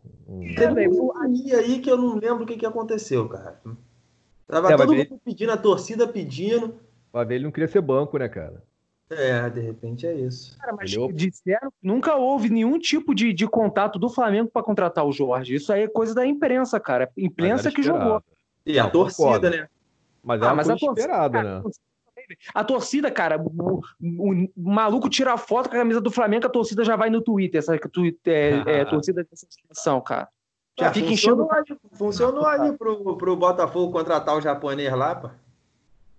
Teve 0.55 0.87
um 0.87 1.11
aí 1.15 1.79
que 1.79 1.89
eu 1.89 1.97
não 1.97 2.15
lembro 2.15 2.43
o 2.43 2.45
que, 2.45 2.57
que 2.57 2.65
aconteceu, 2.65 3.29
cara. 3.29 3.61
Tava 4.47 4.73
é, 4.73 4.77
todo 4.77 4.93
mundo 4.93 5.21
pedindo, 5.23 5.51
a 5.51 5.57
torcida 5.57 6.07
pedindo. 6.07 6.75
Vai 7.11 7.25
ver, 7.25 7.35
ele 7.35 7.43
não 7.43 7.51
queria 7.51 7.67
ser 7.67 7.81
banco, 7.81 8.17
né, 8.17 8.27
cara? 8.27 8.63
É, 9.09 9.47
de 9.49 9.59
repente 9.59 10.07
é 10.07 10.13
isso. 10.15 10.57
Cara, 10.57 10.73
mas 10.73 10.91
ele... 10.91 11.13
disseram 11.13 11.71
nunca 11.81 12.15
houve 12.15 12.49
nenhum 12.49 12.79
tipo 12.79 13.13
de, 13.13 13.31
de 13.31 13.47
contato 13.47 13.99
do 13.99 14.09
Flamengo 14.09 14.49
para 14.51 14.63
contratar 14.63 15.05
o 15.05 15.11
Jorge. 15.11 15.55
Isso 15.55 15.71
aí 15.71 15.83
é 15.83 15.87
coisa 15.87 16.15
da 16.15 16.25
imprensa, 16.25 16.79
cara. 16.79 17.11
Imprensa 17.15 17.71
que 17.71 17.83
jogou. 17.83 18.23
E 18.65 18.79
a 18.79 18.89
torcida, 18.89 19.49
né? 19.49 19.67
Mas 20.23 20.41
é 20.41 20.45
ah, 20.45 20.55
mas 20.55 20.69
a 20.69 20.75
esperada, 20.75 21.43
né? 21.43 21.63
A 22.53 22.63
torcida, 22.63 23.11
cara, 23.11 23.41
o, 23.41 23.81
o, 24.01 24.31
o, 24.31 24.49
maluco 24.55 25.09
tira 25.09 25.33
a 25.33 25.37
foto 25.37 25.69
com 25.69 25.75
a 25.75 25.79
camisa 25.79 26.01
do 26.01 26.11
Flamengo, 26.11 26.45
a 26.45 26.49
torcida 26.49 26.83
já 26.83 26.95
vai 26.95 27.09
no 27.09 27.21
Twitter, 27.21 27.59
essa 27.59 27.75
é, 27.75 28.63
é, 28.65 28.85
torcida 28.85 29.23
dessa 29.23 29.47
situação, 29.49 30.01
cara. 30.01 30.27
Já 30.79 30.89
ah, 30.89 30.93
fica 30.93 31.11
enchendo. 31.11 31.47
Funcionou 31.93 32.45
ali 32.45 32.75
pro, 32.77 33.15
pro 33.15 33.35
Botafogo 33.35 33.91
contratar 33.91 34.35
o 34.35 34.41
japonês 34.41 34.91
lá, 34.91 35.15
pô. 35.15 35.29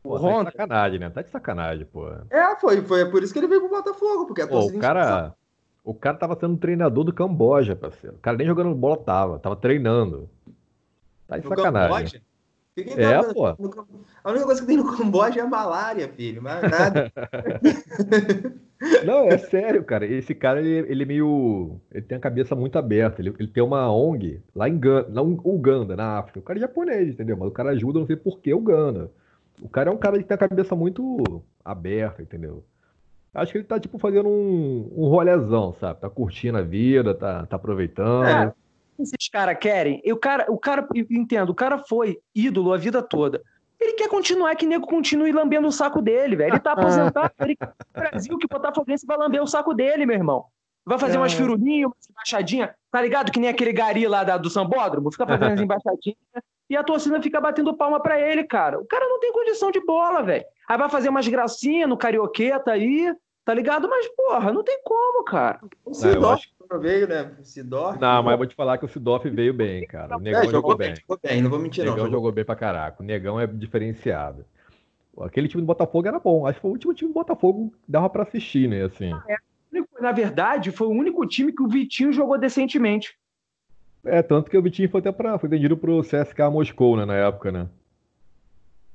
Pô, 0.02 0.18
tá 0.20 0.44
de 0.44 0.52
sacanagem, 0.52 0.98
né? 0.98 1.10
Tá 1.10 1.22
de 1.22 1.30
sacanagem, 1.30 1.86
pô. 1.86 2.08
É, 2.30 2.56
foi, 2.56 2.82
foi 2.82 3.10
por 3.10 3.22
isso 3.22 3.32
que 3.32 3.38
ele 3.38 3.48
veio 3.48 3.62
pro 3.62 3.70
Botafogo, 3.70 4.26
porque 4.26 4.42
a 4.42 4.46
pô, 4.46 4.60
o 4.60 4.78
cara, 4.78 5.34
o 5.82 5.94
cara 5.94 6.16
tava 6.16 6.38
sendo 6.38 6.56
treinador 6.56 7.04
do 7.04 7.12
Camboja, 7.12 7.74
parceiro. 7.74 8.16
O 8.16 8.20
cara 8.20 8.36
nem 8.36 8.46
jogando 8.46 8.74
bola 8.74 8.98
tava, 8.98 9.38
tava 9.38 9.56
treinando. 9.56 10.28
Tá 11.26 11.38
de 11.38 11.44
no 11.44 11.48
sacanagem. 11.48 11.90
Camboja? 11.90 12.22
É, 12.76 13.32
pô. 13.32 13.46
A 13.46 14.30
única 14.30 14.44
coisa 14.44 14.60
que 14.60 14.66
tem 14.66 14.76
no 14.76 14.96
Camboja 14.96 15.40
é 15.40 15.42
a 15.42 15.46
malária, 15.46 16.08
filho, 16.08 16.42
mas 16.42 16.62
nada. 16.62 17.12
Não, 19.04 19.28
é 19.28 19.38
sério, 19.38 19.84
cara. 19.84 20.04
Esse 20.04 20.34
cara, 20.34 20.60
ele, 20.60 20.90
ele 20.90 21.02
é 21.04 21.06
meio. 21.06 21.80
Ele 21.92 22.02
tem 22.02 22.18
a 22.18 22.20
cabeça 22.20 22.56
muito 22.56 22.76
aberta. 22.76 23.22
Ele, 23.22 23.34
ele 23.38 23.48
tem 23.48 23.62
uma 23.62 23.90
ONG 23.90 24.42
lá 24.54 24.68
em 24.68 24.76
Gana, 24.78 25.08
na 25.08 25.22
Uganda, 25.22 25.94
na 25.94 26.18
África. 26.18 26.40
O 26.40 26.42
cara 26.42 26.58
é 26.58 26.62
japonês, 26.62 27.10
entendeu? 27.10 27.36
Mas 27.36 27.48
o 27.48 27.52
cara 27.52 27.70
ajuda, 27.70 28.00
não 28.00 28.06
sei 28.06 28.16
por 28.16 28.40
que 28.40 28.52
Uganda. 28.52 29.10
O 29.62 29.68
cara 29.68 29.88
é 29.88 29.92
um 29.92 29.96
cara 29.96 30.18
que 30.18 30.24
tem 30.24 30.34
a 30.34 30.38
cabeça 30.38 30.74
muito 30.74 31.42
aberta, 31.64 32.22
entendeu? 32.22 32.64
Acho 33.32 33.52
que 33.52 33.58
ele 33.58 33.64
tá, 33.64 33.78
tipo, 33.78 33.98
fazendo 33.98 34.28
um, 34.28 34.92
um 34.96 35.08
rolezão, 35.08 35.72
sabe? 35.74 36.00
Tá 36.00 36.10
curtindo 36.10 36.58
a 36.58 36.62
vida, 36.62 37.14
tá, 37.14 37.46
tá 37.46 37.56
aproveitando. 37.56 38.26
É 38.26 38.63
esses 39.02 39.28
caras 39.28 39.56
querem? 39.58 40.02
o 40.06 40.16
cara, 40.16 40.46
o 40.48 40.58
cara, 40.58 40.86
entendo, 41.10 41.50
o 41.50 41.54
cara 41.54 41.78
foi 41.78 42.18
ídolo 42.34 42.72
a 42.72 42.76
vida 42.76 43.02
toda. 43.02 43.42
Ele 43.80 43.94
quer 43.94 44.08
continuar 44.08 44.54
que 44.54 44.66
nego 44.66 44.86
continue 44.86 45.32
lambendo 45.32 45.68
o 45.68 45.72
saco 45.72 46.00
dele, 46.00 46.36
velho. 46.36 46.52
Ele 46.52 46.60
tá 46.60 46.72
aposentado, 46.72 47.32
ele 47.40 47.56
quer 47.56 47.68
o 47.68 48.00
Brasil 48.00 48.38
que 48.38 48.46
o 48.46 48.48
Botafoguense 48.48 49.06
vai 49.06 49.16
lamber 49.16 49.42
o 49.42 49.46
saco 49.46 49.74
dele, 49.74 50.06
meu 50.06 50.16
irmão. 50.16 50.44
Vai 50.86 50.98
fazer 50.98 51.16
é. 51.16 51.18
umas 51.18 51.32
firulinhas, 51.32 51.90
umas 51.90 52.10
embaixadinhas, 52.10 52.70
tá 52.90 53.00
ligado? 53.00 53.32
Que 53.32 53.40
nem 53.40 53.50
aquele 53.50 53.72
gari 53.72 54.06
lá 54.06 54.22
da, 54.22 54.36
do 54.36 54.50
Sambódromo, 54.50 55.10
fica 55.10 55.26
fazendo 55.26 55.52
as 55.52 55.60
embaixadinhas 55.60 56.18
e 56.68 56.76
a 56.76 56.82
torcida 56.82 57.20
fica 57.20 57.40
batendo 57.40 57.76
palma 57.76 58.00
para 58.00 58.20
ele, 58.20 58.44
cara. 58.44 58.78
O 58.80 58.86
cara 58.86 59.06
não 59.06 59.20
tem 59.20 59.32
condição 59.32 59.70
de 59.70 59.80
bola, 59.84 60.22
velho. 60.22 60.44
Aí 60.68 60.78
vai 60.78 60.88
fazer 60.88 61.08
umas 61.08 61.28
gracinhas 61.28 61.88
no 61.88 61.96
carioqueta 61.96 62.72
aí, 62.72 63.14
tá 63.44 63.52
ligado? 63.52 63.88
Mas, 63.88 64.08
porra, 64.08 64.52
não 64.52 64.64
tem 64.64 64.80
como, 64.82 65.24
cara. 65.24 65.60
O 65.84 65.92
Sidorf 65.92 66.42
acho... 66.42 66.53
veio, 66.80 67.08
né? 67.08 67.32
O 67.40 67.44
Sidorf. 67.44 68.00
Não, 68.00 68.22
mas 68.22 68.36
vou 68.36 68.46
te 68.46 68.54
falar 68.54 68.78
que 68.78 68.84
o 68.84 68.88
Sidorf 68.88 69.28
veio 69.30 69.54
bem, 69.54 69.86
cara. 69.86 70.16
O 70.16 70.20
Negão 70.20 70.40
é, 70.40 70.44
jogou, 70.44 70.60
jogou, 70.60 70.76
bem. 70.76 70.96
Jogou 70.96 71.18
bem, 71.22 71.42
não 71.42 71.50
vou 71.50 71.58
mentir, 71.58 71.84
o 71.84 71.90
Negão 71.90 72.04
não. 72.04 72.12
jogou 72.12 72.32
bem 72.32 72.44
pra 72.44 72.56
caraca. 72.56 73.02
O 73.02 73.06
Negão 73.06 73.40
é 73.40 73.46
diferenciado. 73.46 74.44
Aquele 75.20 75.48
time 75.48 75.62
do 75.62 75.66
Botafogo 75.66 76.08
era 76.08 76.18
bom. 76.18 76.46
Acho 76.46 76.56
que 76.56 76.62
foi 76.62 76.70
o 76.70 76.74
último 76.74 76.94
time 76.94 77.10
do 77.10 77.14
Botafogo 77.14 77.72
que 77.84 77.92
dava 77.92 78.10
pra 78.10 78.24
assistir, 78.24 78.68
né? 78.68 78.84
Assim. 78.84 79.12
Ah, 79.12 79.24
é. 79.28 79.36
Na 80.00 80.12
verdade, 80.12 80.70
foi 80.70 80.86
o 80.86 80.90
único 80.90 81.26
time 81.26 81.52
que 81.52 81.62
o 81.62 81.68
Vitinho 81.68 82.12
jogou 82.12 82.38
decentemente. 82.38 83.16
É, 84.04 84.22
tanto 84.22 84.50
que 84.50 84.58
o 84.58 84.62
Vitinho 84.62 84.88
foi 84.88 85.00
até 85.00 85.10
pra. 85.10 85.38
Foi 85.38 85.48
vendido 85.48 85.76
pro 85.76 86.02
CSK 86.02 86.50
Moscou, 86.52 86.96
né, 86.96 87.04
na 87.04 87.14
época, 87.14 87.50
né? 87.50 87.68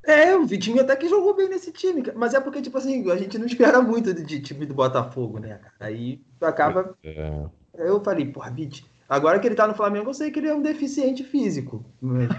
É, 0.05 0.35
o 0.35 0.45
Vitinho 0.45 0.81
até 0.81 0.95
que 0.95 1.09
jogou 1.09 1.35
bem 1.35 1.49
nesse 1.49 1.71
time, 1.71 2.03
mas 2.15 2.33
é 2.33 2.39
porque, 2.39 2.61
tipo 2.61 2.77
assim, 2.77 3.09
a 3.11 3.15
gente 3.15 3.37
não 3.37 3.45
espera 3.45 3.81
muito 3.81 4.13
de 4.13 4.41
time 4.41 4.65
do 4.65 4.73
Botafogo, 4.73 5.39
né? 5.39 5.59
Aí 5.79 6.21
acaba. 6.41 6.95
É. 7.03 7.45
Eu 7.79 8.03
falei, 8.03 8.25
porra, 8.25 8.51
Vitinho. 8.51 8.89
Agora 9.07 9.39
que 9.39 9.47
ele 9.47 9.55
tá 9.55 9.67
no 9.67 9.73
Flamengo, 9.73 10.09
eu 10.09 10.13
sei 10.13 10.29
que 10.29 10.37
ele 10.37 10.49
é 10.49 10.53
um 10.53 10.61
deficiente 10.61 11.23
físico. 11.23 11.83
Mas... 11.99 12.29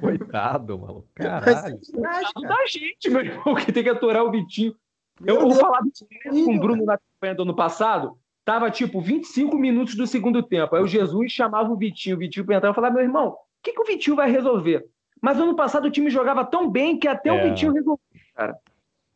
Coitado, 0.00 0.76
mano. 0.76 1.04
Caralho. 1.14 1.78
Coitado 1.78 2.40
da 2.42 2.66
gente, 2.66 3.08
meu 3.08 3.20
irmão, 3.20 3.54
que 3.54 3.70
tem 3.70 3.84
que 3.84 3.88
aturar 3.88 4.24
o 4.24 4.30
Vitinho. 4.30 4.74
Meu 5.20 5.36
eu 5.36 5.40
vou 5.42 5.50
Deus 5.50 5.60
falar 5.60 5.78
com 5.78 6.54
o 6.56 6.58
Bruno 6.58 6.84
na 6.84 6.98
campanha 6.98 7.34
do 7.34 7.42
ano 7.42 7.54
passado. 7.54 8.18
Tava 8.44 8.70
tipo 8.70 9.00
25 9.00 9.56
minutos 9.56 9.94
do 9.94 10.06
segundo 10.06 10.42
tempo. 10.42 10.74
Aí 10.74 10.82
o 10.82 10.88
Jesus 10.88 11.30
chamava 11.30 11.70
o 11.70 11.76
Vitinho, 11.76 12.16
o 12.16 12.18
Vitinho 12.18 12.44
pra 12.44 12.56
entrar 12.56 12.70
e 12.70 12.74
falava: 12.74 12.94
meu 12.94 13.04
irmão, 13.04 13.28
o 13.28 13.36
que, 13.62 13.72
que 13.72 13.80
o 13.80 13.84
Vitinho 13.84 14.16
vai 14.16 14.30
resolver? 14.30 14.84
Mas 15.20 15.38
ano 15.38 15.54
passado 15.54 15.86
o 15.86 15.90
time 15.90 16.10
jogava 16.10 16.44
tão 16.44 16.68
bem 16.68 16.98
que 16.98 17.06
até 17.06 17.28
é. 17.28 17.32
o 17.32 17.48
Vitinho 17.48 17.72
resolveu, 17.72 18.00
cara. 18.34 18.56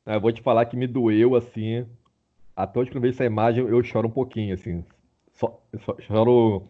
Eu 0.06 0.20
vou 0.20 0.30
te 0.30 0.42
falar 0.42 0.66
que 0.66 0.76
me 0.76 0.86
doeu 0.86 1.34
assim. 1.34 1.86
Até 2.56 2.80
hoje 2.80 2.90
que 2.90 2.96
eu 2.96 3.00
vejo 3.00 3.14
essa 3.14 3.24
imagem, 3.24 3.66
eu 3.66 3.82
choro 3.82 4.08
um 4.08 4.10
pouquinho, 4.10 4.54
assim. 4.54 4.84
Só, 5.32 5.60
só 5.84 5.96
choro 6.00 6.68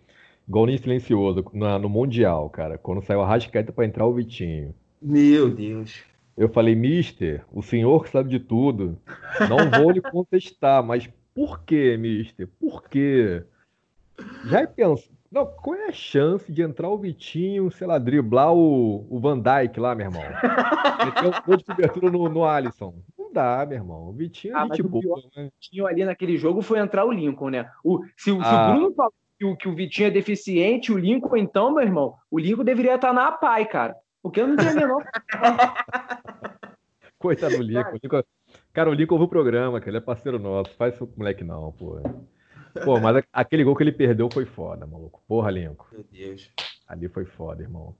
igual 0.49 0.67
nem 0.67 0.79
silencioso 0.79 1.45
na, 1.53 1.79
no 1.79 1.89
Mundial, 1.89 2.49
cara. 2.51 2.79
Quando 2.79 3.03
saiu 3.03 3.23
a 3.23 3.27
rascaeta 3.27 3.73
para 3.73 3.85
entrar 3.85 4.07
o 4.07 4.15
Vitinho. 4.15 4.75
Meu 5.01 5.51
Deus. 5.51 6.03
Eu 6.37 6.49
falei, 6.49 6.75
mister, 6.75 7.45
o 7.53 7.63
senhor 7.63 8.09
sabe 8.09 8.31
de 8.31 8.41
tudo. 8.41 8.99
Não 9.49 9.71
vou 9.71 9.91
lhe 9.91 10.01
contestar, 10.01 10.83
mas 10.83 11.09
por 11.35 11.63
que, 11.65 11.97
mister? 11.97 12.49
Por 12.59 12.89
quê? 12.89 13.45
Já 14.47 14.67
penso, 14.67 15.11
não, 15.35 15.45
qual 15.47 15.75
é 15.75 15.89
a 15.89 15.93
chance 15.93 16.53
de 16.53 16.63
entrar 16.63 16.89
o 16.89 16.97
Vitinho, 16.97 17.69
sei 17.69 17.89
lá, 17.89 17.99
driblar 17.99 18.55
o, 18.55 19.05
o 19.11 19.19
Van 19.19 19.37
Dyke 19.37 19.81
lá, 19.81 19.93
meu 19.93 20.07
irmão? 20.07 20.23
Meter 20.23 21.27
um 21.27 21.43
gol 21.45 21.57
de 21.57 21.65
cobertura 21.65 22.09
no, 22.09 22.29
no 22.29 22.45
Alisson. 22.45 22.95
Não 23.19 23.33
dá, 23.33 23.67
meu 23.67 23.79
irmão. 23.79 24.09
O 24.11 24.13
Vitinho 24.13 24.57
é 24.57 24.61
ah, 24.61 24.67
gente 24.67 24.85
boa, 24.85 25.21
né? 25.37 25.47
O 25.47 25.51
Vitinho 25.61 25.87
ali 25.89 26.05
naquele 26.05 26.37
jogo 26.37 26.63
foi 26.63 26.79
entrar 26.79 27.05
o 27.05 27.11
Lincoln, 27.11 27.51
né? 27.51 27.69
O, 27.83 28.05
se, 28.17 28.31
ah. 28.31 28.45
se 28.45 28.55
o. 28.55 28.75
Bruno 28.77 28.95
falou 28.95 29.13
que 29.37 29.45
o, 29.45 29.57
que 29.57 29.69
o 29.69 29.75
Vitinho 29.75 30.07
é 30.07 30.11
deficiente, 30.13 30.93
o 30.93 30.99
Lincoln, 30.99 31.37
então, 31.37 31.75
meu 31.75 31.83
irmão, 31.83 32.15
o 32.31 32.39
Lincoln 32.39 32.63
deveria 32.63 32.95
estar 32.95 33.13
na 33.13 33.27
APAI, 33.27 33.67
cara. 33.67 33.97
Porque 34.23 34.41
eu 34.41 34.47
não 34.47 34.55
tenho 34.55 34.71
a 34.71 34.75
menor. 34.75 35.05
Coitado 37.19 37.57
do 37.57 37.63
Lincoln. 37.65 37.99
Lincoln. 38.01 38.23
Cara, 38.73 38.89
o 38.89 38.95
Lincoln 38.95 39.17
ouve 39.17 39.25
o 39.25 39.29
programa, 39.29 39.81
que 39.81 39.91
ele 39.91 39.97
é 39.97 40.01
parceiro 40.01 40.39
nosso. 40.39 40.73
Faz 40.77 40.95
isso 40.95 41.09
com 41.09 41.15
o 41.15 41.19
moleque, 41.19 41.43
não, 41.43 41.73
pô. 41.73 42.01
Pô, 42.83 42.99
mas 42.99 43.23
aquele 43.33 43.63
gol 43.63 43.77
que 43.77 43.83
ele 43.83 43.93
perdeu 43.93 44.29
foi 44.33 44.45
foda, 44.45 44.87
maluco. 44.87 45.23
Porra, 45.29 45.51
Lincoln. 45.51 45.87
Meu 45.93 46.05
Deus. 46.11 46.51
Ali 46.89 47.09
foi 47.09 47.25
foda, 47.25 47.63
irmão. 47.63 47.95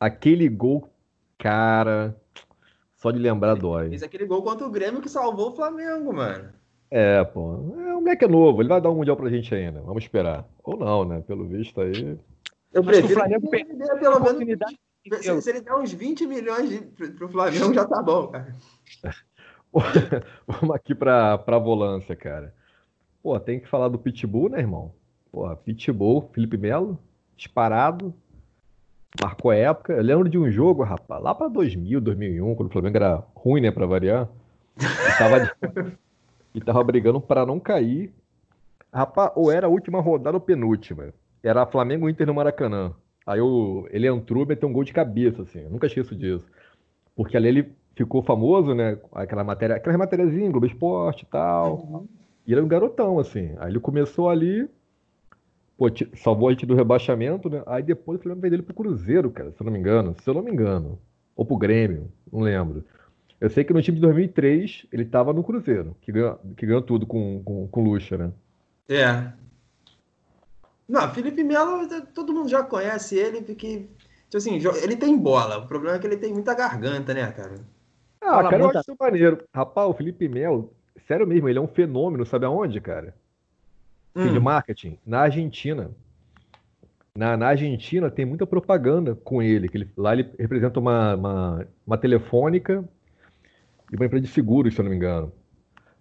Aquele 0.00 0.48
gol, 0.48 0.88
cara. 1.38 2.16
Só 2.96 3.10
de 3.10 3.18
lembrar 3.18 3.54
dói. 3.54 3.90
Fez 3.90 4.02
aquele 4.02 4.26
gol 4.26 4.42
contra 4.42 4.66
o 4.66 4.70
Grêmio 4.70 5.02
que 5.02 5.08
salvou 5.08 5.48
o 5.48 5.56
Flamengo, 5.56 6.12
mano. 6.12 6.50
É, 6.90 7.24
pô. 7.24 7.74
É, 7.78 7.94
o 7.94 8.00
moleque 8.00 8.24
é 8.24 8.28
novo, 8.28 8.62
ele 8.62 8.68
vai 8.68 8.80
dar 8.80 8.90
um 8.90 8.96
mundial 8.96 9.16
pra 9.16 9.28
gente 9.28 9.54
ainda. 9.54 9.80
Vamos 9.80 10.04
esperar. 10.04 10.46
Ou 10.62 10.76
não, 10.76 11.04
né? 11.04 11.20
Pelo 11.26 11.46
visto 11.46 11.80
aí. 11.80 12.18
Eu 12.72 12.82
prefiro 12.84 13.08
que 13.08 13.12
o 13.14 13.16
Flamengo 13.16 13.50
perder 13.50 13.98
pelo 13.98 14.20
menos 14.20 14.58
se, 15.20 15.42
se, 15.42 15.50
ele 15.50 15.60
der 15.60 15.74
uns 15.74 15.92
20 15.92 16.26
milhões 16.26 16.70
de, 16.70 16.80
pro 17.10 17.28
Flamengo, 17.28 17.74
já 17.74 17.84
tá 17.84 18.00
bom, 18.00 18.28
cara. 18.28 18.54
Vamos 20.46 20.76
aqui 20.76 20.94
pra, 20.94 21.38
pra 21.38 21.58
volância, 21.58 22.14
cara. 22.14 22.54
Pô, 23.22 23.38
tem 23.38 23.60
que 23.60 23.68
falar 23.68 23.88
do 23.88 23.98
Pitbull, 23.98 24.48
né, 24.48 24.58
irmão? 24.58 24.92
Pô, 25.30 25.54
Pitbull, 25.56 26.28
Felipe 26.32 26.56
Melo, 26.56 26.98
disparado. 27.36 28.12
Marcou 29.20 29.52
época. 29.52 29.92
Eu 29.92 30.02
lembro 30.02 30.28
de 30.28 30.38
um 30.38 30.50
jogo, 30.50 30.82
rapaz, 30.82 31.22
lá 31.22 31.34
pra 31.34 31.48
2000, 31.48 32.00
2001, 32.00 32.54
quando 32.54 32.68
o 32.68 32.72
Flamengo 32.72 32.96
era 32.96 33.22
ruim, 33.34 33.60
né, 33.60 33.70
pra 33.70 33.86
variar. 33.86 34.28
E 34.78 35.18
tava, 35.18 35.52
e 36.54 36.60
tava 36.60 36.82
brigando 36.82 37.20
para 37.20 37.46
não 37.46 37.60
cair. 37.60 38.12
Rapaz, 38.92 39.32
ou 39.36 39.50
era 39.52 39.66
a 39.66 39.70
última 39.70 40.00
rodada 40.00 40.36
ou 40.36 40.40
penúltima. 40.40 41.14
Era 41.42 41.66
Flamengo 41.66 42.08
Inter 42.08 42.26
no 42.26 42.34
Maracanã. 42.34 42.92
Aí 43.26 43.38
eu, 43.38 43.86
ele 43.90 44.08
entrou 44.08 44.42
e 44.42 44.48
meteu 44.48 44.68
um 44.68 44.72
gol 44.72 44.84
de 44.84 44.92
cabeça, 44.92 45.42
assim. 45.42 45.60
Eu 45.60 45.70
nunca 45.70 45.86
esqueço 45.86 46.14
disso. 46.14 46.46
Porque 47.14 47.36
ali 47.36 47.48
ele 47.48 47.72
ficou 47.94 48.22
famoso, 48.22 48.74
né? 48.74 48.98
Aquela 49.12 49.44
matéria, 49.44 49.76
aquelas 49.76 49.98
matériazinhas, 49.98 50.50
Globo 50.50 50.66
Esporte 50.66 51.22
e 51.22 51.26
tal. 51.26 51.76
Uhum. 51.76 52.08
E 52.46 52.52
ele 52.52 52.56
era 52.56 52.64
um 52.64 52.68
garotão, 52.68 53.18
assim. 53.18 53.54
Aí 53.58 53.70
ele 53.70 53.80
começou 53.80 54.28
ali, 54.28 54.68
pô, 55.76 55.86
salvou 56.16 56.48
a 56.48 56.52
gente 56.52 56.66
do 56.66 56.74
rebaixamento, 56.74 57.48
né? 57.48 57.62
Aí 57.66 57.82
depois 57.82 58.18
o 58.18 58.22
Flamengo 58.22 58.42
vendeu 58.42 58.56
ele 58.56 58.62
pro 58.62 58.74
Cruzeiro, 58.74 59.30
cara, 59.30 59.50
se 59.52 59.60
eu 59.60 59.64
não 59.64 59.72
me 59.72 59.78
engano. 59.78 60.16
Se 60.22 60.28
eu 60.28 60.34
não 60.34 60.42
me 60.42 60.50
engano. 60.50 60.98
Ou 61.36 61.44
pro 61.44 61.56
Grêmio, 61.56 62.10
não 62.32 62.40
lembro. 62.40 62.84
Eu 63.40 63.50
sei 63.50 63.64
que 63.64 63.72
no 63.72 63.82
time 63.82 63.96
de 63.96 64.02
2003 64.02 64.86
ele 64.92 65.04
tava 65.04 65.32
no 65.32 65.42
Cruzeiro, 65.42 65.96
que 66.00 66.12
ganhou, 66.12 66.38
que 66.56 66.66
ganhou 66.66 66.82
tudo 66.82 67.06
com, 67.06 67.42
com, 67.42 67.66
com 67.66 67.82
Lucha, 67.82 68.16
né? 68.16 68.32
É. 68.88 69.32
Não, 70.88 71.12
Felipe 71.12 71.42
Melo, 71.42 71.88
todo 72.14 72.32
mundo 72.32 72.48
já 72.48 72.62
conhece 72.62 73.16
ele, 73.16 73.42
porque, 73.42 73.88
tipo 74.28 74.36
assim, 74.36 74.60
ele 74.82 74.96
tem 74.96 75.16
bola. 75.16 75.58
O 75.58 75.66
problema 75.66 75.96
é 75.96 75.98
que 75.98 76.06
ele 76.06 76.18
tem 76.18 76.32
muita 76.32 76.54
garganta, 76.54 77.14
né, 77.14 77.32
cara? 77.32 77.54
Ah, 78.20 78.26
Fala 78.26 78.50
cara, 78.50 78.62
muita... 78.62 78.76
eu 78.76 78.80
acho 78.80 78.90
isso 78.90 78.96
maneiro. 79.00 79.44
Rapaz, 79.54 79.88
o 79.88 79.94
Felipe 79.94 80.28
Melo, 80.28 80.72
sério 81.06 81.26
mesmo, 81.26 81.48
ele 81.48 81.58
é 81.58 81.62
um 81.62 81.68
fenômeno, 81.68 82.24
sabe 82.24 82.46
aonde, 82.46 82.80
cara? 82.80 83.14
Hum. 84.14 84.32
De 84.32 84.40
marketing, 84.40 84.98
na 85.06 85.20
Argentina. 85.20 85.90
Na, 87.14 87.36
na, 87.36 87.48
Argentina 87.48 88.10
tem 88.10 88.24
muita 88.24 88.46
propaganda 88.46 89.14
com 89.14 89.42
ele, 89.42 89.68
que 89.68 89.76
ele, 89.76 89.90
lá 89.96 90.14
ele 90.14 90.30
representa 90.38 90.80
uma, 90.80 91.14
uma, 91.14 91.66
uma 91.86 91.98
telefônica 91.98 92.84
e 93.92 93.96
uma 93.96 94.06
empresa 94.06 94.24
de 94.24 94.32
seguros, 94.32 94.74
se 94.74 94.80
eu 94.80 94.84
não 94.84 94.90
me 94.90 94.96
engano. 94.96 95.30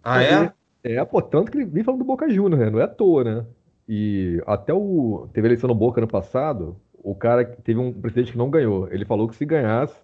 Ah, 0.04 0.24
é? 0.24 0.54
É, 0.84 1.04
pô, 1.04 1.22
tanto 1.22 1.52
que 1.52 1.58
ele 1.58 1.66
vem 1.66 1.84
falando 1.84 2.00
do 2.00 2.06
Boca 2.06 2.30
Juniors, 2.30 2.64
né? 2.64 2.70
Não 2.70 2.80
é 2.80 2.84
à 2.84 2.88
toa, 2.88 3.24
né? 3.24 3.46
E 3.88 4.42
até 4.48 4.74
o. 4.74 5.28
Teve 5.34 5.48
eleição 5.48 5.68
no 5.68 5.76
Boca 5.76 6.00
ano 6.00 6.08
passado, 6.08 6.78
o 6.94 7.14
cara 7.14 7.46
teve 7.46 7.80
um 7.80 7.92
presidente 7.92 8.32
que 8.32 8.38
não 8.38 8.50
ganhou. 8.50 8.88
Ele 8.90 9.06
falou 9.06 9.28
que 9.28 9.36
se 9.36 9.46
ganhasse, 9.46 9.96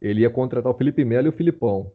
ele 0.00 0.20
ia 0.20 0.30
contratar 0.30 0.70
o 0.72 0.76
Felipe 0.76 1.04
Melo 1.04 1.26
e 1.26 1.30
o 1.30 1.32
Filipão. 1.32 1.92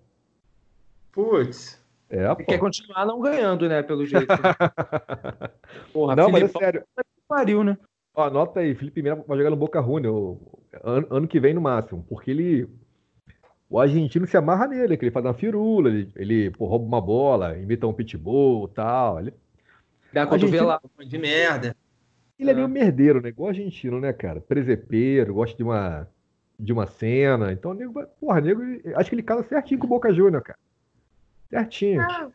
Putz. 1.11 1.81
É. 2.09 2.35
Quer 2.43 2.57
continuar 2.57 3.05
não 3.05 3.19
ganhando, 3.19 3.67
né? 3.67 3.81
Pelo 3.81 4.05
jeito. 4.05 4.27
Porra, 5.91 6.15
não, 6.15 6.25
Filipão, 6.25 6.31
mas 6.31 6.43
é 6.43 6.59
sério. 6.59 6.83
Pariu, 7.27 7.63
né? 7.63 7.77
Ó, 8.13 8.23
anota 8.23 8.59
aí, 8.59 8.75
Felipe 8.75 9.01
Melo 9.01 9.23
vai 9.27 9.37
jogar 9.37 9.49
no 9.49 9.55
Boca 9.55 9.81
Juniors 9.81 10.37
ano, 10.83 11.07
ano 11.09 11.27
que 11.27 11.39
vem 11.39 11.53
no 11.53 11.61
máximo, 11.61 12.05
porque 12.07 12.31
ele 12.31 12.69
o 13.69 13.79
argentino 13.79 14.27
se 14.27 14.37
amarra 14.37 14.67
nele, 14.67 14.95
que 14.95 15.03
ele 15.03 15.11
faz 15.11 15.25
uma 15.25 15.33
firula, 15.33 15.89
ele, 15.89 16.11
ele 16.15 16.51
pô, 16.51 16.65
rouba 16.65 16.85
uma 16.85 17.01
bola, 17.01 17.57
imita 17.57 17.87
um 17.87 17.93
pitbull 17.93 18.69
e 18.71 18.75
tal. 18.75 19.19
Ele, 19.19 19.33
Dá 20.13 20.21
uma 20.21 20.27
cotovelada 20.27 20.81
de 21.05 21.17
merda. 21.17 21.75
Ele 22.37 22.51
é 22.51 22.53
meio 22.53 22.69
merdeiro, 22.69 23.21
né? 23.21 23.29
Igual 23.29 23.49
argentino, 23.49 23.99
né, 23.99 24.13
cara? 24.13 24.39
Presepeiro, 24.39 25.33
gosta 25.33 25.57
de 25.57 25.63
uma, 25.63 26.07
de 26.59 26.71
uma 26.71 26.85
cena. 26.85 27.51
Então, 27.51 27.73
nego, 27.73 28.05
porra, 28.19 28.39
nego, 28.39 28.61
acho 28.95 29.09
que 29.09 29.15
ele 29.15 29.23
casa 29.23 29.43
certinho 29.43 29.79
com 29.79 29.87
o 29.87 29.89
Boca 29.89 30.13
Júnior, 30.13 30.41
cara. 30.41 30.59
Certinho. 31.59 32.01
É, 32.01 32.29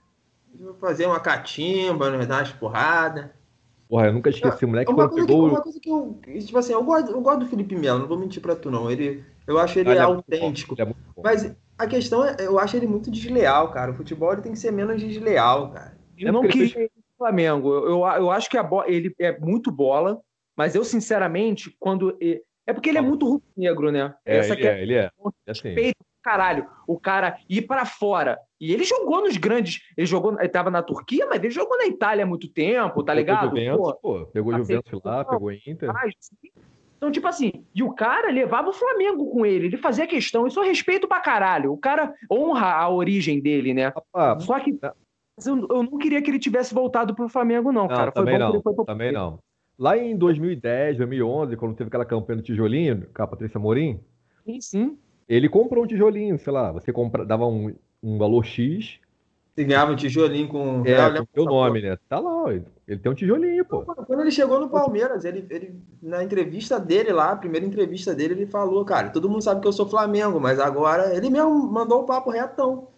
fazer 0.81 1.07
uma 1.07 1.21
catimba, 1.21 2.11
né? 2.11 2.27
dar 2.27 2.39
umas 2.39 2.53
porradas. 2.53 3.31
Porra, 3.89 4.07
eu 4.07 4.13
nunca 4.13 4.31
esqueci, 4.31 4.65
o 4.65 4.69
moleque 4.69 4.93
uma 4.93 5.09
coisa 5.09 5.27
pegou... 5.27 5.49
Que, 5.49 5.55
uma 5.55 5.63
coisa 5.63 5.81
que 5.81 5.91
eu, 5.91 6.21
tipo 6.39 6.59
assim, 6.59 6.73
eu 6.73 6.85
gosto, 6.85 7.11
eu 7.11 7.21
gosto 7.21 7.41
do 7.41 7.47
Felipe 7.47 7.75
Melo, 7.75 7.99
não 7.99 8.07
vou 8.07 8.17
mentir 8.17 8.41
pra 8.41 8.55
tu, 8.55 8.71
não. 8.71 8.89
Ele, 8.89 9.25
eu 9.49 9.59
acho 9.59 9.81
ele, 9.81 9.91
ele 9.91 9.99
é 9.99 10.03
autêntico. 10.03 10.81
É 10.81 10.87
mas 11.23 11.53
a 11.77 11.87
questão 11.89 12.25
é, 12.25 12.37
eu 12.39 12.59
acho 12.59 12.77
ele 12.77 12.87
muito 12.87 13.11
desleal, 13.11 13.73
cara. 13.73 13.91
O 13.91 13.95
futebol 13.95 14.33
ele 14.33 14.43
tem 14.43 14.53
que 14.53 14.59
ser 14.59 14.71
menos 14.71 15.03
desleal, 15.03 15.73
cara. 15.73 15.99
Eu 16.17 16.33
não 16.33 16.43
queria, 16.43 16.89
Flamengo. 17.19 17.73
Eu, 17.73 17.85
eu, 17.87 17.99
eu 18.01 18.31
acho 18.31 18.49
que 18.49 18.57
a 18.57 18.63
bola, 18.63 18.89
ele 18.89 19.13
é 19.19 19.37
muito 19.41 19.73
bola, 19.73 20.21
mas 20.57 20.75
eu, 20.75 20.85
sinceramente, 20.85 21.75
quando 21.81 22.17
É 22.21 22.73
porque 22.73 22.91
ele 22.91 22.99
é 22.99 23.03
muito 23.03 23.27
rubro-negro, 23.27 23.91
né? 23.91 24.15
É, 24.25 24.37
Essa 24.37 24.53
ele, 24.53 24.67
é, 24.67 24.71
é, 24.71 24.83
ele 24.83 24.95
é. 24.95 25.11
Assim. 25.49 25.69
Respeito, 25.69 26.05
caralho. 26.23 26.67
O 26.87 27.01
cara 27.01 27.39
ir 27.49 27.63
para 27.63 27.85
fora. 27.85 28.39
E 28.61 28.73
ele 28.73 28.85
jogou 28.85 29.23
nos 29.23 29.37
grandes. 29.39 29.81
Ele 29.97 30.07
jogou. 30.07 30.39
Ele 30.39 30.49
tava 30.49 30.71
na 30.71 30.83
Turquia, 30.83 31.27
mas 31.27 31.43
ele 31.43 31.51
jogou 31.51 31.79
na 31.79 31.87
Itália 31.87 32.25
há 32.25 32.29
muito 32.29 32.47
tempo, 32.47 33.03
tá 33.03 33.15
ligado? 33.15 33.49
Juventus, 33.49 33.79
pô, 33.79 33.95
pô, 33.95 34.27
pegou 34.27 34.57
Juventus 34.57 35.01
lá, 35.03 35.25
pegou 35.25 35.51
Inter. 35.51 35.91
Então, 36.99 37.11
tipo 37.11 37.27
assim, 37.27 37.65
e 37.75 37.83
o 37.83 37.95
cara 37.95 38.31
levava 38.31 38.69
o 38.69 38.75
Flamengo 38.75 39.31
com 39.31 39.47
ele, 39.47 39.69
ele 39.69 39.79
fazia 39.79 40.07
questão, 40.07 40.47
isso 40.47 40.61
eu 40.61 40.65
respeito 40.65 41.09
pra 41.09 41.19
caralho. 41.19 41.73
O 41.73 41.79
cara 41.79 42.13
honra 42.31 42.75
a 42.75 42.91
origem 42.91 43.41
dele, 43.41 43.73
né? 43.73 43.91
Ah, 44.13 44.39
Só 44.39 44.61
que 44.61 44.79
eu, 45.47 45.67
eu, 45.71 45.83
não 45.83 45.97
queria 45.97 46.21
que 46.21 46.31
ele 46.31 46.39
tivesse 46.39 46.75
voltado 46.75 47.15
pro 47.15 47.27
Flamengo, 47.27 47.73
não, 47.73 47.83
não 47.83 47.89
cara. 47.89 48.13
Foi 48.13 48.23
também 48.23 48.39
não, 48.39 48.61
pro... 48.61 48.85
também 48.85 49.13
não. 49.13 49.39
Lá 49.79 49.97
em 49.97 50.15
2010, 50.15 50.99
2011, 50.99 51.57
quando 51.57 51.75
teve 51.75 51.89
aquela 51.89 52.05
campanha 52.05 52.37
do 52.37 52.43
tijolinho 52.43 53.07
com 53.15 53.23
a 53.23 53.27
Patrícia 53.27 53.59
Morim, 53.59 53.99
sim, 54.45 54.61
sim. 54.61 54.99
ele 55.27 55.49
comprou 55.49 55.85
um 55.85 55.87
tijolinho, 55.87 56.39
sei 56.39 56.53
lá, 56.53 56.71
você 56.71 56.93
compra, 56.93 57.25
dava 57.25 57.47
um, 57.47 57.75
um 58.03 58.19
valor 58.19 58.45
X. 58.45 58.99
Você 59.55 59.65
ganhava 59.65 59.93
um 59.93 59.97
tijolinho 59.97 60.49
com. 60.49 60.83
É, 60.87 61.19
com 61.19 61.25
teu 61.27 61.45
nome, 61.45 61.83
né? 61.83 61.99
Tá 62.09 62.19
lá, 62.19 62.53
ele 62.53 62.99
tem 62.99 63.13
um 63.13 63.15
tijolinho, 63.15 63.65
pô. 63.65 63.83
Quando 63.83 64.21
ele 64.21 64.31
chegou 64.31 64.59
no 64.59 64.69
Palmeiras, 64.69 65.25
ele, 65.25 65.47
ele, 65.51 65.75
na 66.03 66.25
entrevista 66.25 66.79
dele 66.79 67.13
lá, 67.13 67.33
a 67.33 67.37
primeira 67.37 67.67
entrevista 67.67 68.15
dele, 68.15 68.35
ele 68.35 68.47
falou, 68.47 68.85
cara, 68.85 69.11
todo 69.11 69.29
mundo 69.29 69.43
sabe 69.43 69.61
que 69.61 69.69
eu 69.69 69.73
sou 69.73 69.89
Flamengo, 69.89 70.41
mas 70.41 70.59
agora 70.59 71.15
ele 71.15 71.29
mesmo 71.29 71.51
mandou 71.51 72.03
o 72.03 72.07
papo 72.07 72.31
retão. 72.31 72.89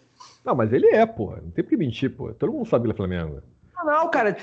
Não, 0.45 0.55
mas 0.55 0.71
ele 0.71 0.87
é, 0.87 1.05
pô. 1.05 1.31
Não 1.31 1.51
tem 1.51 1.63
por 1.63 1.69
que 1.69 1.77
mentir, 1.77 2.15
pô. 2.15 2.33
Todo 2.33 2.53
mundo 2.53 2.67
sabe 2.67 2.83
que 2.83 2.87
ele 2.87 2.93
é 2.93 2.97
Flamengo. 2.97 3.41
Não, 3.83 4.09
cara. 4.09 4.37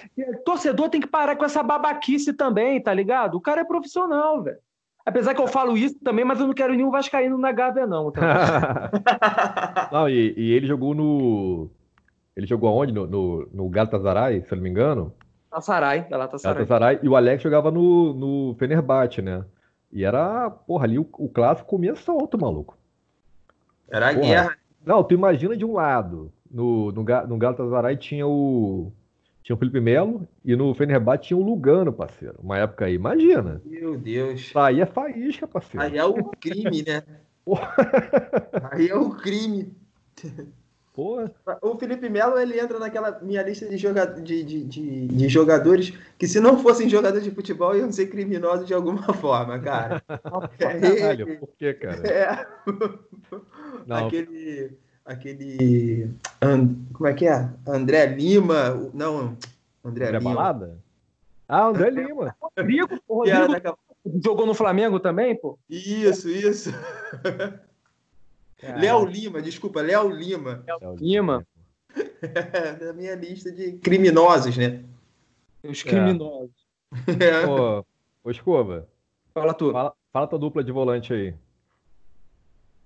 Torcedor 0.44 0.90
tem 0.90 1.00
que 1.00 1.06
parar 1.06 1.36
com 1.36 1.44
essa 1.44 1.62
babaquice 1.62 2.32
também, 2.32 2.82
tá 2.82 2.92
ligado? 2.92 3.36
O 3.36 3.40
cara 3.40 3.62
é 3.62 3.64
profissional, 3.64 4.42
velho. 4.42 4.58
Apesar 5.04 5.34
que 5.34 5.40
eu 5.40 5.46
falo 5.46 5.76
isso 5.76 5.98
também, 6.00 6.24
mas 6.24 6.38
eu 6.38 6.46
não 6.46 6.54
quero 6.54 6.74
nenhum 6.74 6.90
Vascaíno 6.90 7.38
na 7.38 7.52
Gávea, 7.52 7.86
não. 7.86 8.10
Tá? 8.10 8.90
não, 9.90 10.08
e, 10.08 10.34
e, 10.36 10.52
ele 10.52 10.66
jogou 10.66 10.94
no. 10.94 11.70
Ele 12.36 12.46
jogou 12.46 12.68
aonde? 12.68 12.92
No, 12.92 13.06
no, 13.06 13.48
no 13.52 13.68
Galatasaray, 13.68 14.42
se 14.42 14.52
eu 14.52 14.56
não 14.56 14.62
me 14.62 14.70
engano? 14.70 15.12
Galatasaray, 15.50 16.06
Galatasaray. 16.08 16.54
Galatasaray. 16.54 16.98
E 17.02 17.08
o 17.08 17.16
Alex 17.16 17.42
jogava 17.42 17.70
no, 17.70 18.12
no 18.12 18.54
Fenerbahçe, 18.58 19.20
né? 19.20 19.44
E 19.92 20.04
era, 20.04 20.48
porra, 20.50 20.84
ali 20.84 20.98
o, 20.98 21.08
o 21.18 21.28
clássico 21.28 21.68
comia 21.68 21.96
solto, 21.96 22.38
maluco. 22.38 22.78
Era 23.90 24.10
a 24.10 24.12
guerra. 24.12 24.56
Não, 24.84 25.02
tu 25.02 25.14
imagina 25.14 25.56
de 25.56 25.64
um 25.64 25.74
lado, 25.74 26.32
no, 26.50 26.92
no, 26.92 27.02
no 27.02 27.38
Galatasaray 27.38 27.96
tinha 27.96 28.26
o, 28.26 28.92
tinha 29.42 29.56
o 29.56 29.58
Felipe 29.58 29.80
Melo 29.80 30.28
e 30.44 30.54
no 30.54 30.74
Fenerbahçe 30.74 31.28
tinha 31.28 31.36
o 31.36 31.42
Lugano, 31.42 31.92
parceiro. 31.92 32.36
Uma 32.42 32.58
época 32.58 32.84
aí, 32.84 32.94
imagina. 32.94 33.60
Meu 33.64 33.96
Deus. 33.96 34.52
Aí 34.54 34.80
é 34.80 34.86
faísca, 34.86 35.46
parceiro. 35.46 35.84
Aí 35.84 35.96
é 35.96 36.04
o 36.04 36.24
crime, 36.24 36.84
né? 36.86 37.02
aí 38.70 38.88
é 38.88 38.94
o 38.94 39.10
crime. 39.10 39.74
Porra. 40.92 41.32
O 41.62 41.78
Felipe 41.78 42.08
Melo 42.08 42.38
ele 42.38 42.58
entra 42.60 42.78
naquela 42.78 43.20
minha 43.22 43.42
lista 43.42 43.66
de, 43.66 43.76
joga 43.76 44.04
de, 44.06 44.42
de, 44.42 44.64
de, 44.64 45.06
de, 45.06 45.28
jogadores 45.28 45.94
que, 46.18 46.26
se 46.26 46.40
não 46.40 46.58
fossem 46.58 46.88
jogadores 46.88 47.24
de 47.24 47.30
futebol, 47.30 47.76
iam 47.76 47.90
ser 47.90 48.06
criminosos 48.08 48.66
de 48.66 48.74
alguma 48.74 49.10
forma, 49.14 49.58
cara. 49.60 50.02
Caralho, 50.58 51.38
por 51.38 51.48
que, 51.56 51.72
cara? 51.74 52.06
É. 52.06 52.46
Não. 53.86 54.06
Aquele 54.06 54.76
aquele. 55.10 56.10
Como 56.92 57.06
é 57.06 57.14
que 57.14 57.26
é? 57.26 57.48
André 57.66 58.06
Lima. 58.06 58.90
Não, 58.94 59.36
André, 59.84 60.06
André 60.06 60.18
Lima. 60.18 60.34
Balada? 60.34 60.78
Ah, 61.48 61.66
André 61.66 61.90
Lima. 61.90 62.34
Rodrigo, 62.40 63.00
Rodrigo 63.08 63.78
jogou 64.24 64.46
no 64.46 64.54
Flamengo 64.54 65.00
também, 65.00 65.36
pô? 65.36 65.58
Isso, 65.68 66.28
isso. 66.28 66.70
Léo 68.62 69.04
Lima, 69.04 69.42
desculpa, 69.42 69.82
Léo 69.82 70.08
Lima. 70.08 70.64
Léo 70.66 70.94
Lima. 70.96 71.46
Da 72.80 72.92
minha 72.92 73.16
lista 73.16 73.50
de 73.50 73.72
criminosos, 73.78 74.56
né? 74.56 74.84
Os 75.64 75.82
criminosos. 75.82 76.54
É. 77.18 77.44
Ô, 77.48 77.84
ô, 78.22 78.30
Escova. 78.30 78.86
Fala 79.34 79.54
tu. 79.54 79.72
Fala, 79.72 79.92
fala 80.12 80.26
tua 80.26 80.38
dupla 80.38 80.62
de 80.62 80.70
volante 80.70 81.12
aí. 81.12 81.34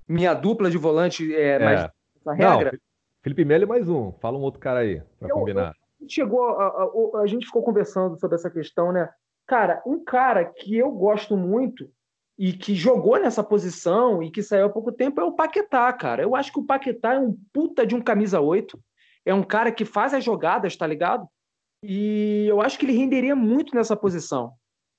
Minha 0.09 0.33
dupla 0.33 0.71
de 0.71 0.79
volante 0.79 1.35
é, 1.35 1.57
é. 1.57 1.59
mais 1.59 1.91
essa 2.25 2.33
regra. 2.33 2.73
Não, 2.73 2.79
Felipe 3.23 3.45
Melo 3.45 3.69
mais 3.69 3.89
um. 3.89 4.13
Fala 4.13 4.39
um 4.39 4.43
outro 4.43 4.61
cara 4.61 4.81
aí, 4.81 5.03
para 5.19 5.29
combinar. 5.31 5.75
Eu, 6.01 6.09
chegou, 6.09 6.45
a, 6.45 6.67
a, 6.67 7.21
a, 7.23 7.27
gente 7.27 7.47
ficou 7.47 7.63
conversando 7.63 8.19
sobre 8.19 8.37
essa 8.37 8.51
questão, 8.51 8.93
né? 8.93 9.09
Cara, 9.47 9.83
um 9.87 10.03
cara 10.03 10.45
que 10.45 10.77
eu 10.77 10.91
gosto 10.91 11.37
muito 11.37 11.91
e 12.39 12.53
que 12.53 12.75
jogou 12.75 13.19
nessa 13.19 13.43
posição 13.45 14.23
e 14.23 14.31
que 14.31 14.43
saiu 14.43 14.67
há 14.67 14.71
pouco 14.71 14.91
tempo 14.91 15.21
é 15.21 15.25
o 15.25 15.33
Paquetá, 15.33 15.93
cara. 15.93 16.23
Eu 16.23 16.35
acho 16.35 16.53
que 16.53 16.59
o 16.59 16.67
Paquetá 16.67 17.15
é 17.15 17.19
um 17.19 17.37
puta 17.53 17.87
de 17.87 17.95
um 17.95 18.01
camisa 18.01 18.41
8. 18.41 18.79
É 19.25 19.33
um 19.33 19.43
cara 19.43 19.71
que 19.71 19.85
faz 19.85 20.13
as 20.13 20.25
jogadas, 20.25 20.77
tá 20.77 20.87
ligado? 20.87 21.27
E 21.83 22.47
eu 22.49 22.61
acho 22.61 22.79
que 22.79 22.87
ele 22.87 22.97
renderia 22.97 23.37
muito 23.37 23.75
nessa 23.75 23.97
posição. 23.97 24.53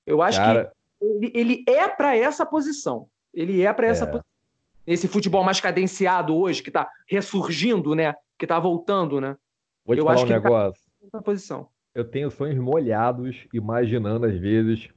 Eu 0.04 0.22
acho 0.22 0.38
cara... 0.38 0.72
que 1.00 1.04
ele, 1.04 1.32
ele 1.34 1.64
é 1.68 1.88
para 1.88 2.16
essa 2.16 2.46
posição. 2.46 3.08
Ele 3.34 3.62
é 3.62 3.72
para 3.72 3.86
essa 3.86 4.04
é. 4.04 4.06
posição 4.06 4.35
esse 4.86 5.08
futebol 5.08 5.42
mais 5.42 5.60
cadenciado 5.60 6.34
hoje, 6.36 6.62
que 6.62 6.70
está 6.70 6.88
ressurgindo, 7.08 7.94
né? 7.94 8.14
Que 8.38 8.44
está 8.44 8.58
voltando, 8.58 9.20
né? 9.20 9.36
Vou 9.84 9.96
te 9.96 10.00
eu 10.00 10.04
falar 10.04 10.14
acho 10.14 10.24
um 10.24 10.26
que 10.26 10.32
tá 10.32 10.40
negócio. 10.40 10.82
Tá 11.10 11.22
posição. 11.22 11.68
Eu 11.94 12.04
tenho 12.04 12.30
sonhos 12.30 12.58
molhados, 12.58 13.46
imaginando 13.52 14.26
às 14.26 14.36
vezes 14.38 14.90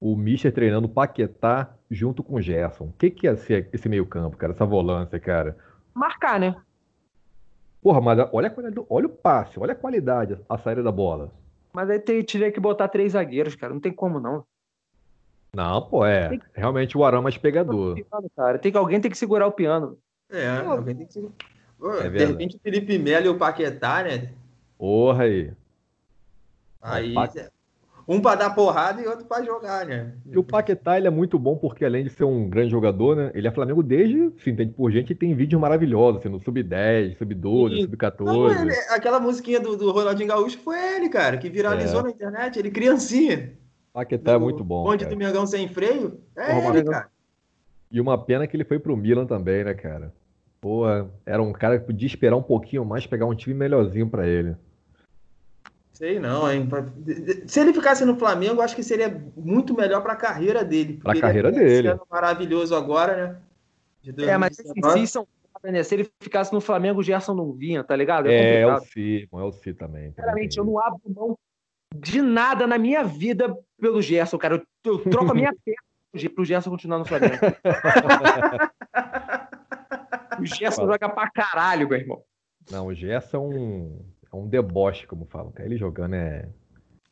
o 0.00 0.16
Mister 0.16 0.52
treinando 0.52 0.88
Paquetá 0.88 1.74
junto 1.90 2.22
com 2.22 2.36
o 2.36 2.40
Gerson. 2.40 2.84
O 2.84 2.92
que, 2.92 3.10
que 3.10 3.26
ia 3.26 3.36
ser 3.36 3.68
esse 3.72 3.88
meio 3.88 4.06
campo, 4.06 4.36
cara? 4.36 4.52
Essa 4.52 4.64
volância, 4.64 5.18
cara? 5.20 5.56
Marcar, 5.92 6.40
né? 6.40 6.56
Porra, 7.82 8.00
mas 8.00 8.18
olha, 8.32 8.54
olha 8.88 9.06
o 9.06 9.10
passe, 9.10 9.58
olha 9.58 9.72
a 9.72 9.76
qualidade, 9.76 10.38
a 10.48 10.58
saída 10.58 10.82
da 10.82 10.90
bola. 10.92 11.32
Mas 11.72 11.90
aí 11.90 11.98
teria 11.98 12.50
que 12.50 12.60
botar 12.60 12.88
três 12.88 13.12
zagueiros, 13.12 13.54
cara. 13.54 13.72
Não 13.72 13.80
tem 13.80 13.92
como, 13.92 14.18
não. 14.18 14.44
Não, 15.52 15.82
pô, 15.82 16.04
é. 16.04 16.28
Que... 16.28 16.40
Realmente 16.54 16.96
o 16.96 17.04
Arão 17.04 17.20
é 17.20 17.22
mais 17.22 17.38
pegador. 17.38 17.98
Cara, 18.36 18.58
tem 18.58 18.70
que, 18.70 18.78
alguém 18.78 19.00
tem 19.00 19.10
que 19.10 19.18
segurar 19.18 19.46
o 19.46 19.52
piano. 19.52 19.98
É, 20.30 20.48
alguém 20.48 20.94
tem 20.94 21.06
que 21.06 21.12
segurar. 21.12 21.34
É 22.04 22.08
de 22.10 22.24
repente 22.24 22.56
o 22.56 22.60
Felipe 22.60 22.98
Melo 22.98 23.26
e 23.26 23.28
o 23.28 23.38
Paquetá, 23.38 24.02
né? 24.02 24.32
Porra 24.76 25.24
aí. 25.24 25.52
Aí. 26.82 27.14
Um 28.06 28.22
para 28.22 28.36
dar 28.36 28.50
porrada 28.54 29.02
e 29.02 29.06
outro 29.06 29.26
para 29.26 29.44
jogar, 29.44 29.84
né? 29.84 30.14
E 30.24 30.38
o 30.38 30.42
Paquetá 30.42 30.96
ele 30.96 31.06
é 31.06 31.10
muito 31.10 31.38
bom 31.38 31.56
porque, 31.56 31.84
além 31.84 32.04
de 32.04 32.10
ser 32.10 32.24
um 32.24 32.48
grande 32.48 32.70
jogador, 32.70 33.14
né? 33.14 33.30
Ele 33.34 33.46
é 33.46 33.50
Flamengo 33.50 33.82
desde, 33.82 34.32
se 34.42 34.48
entende 34.48 34.72
por 34.72 34.90
gente, 34.90 35.12
e 35.12 35.14
tem 35.14 35.34
vídeos 35.34 35.60
maravilhosos, 35.60 36.20
assim, 36.20 36.30
no 36.30 36.40
Sub-10, 36.40 37.18
Sub-12, 37.18 37.82
Sub-14. 37.82 38.72
Aquela 38.88 39.20
musiquinha 39.20 39.60
do, 39.60 39.76
do 39.76 39.92
Ronaldinho 39.92 40.28
Gaúcho 40.28 40.58
foi 40.58 40.78
ele, 40.96 41.10
cara, 41.10 41.36
que 41.36 41.50
viralizou 41.50 42.00
é. 42.00 42.04
na 42.04 42.10
internet, 42.10 42.58
ele 42.58 42.70
criancinha. 42.70 43.52
Paquetá 43.98 44.32
é 44.34 44.38
muito 44.38 44.62
bom. 44.62 44.88
Onde 44.88 45.04
do 45.06 45.16
Mengão 45.16 45.44
sem 45.44 45.66
freio? 45.66 46.20
É 46.36 46.54
Porra, 46.54 46.78
ele, 46.78 46.88
cara. 46.88 47.08
E 47.90 48.00
uma 48.00 48.16
pena 48.16 48.46
que 48.46 48.56
ele 48.56 48.64
foi 48.64 48.78
pro 48.78 48.96
Milan 48.96 49.26
também, 49.26 49.64
né, 49.64 49.74
cara? 49.74 50.14
Pô, 50.60 50.84
era 51.26 51.42
um 51.42 51.52
cara 51.52 51.80
que 51.80 51.86
podia 51.86 52.06
esperar 52.06 52.36
um 52.36 52.42
pouquinho 52.42 52.84
mais, 52.84 53.08
pegar 53.08 53.26
um 53.26 53.34
time 53.34 53.56
melhorzinho 53.56 54.08
para 54.08 54.24
ele. 54.24 54.54
Sei 55.92 56.20
não, 56.20 56.48
hein? 56.48 56.68
Se 57.48 57.58
ele 57.58 57.72
ficasse 57.72 58.04
no 58.04 58.14
Flamengo, 58.14 58.60
acho 58.60 58.76
que 58.76 58.84
seria 58.84 59.20
muito 59.36 59.74
melhor 59.74 60.00
para 60.00 60.12
a 60.12 60.16
carreira 60.16 60.64
dele. 60.64 61.00
Para 61.02 61.18
a 61.18 61.20
carreira 61.20 61.50
dele. 61.50 61.98
Maravilhoso 62.08 62.76
agora, 62.76 63.40
né? 64.04 64.22
É, 64.24 64.38
mas 64.38 64.54
se, 64.54 65.06
são, 65.08 65.26
né? 65.64 65.82
se 65.82 65.92
ele 65.96 66.08
ficasse 66.20 66.52
no 66.52 66.60
Flamengo, 66.60 67.00
o 67.00 67.02
Gerson 67.02 67.34
não 67.34 67.52
vinha, 67.52 67.82
tá 67.82 67.96
ligado? 67.96 68.28
É, 68.28 68.60
é 68.60 68.66
o 68.72 68.78
Si, 68.78 69.28
é 69.30 69.36
o 69.36 69.50
Si 69.50 69.74
também. 69.74 70.10
Sinceramente, 70.10 70.56
eu 70.56 70.64
não 70.64 70.78
abro 70.78 71.00
mão 71.08 71.36
de 71.94 72.20
nada 72.22 72.66
na 72.66 72.78
minha 72.78 73.02
vida 73.04 73.56
pelo 73.80 74.02
Gerson, 74.02 74.38
cara. 74.38 74.62
Eu, 74.84 74.92
eu 74.92 74.98
troco 75.10 75.32
a 75.32 75.34
minha 75.34 75.52
perna 75.64 76.30
pro 76.34 76.44
Gerson 76.44 76.70
continuar 76.70 76.98
no 76.98 77.04
Flamengo. 77.04 77.36
o 80.40 80.46
Gerson 80.46 80.82
Fala. 80.82 80.92
joga 80.92 81.08
pra 81.08 81.30
caralho, 81.30 81.88
meu 81.88 81.98
irmão. 81.98 82.22
Não, 82.70 82.86
o 82.86 82.94
Gerson 82.94 83.36
é 83.36 83.40
um, 83.40 84.04
é 84.32 84.36
um 84.36 84.48
deboche, 84.48 85.06
como 85.06 85.24
falam. 85.26 85.52
Ele 85.58 85.76
jogando 85.76 86.14
é 86.14 86.48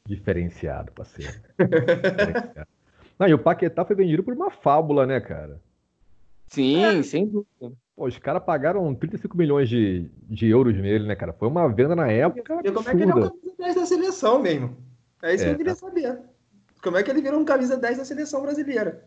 diferenciado, 0.07 0.93
parceiro. 0.93 1.33
diferenciado. 1.59 2.69
Não, 3.19 3.27
e 3.27 3.33
o 3.33 3.39
Paquetá 3.39 3.83
foi 3.83 3.97
vendido 3.97 4.23
por 4.23 4.35
uma 4.35 4.51
fábula, 4.51 5.07
né, 5.07 5.19
cara? 5.21 5.59
Sim, 6.49 6.85
é. 6.85 7.03
sem 7.03 7.27
dúvida. 7.27 7.73
Pô, 7.97 8.07
os 8.07 8.19
caras 8.19 8.45
pagaram 8.45 8.95
35 8.95 9.37
milhões 9.37 9.71
de, 9.71 10.11
de 10.29 10.47
euros 10.49 10.77
nele, 10.77 11.07
né, 11.07 11.17
cara? 11.17 11.33
Foi 11.33 11.49
uma 11.49 11.67
venda 11.67 11.97
na 11.97 12.09
época. 12.09 12.61
E 12.63 12.71
como 12.71 12.89
é 12.89 12.95
que 12.95 13.03
ele 13.03 13.11
é 13.11 13.15
o 13.15 13.31
camisa 13.31 13.55
10 13.59 13.75
da 13.75 13.87
seleção 13.87 14.39
mesmo? 14.39 14.77
É 15.23 15.35
isso 15.35 15.45
é, 15.45 15.47
que 15.47 15.53
eu 15.55 15.57
queria 15.57 15.75
tá. 15.75 15.81
saber. 15.81 16.21
Como 16.83 16.99
é 16.99 17.03
que 17.03 17.11
ele 17.11 17.23
virou 17.23 17.41
um 17.41 17.45
camisa 17.45 17.77
10 17.79 17.97
da 17.97 18.05
seleção 18.05 18.43
brasileira? 18.43 19.03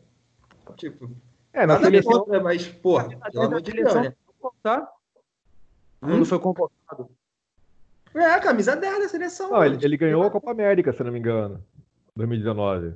Tipo. 0.75 1.11
É, 1.53 1.67
na 1.67 1.79
seleção. 1.79 2.19
Contra, 2.19 2.41
mas, 2.41 2.67
porra, 2.67 3.09
pelo 3.31 3.43
amor 3.45 3.61
de 3.61 3.71
Deus, 3.71 3.93
né? 3.93 4.13
Tá? 4.63 4.91
Hum? 6.01 6.17
Não 6.17 6.25
foi 6.25 6.39
convocado. 6.39 7.09
É, 8.15 8.25
a 8.25 8.39
camisa 8.39 8.75
10 8.75 8.99
da 8.99 9.07
seleção. 9.07 9.51
Não, 9.51 9.63
ele, 9.63 9.77
ele, 9.85 9.97
ganhou 9.97 10.23
a 10.23 10.31
Copa 10.31 10.49
América, 10.49 10.91
se 10.91 11.03
não 11.03 11.11
me 11.11 11.19
engano. 11.19 11.63
2019. 12.15 12.95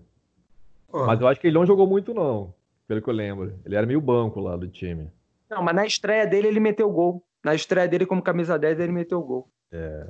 Mas 0.92 1.22
eu 1.22 1.28
acho 1.28 1.40
que 1.40 1.48
ele 1.48 1.54
não 1.56 1.66
jogou 1.68 1.86
muito, 1.86 2.14
não. 2.16 2.54
pelo 2.88 3.02
que 3.02 3.10
eu 3.10 3.14
lembro. 3.14 3.60
Ele 3.64 3.76
era 3.76 3.86
meio 3.86 4.02
banco 4.02 4.40
lá 4.40 4.58
do 4.58 4.68
time. 4.68 5.12
Não, 5.54 5.62
mas 5.62 5.76
na 5.76 5.86
estreia 5.86 6.26
dele 6.26 6.48
ele 6.48 6.60
meteu 6.60 6.90
gol. 6.90 7.24
Na 7.44 7.54
estreia 7.54 7.88
dele 7.88 8.06
como 8.06 8.22
camisa 8.22 8.58
10 8.58 8.80
ele 8.80 8.92
meteu 8.92 9.22
gol. 9.22 9.48
É. 9.72 10.08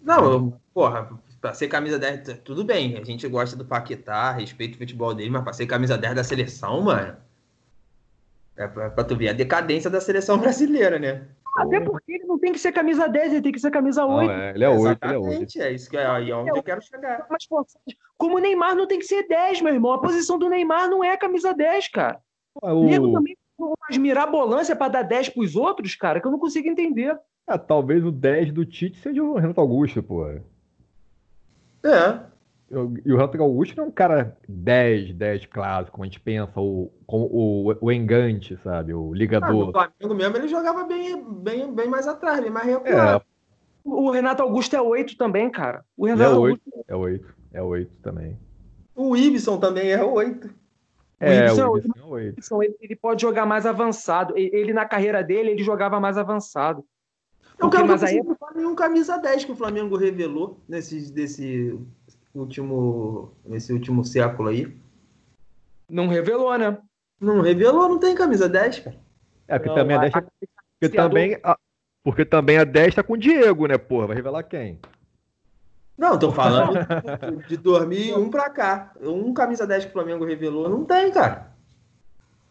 Não, 0.00 0.32
eu, 0.32 0.60
porra, 0.74 1.08
pra 1.40 1.54
ser 1.54 1.68
camisa 1.68 1.98
10, 1.98 2.40
tudo 2.44 2.64
bem. 2.64 2.98
A 2.98 3.04
gente 3.04 3.26
gosta 3.28 3.56
do 3.56 3.64
Paquetá, 3.64 4.32
respeito 4.32 4.74
o 4.74 4.78
futebol 4.78 5.14
dele, 5.14 5.30
mas 5.30 5.42
pra 5.42 5.52
ser 5.52 5.66
camisa 5.66 5.96
10 5.96 6.14
da 6.14 6.24
seleção, 6.24 6.82
mano. 6.82 7.16
É 8.56 8.66
pra, 8.66 8.90
pra 8.90 9.04
tu 9.04 9.16
ver 9.16 9.28
a 9.28 9.32
decadência 9.32 9.90
da 9.90 10.00
seleção 10.00 10.38
brasileira, 10.38 10.98
né? 10.98 11.26
Até 11.56 11.80
porque 11.80 12.12
ele 12.12 12.24
não 12.24 12.38
tem 12.38 12.52
que 12.52 12.58
ser 12.58 12.70
camisa 12.72 13.08
10, 13.08 13.32
ele 13.32 13.42
tem 13.42 13.52
que 13.52 13.58
ser 13.58 13.70
camisa 13.70 14.04
8. 14.04 14.28
Não, 14.28 14.34
é, 14.34 14.50
ele 14.50 14.64
é 14.64 14.68
8, 14.68 15.04
ele 15.04 15.14
é 15.14 15.18
8. 15.18 15.26
Exatamente, 15.26 15.60
é 15.60 15.72
isso 15.72 15.88
que 15.88 15.96
é, 15.96 16.06
aí 16.06 16.30
é 16.30 16.36
onde 16.36 16.50
eu 16.50 16.62
quero 16.62 16.82
chegar. 16.82 17.26
Mas, 17.30 17.46
pô, 17.46 17.66
como 18.18 18.36
o 18.36 18.38
Neymar 18.38 18.74
não 18.74 18.86
tem 18.86 18.98
que 18.98 19.06
ser 19.06 19.26
10, 19.26 19.62
meu 19.62 19.72
irmão. 19.72 19.92
A 19.92 20.00
posição 20.00 20.38
do 20.38 20.48
Neymar 20.50 20.88
não 20.88 21.02
é 21.02 21.16
camisa 21.16 21.54
10, 21.54 21.88
cara. 21.88 22.20
Ué, 22.62 22.72
o 22.72 22.84
Nego 22.84 23.12
também 23.12 23.36
umas 23.58 23.96
mirabolância 23.98 24.76
pra 24.76 24.88
dar 24.88 25.02
10 25.02 25.30
pros 25.30 25.56
outros, 25.56 25.94
cara, 25.94 26.20
que 26.20 26.26
eu 26.26 26.30
não 26.30 26.38
consigo 26.38 26.68
entender. 26.68 27.18
Ah, 27.46 27.58
talvez 27.58 28.04
o 28.04 28.10
10 28.10 28.52
do 28.52 28.64
Tite 28.64 28.98
seja 28.98 29.22
o 29.22 29.36
Renato 29.36 29.60
Augusto, 29.60 30.02
pô. 30.02 30.26
É. 30.28 30.42
E 32.68 33.12
o 33.12 33.16
Renato 33.16 33.40
Augusto 33.40 33.76
não 33.76 33.84
é 33.84 33.86
um 33.86 33.92
cara 33.92 34.36
10, 34.48 35.14
10 35.14 35.46
clássico, 35.46 35.92
como 35.92 36.02
a 36.02 36.06
gente 36.06 36.18
pensa, 36.18 36.60
o, 36.60 36.90
o, 37.06 37.70
o, 37.70 37.76
o 37.80 37.92
engante, 37.92 38.56
sabe? 38.64 38.92
O 38.92 39.12
Ah, 39.12 39.16
ligador. 39.16 39.66
no 39.66 39.72
Flamengo 39.72 40.14
mesmo 40.14 40.36
ele 40.36 40.48
jogava 40.48 40.82
bem, 40.84 41.24
bem, 41.24 41.72
bem 41.72 41.88
mais 41.88 42.08
atrás, 42.08 42.40
bem 42.40 42.50
mais 42.50 42.66
recuado. 42.66 43.22
É, 43.22 43.22
O 43.84 44.10
Renato 44.10 44.42
Augusto 44.42 44.74
é 44.74 44.82
8 44.82 45.16
também, 45.16 45.48
cara. 45.48 45.84
O 45.96 46.08
ele 46.08 46.20
é 46.20 46.24
Renato 46.24 46.40
8, 46.40 46.60
Augusto 46.66 46.84
é 46.88 46.96
8, 46.96 47.34
é 47.52 47.62
8 47.62 47.92
também. 48.02 48.36
O 48.96 49.16
Ibson 49.16 49.58
também 49.58 49.92
é 49.92 50.02
8. 50.02 50.50
É, 51.18 51.46
é 51.46 51.52
o 51.52 51.60
é 51.60 51.66
8. 51.66 51.88
Então, 52.38 52.62
ele, 52.62 52.76
ele 52.80 52.94
pode 52.96 53.22
jogar 53.22 53.46
mais 53.46 53.64
avançado. 53.64 54.36
E- 54.36 54.50
Ele, 54.52 54.72
na 54.72 54.84
carreira 54.84 55.22
dele, 55.22 55.50
ele 55.50 55.62
jogava 55.62 55.98
mais 55.98 56.18
avançado. 56.18 56.84
Eu 57.58 57.70
Porque, 57.70 57.76
quero 57.78 57.88
mas 57.88 58.00
que 58.02 58.06
aí- 58.08 58.22
não 58.22 58.36
fale 58.36 58.56
nenhum 58.58 58.74
camisa 58.74 59.16
10 59.16 59.44
que 59.46 59.52
o 59.52 59.56
Flamengo 59.56 59.96
revelou 59.96 60.60
nesse, 60.68 61.10
desse 61.10 61.78
último, 62.34 63.32
nesse 63.46 63.72
último 63.72 64.04
século 64.04 64.50
aí. 64.50 64.76
Não 65.88 66.06
revelou, 66.06 66.56
né? 66.58 66.76
Não 67.18 67.40
revelou, 67.40 67.88
não 67.88 67.98
tem 67.98 68.14
camisa 68.14 68.46
10, 68.48 68.80
cara. 68.80 68.96
É, 69.48 69.58
porque 69.58 69.68
Não, 69.70 69.76
também 69.76 69.96
a 69.96 69.98
a- 69.98 70.02
10 70.02 70.12
tá- 70.12 70.18
a- 70.18 70.22
porque 70.78 70.94
também 70.96 71.38
a, 71.42 71.56
porque 72.04 72.24
também 72.26 72.58
a 72.58 72.64
10 72.64 72.94
tá 72.94 73.02
com 73.02 73.14
o 73.14 73.18
Diego, 73.18 73.66
né, 73.66 73.78
porra? 73.78 74.08
Vai 74.08 74.16
revelar 74.16 74.42
quem? 74.42 74.78
Não, 75.96 76.18
tô 76.18 76.30
falando 76.30 76.78
de 77.48 77.56
2001 77.56 78.30
pra 78.30 78.50
cá. 78.50 78.92
Um 79.00 79.32
camisa 79.32 79.66
10 79.66 79.84
que 79.84 79.90
o 79.90 79.92
Flamengo 79.92 80.24
revelou, 80.24 80.68
não 80.68 80.84
tem, 80.84 81.10
cara. 81.10 81.52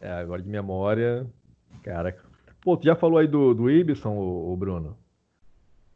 É, 0.01 0.11
agora 0.11 0.41
de 0.41 0.49
memória. 0.49 1.25
Cara. 1.83 2.15
Pô, 2.61 2.75
tu 2.75 2.85
já 2.85 2.95
falou 2.95 3.19
aí 3.19 3.27
do, 3.27 3.53
do 3.53 3.69
Ibson, 3.69 4.09
o, 4.09 4.53
o 4.53 4.57
Bruno? 4.57 4.97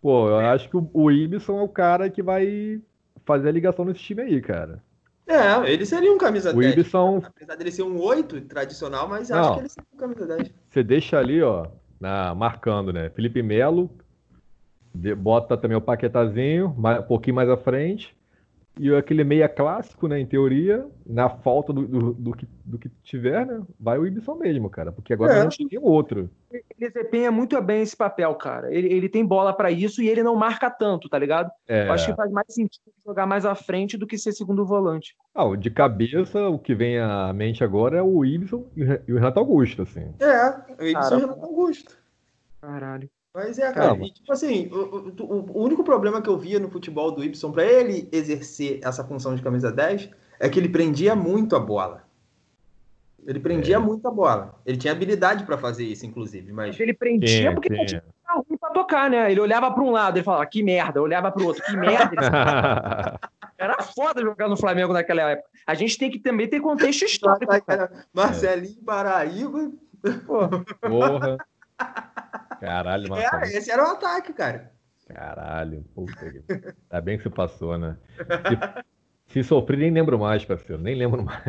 Pô, 0.01 0.29
eu 0.29 0.37
acho 0.37 0.69
que 0.69 0.77
o, 0.77 0.89
o 0.93 1.11
Ibson 1.11 1.59
é 1.59 1.63
o 1.63 1.67
cara 1.67 2.09
que 2.09 2.21
vai 2.21 2.79
fazer 3.25 3.49
a 3.49 3.51
ligação 3.51 3.83
nesse 3.83 3.99
time 4.01 4.21
aí, 4.21 4.41
cara. 4.41 4.81
É, 5.27 5.71
ele 5.71 5.85
seria 5.85 6.11
um 6.11 6.17
camisa 6.17 6.51
O 6.55 6.59
10. 6.59 6.73
Ibson, 6.73 7.21
Apesar 7.23 7.55
dele 7.55 7.71
ser 7.71 7.83
um 7.83 8.01
8 8.01 8.41
tradicional, 8.41 9.07
mas 9.07 9.29
Não. 9.29 9.39
acho 9.39 9.53
que 9.53 9.59
ele 9.59 9.69
seria 9.69 9.87
um 9.93 9.97
camisa 9.97 10.25
10. 10.25 10.51
você 10.69 10.83
deixa 10.83 11.19
ali, 11.19 11.41
ó, 11.41 11.67
na, 11.99 12.33
marcando, 12.33 12.91
né? 12.91 13.11
Felipe 13.11 13.43
Melo, 13.43 13.91
bota 15.17 15.57
também 15.57 15.77
o 15.77 15.81
Paquetazinho, 15.81 16.73
mais- 16.77 16.99
um 16.99 17.03
pouquinho 17.03 17.35
mais 17.35 17.49
à 17.49 17.57
frente. 17.57 18.15
E 18.81 18.95
aquele 18.95 19.25
meia 19.25 19.49
clássico, 19.49 20.07
né, 20.07 20.17
em 20.21 20.25
teoria, 20.25 20.85
na 21.05 21.27
falta 21.27 21.73
do, 21.73 21.85
do, 21.85 22.13
do 22.13 22.31
que, 22.31 22.47
do 22.63 22.77
que 22.77 22.87
tiver, 23.03 23.45
né? 23.45 23.61
Vai 23.77 23.97
o 23.99 24.07
Ibson 24.07 24.35
mesmo, 24.35 24.69
cara. 24.69 24.89
Porque 24.89 25.11
agora 25.11 25.33
É. 25.33 25.43
não 25.43 25.49
tem 25.49 25.67
outro. 25.81 26.29
Ele 26.49 26.63
desempenha 26.79 27.29
muito 27.29 27.61
bem 27.61 27.81
esse 27.81 27.97
papel, 27.97 28.33
cara. 28.35 28.73
Ele, 28.73 28.87
ele 28.93 29.09
tem 29.09 29.25
bola 29.25 29.51
pra 29.51 29.69
isso 29.69 30.01
e 30.01 30.07
ele 30.07 30.23
não 30.23 30.33
marca 30.33 30.69
tanto, 30.69 31.09
tá 31.09 31.19
ligado? 31.19 31.51
É, 31.67 31.87
Eu 31.89 31.91
acho 31.91 32.05
que 32.05 32.15
faz 32.15 32.31
mais 32.31 32.45
sentido 32.53 32.83
jogar 33.05 33.25
mais 33.25 33.45
à 33.45 33.53
frente 33.53 33.97
do 33.97 34.07
que 34.07 34.17
ser 34.17 34.31
segundo 34.31 34.65
volante. 34.65 35.13
Ah, 35.35 35.43
de 35.57 35.69
cabeça, 35.69 36.47
o 36.47 36.57
que 36.57 36.73
vem 36.73 36.99
à 36.99 37.33
mente 37.33 37.61
agora 37.65 37.97
é 37.97 38.01
o 38.01 38.23
Ibson 38.23 38.63
e 38.77 38.83
o 38.83 38.87
Re- 38.87 39.01
o 39.09 39.13
Renato 39.15 39.39
Augusto, 39.41 39.81
assim. 39.81 40.13
É, 40.21 40.49
o 40.81 40.85
Ibson 40.85 41.15
e 41.15 41.17
o 41.17 41.19
Renato 41.21 41.45
Augusto. 41.45 41.97
Caralho. 42.61 43.09
Mas 43.33 43.59
é, 43.59 43.71
cara. 43.71 43.95
E, 43.97 44.11
tipo 44.11 44.31
assim, 44.33 44.67
o, 44.71 45.23
o- 45.23 45.51
o 45.59 45.63
único 45.63 45.83
problema 45.83 46.21
que 46.21 46.29
eu 46.29 46.37
via 46.37 46.59
no 46.59 46.69
futebol 46.69 47.11
do 47.11 47.23
Ibson, 47.23 47.51
pra 47.51 47.63
ele 47.63 48.09
exercer 48.11 48.79
essa 48.83 49.03
função 49.03 49.35
de 49.35 49.41
camisa 49.41 49.71
10, 49.71 50.09
é 50.39 50.49
que 50.49 50.59
ele 50.59 50.69
prendia 50.69 51.15
muito 51.15 51.55
a 51.55 51.59
bola. 51.59 52.03
Ele 53.27 53.39
prendia 53.39 53.75
É. 53.75 53.79
muito 53.79 54.07
a 54.07 54.11
bola. 54.11 54.59
Ele 54.65 54.77
tinha 54.77 54.93
habilidade 54.93 55.43
pra 55.43 55.57
fazer 55.57 55.83
isso, 55.85 56.05
inclusive, 56.05 56.51
mas. 56.51 56.79
Ele 56.79 56.93
prendia 56.93 57.27
Tinha, 57.27 57.53
porque 57.53 57.69
tinha. 57.69 57.85
tinha 57.85 58.03
ruim 58.33 58.57
pra 58.59 58.69
tocar, 58.71 59.09
né? 59.09 59.31
Ele 59.31 59.41
olhava 59.41 59.71
pra 59.71 59.83
um 59.83 59.91
lado, 59.91 60.17
ele 60.17 60.23
falava, 60.23 60.45
que 60.47 60.63
merda, 60.63 61.01
olhava 61.01 61.31
pro 61.31 61.45
outro, 61.45 61.63
que 61.63 61.75
merda. 61.77 62.15
Era 63.57 63.81
foda 63.83 64.21
jogar 64.21 64.47
no 64.47 64.55
Flamengo 64.55 64.93
naquela 64.93 65.21
época. 65.31 65.49
A 65.67 65.73
gente 65.75 65.97
tem 65.97 66.09
que 66.09 66.17
também 66.17 66.47
ter 66.47 66.61
contexto 66.61 67.03
histórico. 67.05 67.51
Marcelinho 68.13 68.81
Paraíba. 68.83 69.69
Porra. 70.81 71.37
Caralho, 72.59 73.05
É, 73.05 73.09
Marcelo. 73.09 73.43
esse 73.43 73.71
era 73.71 73.83
o 73.83 73.91
ataque, 73.91 74.33
cara. 74.33 74.71
Caralho. 75.07 75.83
Puta 75.95 76.13
que... 76.31 76.43
Ainda 76.89 77.01
bem 77.01 77.17
que 77.17 77.23
você 77.23 77.29
passou, 77.29 77.77
né? 77.77 77.97
Se, 79.27 79.33
se 79.41 79.43
sofrer, 79.43 79.77
nem 79.77 79.91
lembro 79.91 80.19
mais, 80.19 80.45
parceiro. 80.45 80.81
Nem 80.81 80.95
lembro 80.95 81.23
mais. 81.23 81.43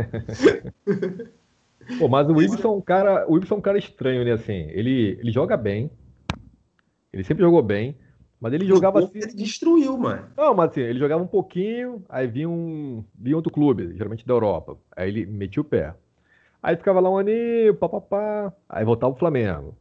Pô, 1.98 2.08
mas 2.08 2.28
o 2.28 2.40
Ibson 2.40 2.68
é 2.68 2.76
um 2.76 2.80
cara, 2.80 3.28
o 3.28 3.36
Ibson 3.36 3.54
é 3.56 3.58
um 3.58 3.62
cara 3.62 3.78
estranho, 3.78 4.24
né? 4.24 4.32
Assim, 4.32 4.68
ele, 4.70 5.18
ele 5.20 5.32
joga 5.32 5.56
bem. 5.56 5.90
Ele 7.12 7.24
sempre 7.24 7.42
jogou 7.42 7.62
bem. 7.62 7.96
Mas 8.40 8.54
ele 8.54 8.64
jogava 8.64 9.00
assim. 9.00 9.18
Ele 9.18 9.34
destruiu, 9.34 9.98
mano. 9.98 10.26
Não, 10.36 10.54
mas 10.54 10.70
assim, 10.70 10.80
ele 10.80 10.98
jogava 10.98 11.22
um 11.22 11.26
pouquinho, 11.26 12.02
aí 12.08 12.26
vinha 12.26 12.48
um, 12.48 13.04
vinha 13.14 13.36
outro 13.36 13.52
clube, 13.52 13.94
geralmente 13.96 14.26
da 14.26 14.32
Europa. 14.32 14.78
Aí 14.96 15.08
ele 15.08 15.26
metia 15.26 15.60
o 15.60 15.64
pé. 15.64 15.94
Aí 16.62 16.76
ficava 16.76 17.00
lá 17.00 17.10
um 17.10 17.18
aninho, 17.18 17.74
papapá, 17.74 18.52
aí 18.68 18.84
voltava 18.84 19.12
o 19.12 19.18
Flamengo. 19.18 19.76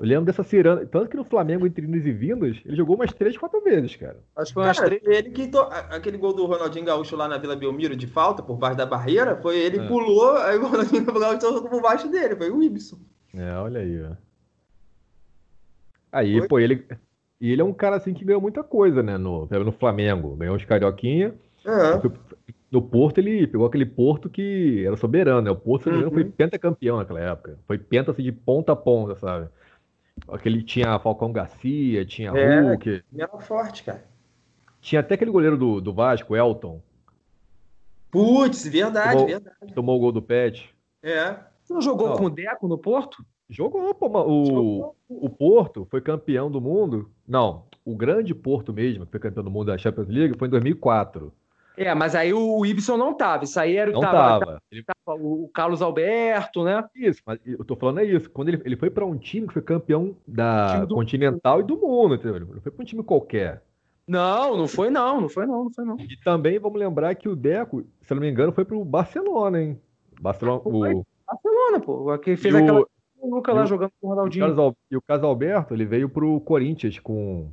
Eu 0.00 0.06
lembro 0.06 0.24
dessa 0.24 0.42
ciranda, 0.42 0.86
tanto 0.86 1.10
que 1.10 1.16
no 1.16 1.24
Flamengo, 1.24 1.66
entre 1.66 1.84
idas 1.84 2.06
e 2.06 2.10
vindas, 2.12 2.56
ele 2.64 2.74
jogou 2.74 2.96
umas 2.96 3.12
três, 3.12 3.36
quatro 3.36 3.60
vezes, 3.62 3.94
cara. 3.96 4.16
acho 4.34 4.46
que 4.48 4.54
foi 4.54 4.62
umas 4.64 4.78
Cara, 4.78 4.88
três. 4.98 5.02
ele 5.06 5.30
que 5.30 5.46
to- 5.48 5.58
aquele 5.90 6.16
gol 6.16 6.32
do 6.32 6.46
Ronaldinho 6.46 6.86
Gaúcho 6.86 7.14
lá 7.16 7.28
na 7.28 7.36
Vila 7.36 7.54
Belmiro 7.54 7.94
de 7.94 8.06
falta, 8.06 8.42
por 8.42 8.56
baixo 8.56 8.78
da 8.78 8.86
barreira, 8.86 9.36
foi 9.36 9.58
ele 9.58 9.78
É. 9.78 9.86
pulou, 9.86 10.36
aí 10.38 10.56
o 10.58 10.66
Ronaldinho 10.66 11.04
Gaúcho 11.04 11.38
tocou 11.40 11.68
por 11.68 11.82
baixo 11.82 12.08
dele, 12.10 12.34
foi 12.34 12.50
o 12.50 12.62
Ibson. 12.62 12.98
É, 13.34 13.52
olha 13.56 13.80
aí, 13.80 14.02
ó. 14.02 14.12
Aí, 16.12 16.38
Foi? 16.40 16.48
pô, 16.48 16.58
ele. 16.58 16.84
E 17.40 17.52
ele 17.52 17.60
é 17.62 17.64
um 17.64 17.72
cara 17.72 17.96
assim 17.96 18.12
que 18.12 18.24
ganhou 18.24 18.40
muita 18.42 18.62
coisa, 18.62 19.02
né? 19.02 19.16
No, 19.16 19.46
no 19.46 19.72
Flamengo. 19.72 20.36
Ganhou 20.36 20.56
uns 20.56 20.64
carioquinha. 20.64 21.34
É. 21.64 22.00
No 22.70 22.82
Porto, 22.82 23.18
ele 23.18 23.46
pegou 23.46 23.66
aquele 23.66 23.86
Porto 23.86 24.28
que 24.28 24.84
era 24.86 24.96
soberano, 24.96 25.40
né? 25.42 25.50
O 25.50 25.56
Porto, 25.56 25.84
se 25.84 25.90
não 25.90 26.04
Uhum. 26.04 26.10
foi 26.10 26.24
pentacampeão 26.24 26.96
naquela 26.98 27.20
época. 27.20 27.58
Foi 27.66 27.78
penta 27.78 28.10
assim, 28.10 28.22
de 28.22 28.32
ponta 28.32 28.72
a 28.72 28.76
ponta, 28.76 29.14
sabe? 29.16 29.48
Aquele 30.28 30.62
tinha 30.62 30.98
Falcão 30.98 31.32
Garcia, 31.32 32.04
tinha 32.04 32.30
É. 32.30 32.60
Hulk, 32.60 33.02
era 33.16 33.38
forte, 33.38 33.82
cara. 33.84 34.04
tinha 34.80 35.00
até 35.00 35.14
aquele 35.14 35.30
goleiro 35.30 35.56
do, 35.56 35.80
do 35.80 35.92
Vasco, 35.92 36.34
Elton, 36.36 36.80
Putz, 38.10 38.66
verdade, 38.66 39.12
Tomou- 39.12 39.26
verdade. 39.26 39.74
tomou 39.74 39.96
o 39.96 40.00
gol 40.00 40.12
do 40.12 40.20
Pet. 40.22 40.68
É. 41.02 41.36
Você 41.62 41.72
não 41.72 41.80
jogou 41.80 42.08
Não. 42.08 42.16
com 42.16 42.24
o 42.24 42.30
Deco 42.30 42.66
no 42.66 42.76
Porto? 42.76 43.24
Jogou, 43.48 43.94
pô, 43.94 44.06
o, 44.08 44.44
Jogou. 44.46 44.96
o 45.08 45.28
Porto 45.30 45.86
foi 45.90 46.00
campeão 46.00 46.50
do 46.50 46.60
mundo. 46.60 47.10
Não, 47.26 47.64
o 47.84 47.94
grande 47.96 48.34
Porto 48.34 48.72
mesmo, 48.72 49.04
que 49.06 49.12
foi 49.12 49.20
campeão 49.20 49.44
do 49.44 49.50
mundo 49.50 49.66
da 49.66 49.78
Champions 49.78 50.08
League, 50.08 50.36
foi 50.38 50.48
em 50.48 50.50
2004. 50.50 51.32
É, 51.76 51.94
mas 51.94 52.14
aí 52.14 52.32
o 52.34 52.64
Ibson 52.66 52.96
não 52.96 53.14
tava. 53.14 53.44
Isso 53.44 53.58
aí 53.58 53.76
era 53.76 53.90
o 53.90 53.94
Não 53.94 54.00
que 54.00 54.06
tava, 54.06 54.44
tava. 54.44 54.62
Ele- 54.70 54.84
tava 54.84 55.18
o 55.22 55.48
Carlos 55.54 55.80
Alberto, 55.80 56.62
né? 56.64 56.84
Isso, 56.94 57.20
mas 57.24 57.38
eu 57.46 57.64
tô 57.64 57.74
falando 57.76 58.00
é 58.00 58.04
isso. 58.04 58.28
Quando 58.30 58.48
ele, 58.50 58.60
ele 58.64 58.76
foi 58.76 58.90
pra 58.90 59.04
um 59.06 59.16
time 59.16 59.46
que 59.46 59.52
foi 59.54 59.62
campeão 59.62 60.14
da 60.26 60.84
do- 60.84 60.94
Continental 60.94 61.60
e 61.60 61.62
do 61.62 61.76
mundo, 61.78 62.14
entendeu? 62.16 62.36
Ele 62.36 62.44
não 62.44 62.60
foi 62.60 62.70
pra 62.72 62.82
um 62.82 62.86
time 62.86 63.02
qualquer. 63.02 63.62
Não, 64.06 64.56
não 64.56 64.66
foi 64.66 64.90
não, 64.90 65.20
não 65.20 65.28
foi 65.28 65.46
não, 65.46 65.64
não 65.64 65.70
foi 65.72 65.84
não. 65.84 65.96
E 66.00 66.16
também 66.24 66.58
vamos 66.58 66.78
lembrar 66.78 67.14
que 67.14 67.28
o 67.28 67.36
Deco, 67.36 67.84
se 68.02 68.12
eu 68.12 68.16
não 68.16 68.22
me 68.22 68.30
engano, 68.30 68.52
foi 68.52 68.64
pro 68.64 68.84
Barcelona, 68.84 69.62
hein? 69.62 69.80
Barcelona, 70.20 70.60
o, 70.64 71.04
Barcelona, 71.26 71.80
pô. 71.80 72.18
Que 72.18 72.36
fez 72.36 72.52
e 72.54 72.58
o- 72.58 72.62
aquela 72.62 72.86
Luca 73.22 73.52
lá 73.52 73.62
o- 73.62 73.66
jogando 73.66 73.90
com 74.00 74.08
o 74.08 74.10
o 74.10 74.14
Ronaldinho. 74.14 74.74
E 74.90 74.96
o 74.96 75.02
Carlos 75.02 75.24
Alberto, 75.24 75.72
ele 75.74 75.84
veio 75.86 76.08
pro 76.08 76.40
Corinthians 76.40 76.98
com. 76.98 77.48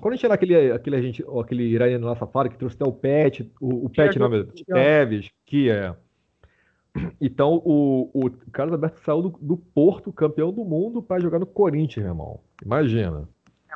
Quando 0.00 0.14
a 0.14 0.16
gente 0.16 0.24
era 0.24 0.34
aquele, 0.34 0.72
aquele, 0.72 1.02
gente, 1.02 1.24
aquele 1.40 1.64
iraniano 1.64 2.06
lá 2.06 2.16
safado 2.16 2.48
que 2.48 2.58
trouxe 2.58 2.76
até 2.76 2.84
o 2.84 2.92
Pet, 2.92 3.50
o, 3.60 3.86
o 3.86 3.90
Pet, 3.90 4.16
Thiago. 4.16 4.44
Tevez, 4.66 5.30
que 5.46 5.70
é. 5.70 5.94
Então 7.20 7.60
o, 7.64 8.10
o 8.14 8.30
Carlos 8.52 8.74
Alberto 8.74 9.00
saiu 9.00 9.22
do, 9.22 9.38
do 9.40 9.56
Porto, 9.56 10.12
campeão 10.12 10.52
do 10.52 10.64
mundo, 10.64 11.02
pra 11.02 11.18
jogar 11.18 11.38
no 11.38 11.46
Corinthians, 11.46 12.04
meu 12.04 12.12
irmão. 12.12 12.40
Imagina. 12.64 13.28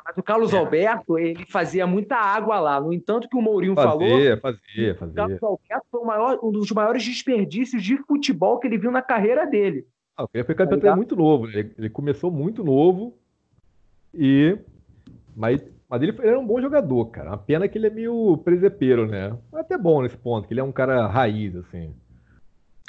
Mas 0.05 0.17
o 0.17 0.23
Carlos 0.23 0.53
é. 0.53 0.57
Alberto, 0.57 1.19
ele 1.19 1.45
fazia 1.45 1.85
muita 1.85 2.15
água 2.15 2.59
lá. 2.59 2.81
No 2.81 2.91
entanto, 2.91 3.29
que 3.29 3.37
o 3.37 3.41
Mourinho 3.41 3.75
fazia, 3.75 3.89
falou. 3.89 4.09
Fazia, 4.09 4.95
fazia, 4.95 5.11
O 5.11 5.15
Carlos 5.15 5.43
Alberto 5.43 5.85
foi 5.91 6.03
maior, 6.03 6.39
um 6.41 6.51
dos 6.51 6.71
maiores 6.71 7.03
desperdícios 7.03 7.83
de 7.83 7.97
futebol 7.97 8.59
que 8.59 8.67
ele 8.67 8.77
viu 8.77 8.91
na 8.91 9.01
carreira 9.01 9.45
dele. 9.45 9.85
Ah, 10.17 10.25
ele 10.33 10.43
foi 10.43 10.55
campeão 10.55 10.79
tá 10.79 10.95
muito 10.95 11.15
novo. 11.15 11.47
Ele, 11.47 11.71
ele, 11.77 11.89
começou 11.89 12.31
muito 12.31 12.63
novo. 12.63 13.17
E. 14.13 14.57
Mas, 15.35 15.63
mas 15.89 16.01
ele, 16.03 16.11
ele 16.11 16.27
era 16.27 16.39
um 16.39 16.45
bom 16.45 16.61
jogador, 16.61 17.05
cara. 17.07 17.31
Uma 17.31 17.37
pena 17.37 17.67
que 17.67 17.77
ele 17.77 17.87
é 17.87 17.89
meio 17.89 18.37
presepeiro, 18.37 19.07
né? 19.07 19.35
Até 19.51 19.75
bom 19.75 20.03
nesse 20.03 20.15
ponto, 20.15 20.47
que 20.47 20.53
ele 20.53 20.61
é 20.61 20.63
um 20.63 20.71
cara 20.71 21.07
raiz, 21.07 21.55
assim. 21.55 21.95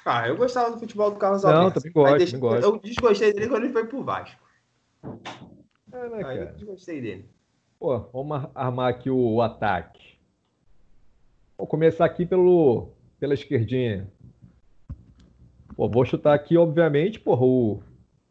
Ah, 0.05 0.29
eu 0.29 0.37
gostava 0.37 0.71
do 0.71 0.79
futebol 0.79 1.11
do 1.11 1.17
Carlos 1.17 1.45
Alberto. 1.45 1.65
Não, 1.65 1.71
também 1.71 1.93
gosto, 1.93 2.19
também 2.19 2.41
gosto. 2.41 2.63
Eu 2.63 2.79
desgostei 2.79 3.33
dele 3.33 3.49
quando 3.49 3.65
ele 3.65 3.73
foi 3.73 3.87
pro 3.87 4.05
Vasco. 4.05 4.43
É, 5.93 6.09
né, 6.09 6.23
Aí 6.25 6.39
eu 6.39 6.53
desgostei 6.53 7.01
dele. 7.01 7.31
Pô, 7.79 7.99
vamos 8.13 8.49
armar 8.55 8.91
aqui 8.91 9.09
o, 9.09 9.35
o 9.35 9.43
ataque. 9.43 10.19
Vou 11.57 11.67
começar 11.67 12.05
aqui 12.05 12.27
pelo, 12.27 12.93
pela 13.19 13.33
esquerdinha. 13.33 14.11
Pô, 15.75 15.89
vou 15.89 16.05
chutar 16.05 16.35
aqui, 16.35 16.59
obviamente, 16.59 17.19
porra, 17.19 17.45
o... 17.45 17.83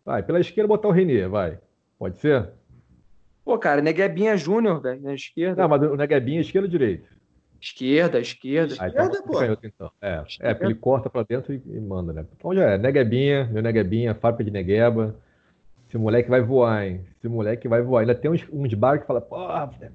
Vai, 0.05 0.22
pela 0.22 0.39
esquerda 0.39 0.67
botar 0.67 0.88
o 0.88 0.91
Renê, 0.91 1.28
vai. 1.28 1.59
Pode 1.97 2.20
ser? 2.20 2.51
Pô, 3.49 3.57
cara, 3.57 3.81
Neguebinha 3.81 4.37
Júnior, 4.37 4.79
velho, 4.79 5.01
na 5.01 5.15
esquerda. 5.15 5.63
Não, 5.63 5.67
mas 5.67 5.81
o 5.81 5.95
Neguebinha, 5.95 6.39
esquerda 6.39 6.67
ou 6.67 6.71
direita? 6.71 7.09
Esquerda, 7.59 8.19
esquerda. 8.19 8.75
Ah, 8.77 8.89
então, 8.89 9.09
esquerda, 9.09 9.57
pô. 9.59 9.67
então. 9.67 9.91
É, 9.99 10.23
é, 10.41 10.53
porque 10.53 10.67
ele 10.67 10.75
corta 10.75 11.09
pra 11.09 11.23
dentro 11.23 11.51
e, 11.51 11.59
e, 11.65 11.79
manda, 11.79 12.13
né? 12.13 12.27
Então 12.37 12.53
já 12.53 12.73
é, 12.73 12.77
Neguebinha, 12.77 13.49
meu 13.51 13.63
Neguebinha, 13.63 14.13
fábrica 14.13 14.43
de 14.43 14.51
Negueba. 14.51 15.15
Esse 15.87 15.97
moleque 15.97 16.29
vai 16.29 16.41
voar, 16.41 16.85
hein? 16.85 17.03
Esse 17.17 17.27
moleque 17.27 17.67
vai 17.67 17.81
voar. 17.81 18.01
Ainda 18.01 18.13
tem 18.13 18.29
uns, 18.29 18.45
uns 18.53 18.71
bar 18.75 18.99
que 18.99 19.07
fala, 19.07 19.19
pô, 19.19 19.35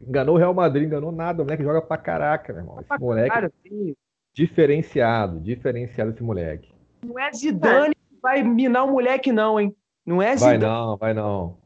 enganou 0.05 0.35
o 0.35 0.39
Real 0.39 0.53
Madrid, 0.53 0.89
enganou 0.89 1.13
nada. 1.13 1.41
O 1.41 1.45
moleque 1.45 1.63
joga 1.63 1.81
pra 1.81 1.97
caraca, 1.97 2.53
meu 2.53 2.63
irmão. 2.63 2.81
Esse 2.81 3.01
moleque. 3.01 3.31
Cara, 3.31 3.53
diferenciado, 4.35 5.39
diferenciado 5.39 6.11
esse 6.11 6.25
moleque. 6.25 6.73
Não 7.07 7.17
é 7.21 7.33
Zidane 7.33 7.95
que 7.95 8.17
vai 8.21 8.43
minar 8.43 8.85
o 8.85 8.91
moleque, 8.91 9.31
não, 9.31 9.61
hein? 9.61 9.73
Não 10.05 10.21
é 10.21 10.37
Zidane. 10.37 10.59
Vai 10.59 10.69
não, 10.69 10.97
vai 10.97 11.15
não. 11.15 11.64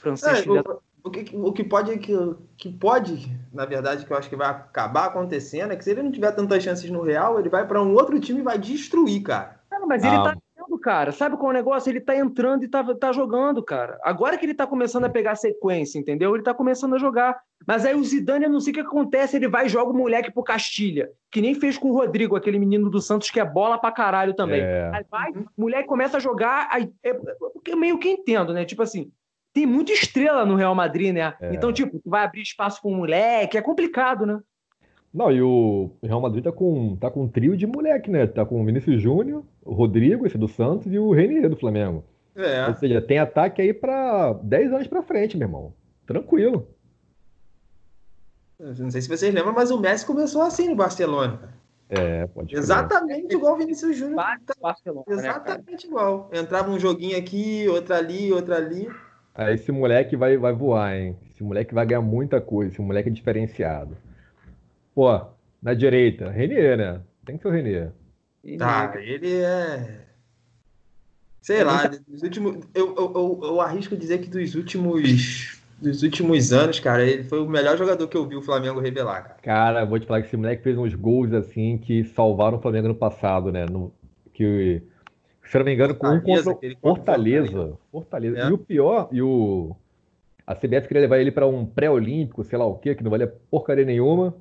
Francisco. 0.00 0.56
É, 0.56 0.60
o, 0.60 0.80
o, 1.04 1.10
que, 1.10 1.36
o 1.36 1.52
que 1.52 1.64
pode 1.64 1.98
que, 1.98 2.14
que 2.56 2.72
pode, 2.72 3.30
na 3.52 3.64
verdade, 3.64 4.04
que 4.04 4.12
eu 4.12 4.16
acho 4.16 4.28
que 4.28 4.36
vai 4.36 4.48
acabar 4.48 5.06
acontecendo 5.06 5.72
é 5.72 5.76
que 5.76 5.84
se 5.84 5.90
ele 5.90 6.02
não 6.02 6.12
tiver 6.12 6.32
tantas 6.32 6.62
chances 6.62 6.90
no 6.90 7.02
Real, 7.02 7.38
ele 7.38 7.48
vai 7.48 7.66
para 7.66 7.82
um 7.82 7.94
outro 7.94 8.18
time 8.20 8.40
e 8.40 8.44
vai 8.44 8.58
destruir, 8.58 9.22
cara. 9.22 9.60
Não, 9.70 9.86
mas 9.86 10.02
ele 10.02 10.16
ah. 10.16 10.22
tá 10.22 10.36
cara. 10.80 11.12
Sabe 11.12 11.36
qual 11.36 11.48
é 11.48 11.54
o 11.54 11.58
negócio? 11.58 11.90
Ele 11.90 12.00
tá 12.00 12.16
entrando 12.16 12.64
e 12.64 12.68
tá, 12.68 12.82
tá 12.94 13.12
jogando, 13.12 13.62
cara. 13.62 13.98
Agora 14.02 14.36
que 14.36 14.46
ele 14.46 14.54
tá 14.54 14.66
começando 14.66 15.04
a 15.04 15.10
pegar 15.10 15.36
sequência, 15.36 15.98
entendeu? 15.98 16.34
Ele 16.34 16.42
tá 16.42 16.54
começando 16.54 16.94
a 16.94 16.98
jogar. 16.98 17.38
Mas 17.66 17.84
aí 17.84 17.94
o 17.94 18.02
Zidane, 18.02 18.44
eu 18.44 18.50
não 18.50 18.60
sei 18.60 18.72
o 18.72 18.74
que 18.74 18.80
acontece, 18.80 19.36
ele 19.36 19.48
vai 19.48 19.66
e 19.66 19.68
joga 19.68 19.92
o 19.92 19.96
moleque 19.96 20.32
pro 20.32 20.42
Castilha. 20.42 21.10
Que 21.30 21.40
nem 21.40 21.54
fez 21.54 21.78
com 21.78 21.90
o 21.90 21.94
Rodrigo, 21.94 22.34
aquele 22.34 22.58
menino 22.58 22.90
do 22.90 23.00
Santos 23.00 23.30
que 23.30 23.38
é 23.38 23.44
bola 23.44 23.78
pra 23.78 23.92
caralho 23.92 24.34
também. 24.34 24.62
É. 24.62 24.90
Aí 24.92 25.04
vai, 25.10 25.30
o 25.30 25.46
moleque 25.56 25.88
começa 25.88 26.16
a 26.16 26.20
jogar, 26.20 26.68
aí 26.70 26.90
é, 27.04 27.10
é 27.68 27.76
meio 27.76 27.98
que 27.98 28.08
entendo, 28.08 28.52
né? 28.52 28.64
Tipo 28.64 28.82
assim, 28.82 29.12
tem 29.52 29.66
muita 29.66 29.92
estrela 29.92 30.44
no 30.44 30.54
Real 30.54 30.74
Madrid, 30.74 31.14
né? 31.14 31.34
É. 31.40 31.54
Então, 31.54 31.72
tipo, 31.72 31.98
tu 31.98 32.08
vai 32.08 32.24
abrir 32.24 32.42
espaço 32.42 32.80
pro 32.80 32.90
moleque, 32.90 33.58
é 33.58 33.62
complicado, 33.62 34.24
né? 34.24 34.40
Não, 35.12 35.32
e 35.32 35.42
o 35.42 35.90
Real 36.02 36.20
Madrid 36.20 36.44
tá 36.44 36.52
com, 36.52 36.96
tá 36.96 37.10
com 37.10 37.24
um 37.24 37.28
trio 37.28 37.56
de 37.56 37.66
moleque, 37.66 38.10
né? 38.10 38.26
Tá 38.26 38.46
com 38.46 38.62
o 38.62 38.64
Vinícius 38.64 39.02
Júnior, 39.02 39.44
o 39.64 39.74
Rodrigo, 39.74 40.24
esse 40.24 40.38
do 40.38 40.46
Santos, 40.46 40.92
e 40.92 40.98
o 40.98 41.10
Renier 41.10 41.48
do 41.48 41.56
Flamengo. 41.56 42.04
É. 42.36 42.66
Ou 42.68 42.74
seja, 42.74 43.02
tem 43.02 43.18
ataque 43.18 43.60
aí 43.60 43.74
para 43.74 44.34
10 44.34 44.72
anos 44.72 44.86
para 44.86 45.02
frente, 45.02 45.36
meu 45.36 45.48
irmão. 45.48 45.74
Tranquilo. 46.06 46.68
Não 48.58 48.90
sei 48.90 49.00
se 49.00 49.08
vocês 49.08 49.34
lembram, 49.34 49.54
mas 49.54 49.70
o 49.70 49.80
Messi 49.80 50.06
começou 50.06 50.42
assim 50.42 50.68
no 50.68 50.76
Barcelona. 50.76 51.40
É, 51.88 52.26
pode 52.28 52.54
Exatamente 52.54 53.34
igual 53.34 53.54
o 53.54 53.58
Vinícius 53.58 53.96
Júnior. 53.96 54.22
Barcelona, 54.60 55.04
né, 55.08 55.14
Exatamente 55.14 55.86
né, 55.86 55.90
igual. 55.90 56.30
Entrava 56.32 56.70
um 56.70 56.78
joguinho 56.78 57.18
aqui, 57.18 57.66
outra 57.68 57.96
ali, 57.96 58.32
outra 58.32 58.56
ali. 58.56 58.88
Aí 59.34 59.54
esse 59.54 59.70
moleque 59.70 60.16
vai, 60.16 60.36
vai 60.36 60.52
voar, 60.52 60.96
hein? 60.96 61.16
Esse 61.32 61.42
moleque 61.42 61.74
vai 61.74 61.86
ganhar 61.86 62.02
muita 62.02 62.40
coisa. 62.40 62.72
Esse 62.72 62.82
moleque 62.82 63.08
é 63.08 63.12
diferenciado. 63.12 63.96
Pô, 64.94 65.20
na 65.62 65.74
direita, 65.74 66.30
Renier, 66.30 66.76
né? 66.76 67.00
Tem 67.24 67.36
que 67.36 67.42
ser 67.42 67.48
o 67.48 67.52
Renier. 67.52 67.92
Tá, 68.58 68.92
ele 68.96 69.36
é. 69.36 70.00
Sei 71.40 71.64
lá, 71.64 71.86
dos 71.86 72.22
últimos. 72.22 72.58
Eu, 72.74 72.94
eu, 72.96 73.12
eu, 73.14 73.40
eu, 73.42 73.60
arrisco 73.60 73.96
dizer 73.96 74.18
que 74.18 74.28
dos 74.28 74.54
últimos. 74.54 75.58
Dos 75.80 76.02
últimos 76.02 76.52
anos, 76.52 76.78
cara, 76.78 77.02
ele 77.02 77.24
foi 77.24 77.40
o 77.40 77.48
melhor 77.48 77.78
jogador 77.78 78.06
que 78.06 78.14
eu 78.14 78.26
vi 78.28 78.36
o 78.36 78.42
Flamengo 78.42 78.80
revelar, 78.80 79.22
cara. 79.22 79.36
Cara, 79.40 79.84
vou 79.86 79.98
te 79.98 80.06
falar 80.06 80.20
que 80.20 80.26
esse 80.26 80.36
moleque 80.36 80.62
fez 80.62 80.76
uns 80.76 80.94
gols 80.94 81.32
assim 81.32 81.78
que 81.78 82.04
salvaram 82.04 82.58
o 82.58 82.60
Flamengo 82.60 82.88
no 82.88 82.94
passado, 82.94 83.50
né? 83.50 83.64
No, 83.64 83.90
que, 84.34 84.82
se 85.50 85.58
não 85.58 85.64
me 85.64 85.74
engano, 85.74 85.96
com 85.96 86.06
um 86.06 86.20
contra 86.20 86.56
Fortaleza. 86.80 87.76
Fortaleza. 87.90 88.38
É. 88.38 88.48
E 88.48 88.52
o 88.52 88.58
pior, 88.58 89.08
e 89.10 89.20
o. 89.20 89.74
A 90.46 90.54
CBF 90.54 90.86
queria 90.86 91.02
levar 91.02 91.18
ele 91.18 91.32
para 91.32 91.46
um 91.46 91.66
pré-olímpico, 91.66 92.44
sei 92.44 92.58
lá 92.58 92.66
o 92.66 92.78
quê, 92.78 92.94
que 92.94 93.02
não 93.02 93.10
valia 93.10 93.32
porcaria 93.50 93.84
nenhuma. 93.84 94.34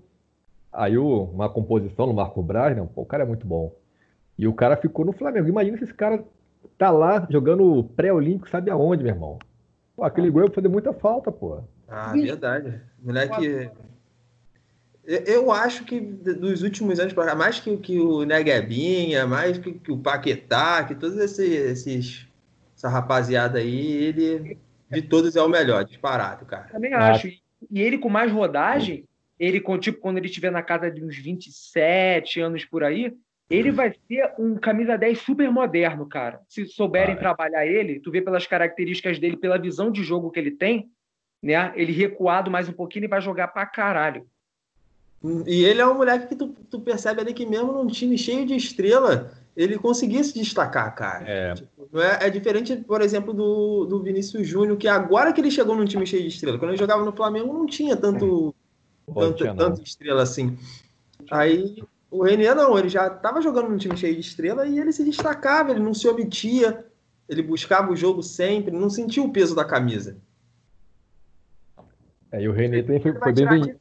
Aí 0.72 0.98
o, 0.98 1.24
uma 1.24 1.50
composição 1.50 2.06
no 2.06 2.14
Marco 2.14 2.42
Braz, 2.44 2.78
né? 2.78 2.88
Pô, 2.94 3.02
o 3.02 3.06
cara 3.06 3.24
é 3.24 3.28
muito 3.28 3.46
bom. 3.46 3.76
E 4.38 4.48
o 4.48 4.54
cara 4.54 4.78
ficou 4.78 5.04
no 5.04 5.12
Flamengo. 5.12 5.48
Imagina 5.48 5.78
se 5.78 5.84
esse 5.84 5.94
cara 5.94 6.24
tá 6.78 6.92
lá 6.92 7.28
jogando 7.30 7.84
pré-olímpico, 7.96 8.50
sabe 8.50 8.70
aonde, 8.70 9.04
meu 9.04 9.14
irmão? 9.14 9.40
Pô, 9.96 10.04
aquele 10.04 10.28
ah. 10.28 10.32
gol 10.32 10.44
ia 10.44 10.52
fazer 10.52 10.68
muita 10.68 10.94
falta, 10.94 11.32
pô. 11.32 11.64
Ah, 11.88 12.14
verdade. 12.14 12.82
Moleque. 13.02 13.72
Eu 15.06 15.52
acho 15.52 15.86
que 15.86 16.00
dos 16.00 16.62
últimos 16.62 17.00
anos 17.00 17.14
para 17.14 17.34
mais 17.34 17.60
que, 17.60 17.76
que 17.78 18.00
o 18.00 18.24
Neguebinha, 18.24 19.26
mais 19.26 19.58
que, 19.58 19.74
que 19.74 19.92
o 19.92 19.98
Paquetá, 19.98 20.84
que 20.84 20.94
todos 20.94 21.18
esses, 21.18 21.50
esses, 21.50 22.28
essa 22.76 22.90
rapaziada 22.90 23.60
aí, 23.60 23.92
ele 23.92 24.58
de 24.92 25.02
todos 25.04 25.36
é 25.36 25.42
o 25.42 25.50
melhor, 25.50 25.84
disparado, 25.86 26.46
cara. 26.46 26.68
Também 26.72 26.94
acho. 26.94 27.28
E 27.28 27.82
ele 27.82 27.98
com 27.98 28.10
mais 28.10 28.32
rodagem, 28.32 29.06
ele, 29.40 29.62
tipo, 29.80 30.00
quando 30.00 30.18
ele 30.18 30.28
estiver 30.28 30.52
na 30.52 30.64
casa 30.64 30.90
de 30.90 31.04
uns 31.04 31.18
27 31.18 32.40
anos 32.40 32.66
por 32.66 32.84
aí, 32.84 33.14
ele 33.50 33.72
vai 33.72 33.94
ser 34.08 34.34
um 34.38 34.56
camisa 34.56 34.98
10 34.98 35.20
super 35.20 35.52
moderno, 35.52 36.08
cara. 36.08 36.42
Se 36.48 36.68
souberem 36.68 37.16
ah, 37.16 37.18
é. 37.18 37.20
trabalhar 37.20 37.66
ele, 37.66 38.00
tu 38.00 38.12
vê 38.12 38.22
pelas 38.22 38.46
características 38.46 39.18
dele, 39.18 39.38
pela 39.38 39.58
visão 39.58 39.92
de 39.92 40.04
jogo 40.04 40.30
que 40.30 40.40
ele 40.40 40.52
tem, 40.52 40.90
né? 41.42 41.72
Ele 41.76 41.92
recuado 41.92 42.52
mais 42.52 42.70
um 42.70 42.74
pouquinho, 42.74 43.02
ele 43.02 43.10
vai 43.10 43.22
jogar 43.22 43.48
pra 43.48 43.66
caralho. 43.66 44.28
E 45.46 45.64
ele 45.66 45.82
é 45.82 45.88
um 45.88 45.96
moleque 45.96 46.28
que 46.28 46.36
tu, 46.36 46.50
tu 46.70 46.80
percebe 46.80 47.22
ali 47.22 47.34
que 47.34 47.46
mesmo 47.46 47.74
num 47.74 47.88
time 47.88 48.18
cheio 48.18 48.46
de 48.46 48.56
estrela, 48.56 49.32
ele 49.56 49.78
conseguia 49.78 50.24
se 50.24 50.34
destacar, 50.34 50.96
cara. 50.96 51.26
É. 51.28 51.54
Tipo, 51.56 52.00
é, 52.00 52.28
é, 52.28 52.30
diferente, 52.30 52.76
por 52.78 53.02
exemplo, 53.02 53.34
do, 53.34 53.86
do 53.86 54.02
Vinícius 54.02 54.48
Júnior, 54.48 54.78
que 54.78 54.88
agora 54.88 55.34
que 55.34 55.42
ele 55.42 55.52
chegou 55.52 55.76
num 55.76 55.86
time 55.86 56.06
cheio 56.06 56.24
de 56.24 56.30
estrela, 56.30 56.58
quando 56.58 56.72
ele 56.72 56.80
jogava 56.80 57.04
no 57.04 57.12
Flamengo 57.12 57.54
não 57.54 57.66
tinha 57.66 57.98
tanto 57.98 58.56
tanto, 59.14 59.56
tanto 59.56 59.84
estrela 59.84 60.24
assim. 60.24 60.58
Aí 61.30 61.84
o 62.10 62.24
Renier 62.24 62.56
não, 62.56 62.78
ele 62.78 62.90
já 62.90 63.08
estava 63.08 63.42
jogando 63.42 63.70
num 63.70 63.78
time 63.78 63.98
cheio 63.98 64.16
de 64.16 64.22
estrela 64.22 64.66
e 64.66 64.80
ele 64.80 64.92
se 64.92 65.04
destacava, 65.04 65.72
ele 65.72 65.80
não 65.80 65.94
se 65.94 66.08
omitia, 66.08 66.86
ele 67.28 67.44
buscava 67.44 67.92
o 67.92 67.96
jogo 67.96 68.24
sempre, 68.24 68.72
não 68.72 68.90
sentia 68.90 69.22
o 69.22 69.32
peso 69.32 69.56
da 69.56 69.66
camisa. 69.66 70.18
É, 72.32 72.42
e 72.42 72.48
o 72.48 72.52
Renier 72.52 72.86
também 72.86 73.00
foi, 73.00 73.14
foi 73.14 73.34
bem 73.34 73.48
vendido. 73.48 73.78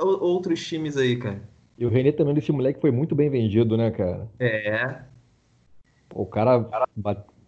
outros 0.00 0.66
times 0.66 0.96
aí, 0.96 1.16
cara. 1.16 1.40
E 1.78 1.84
o 1.84 1.88
Renier 1.88 2.16
também, 2.16 2.34
desse 2.34 2.50
moleque, 2.50 2.80
foi 2.80 2.90
muito 2.90 3.14
bem 3.14 3.30
vendido, 3.30 3.76
né, 3.76 3.90
cara? 3.90 4.28
É. 4.40 5.00
O 6.14 6.24
cara, 6.24 6.66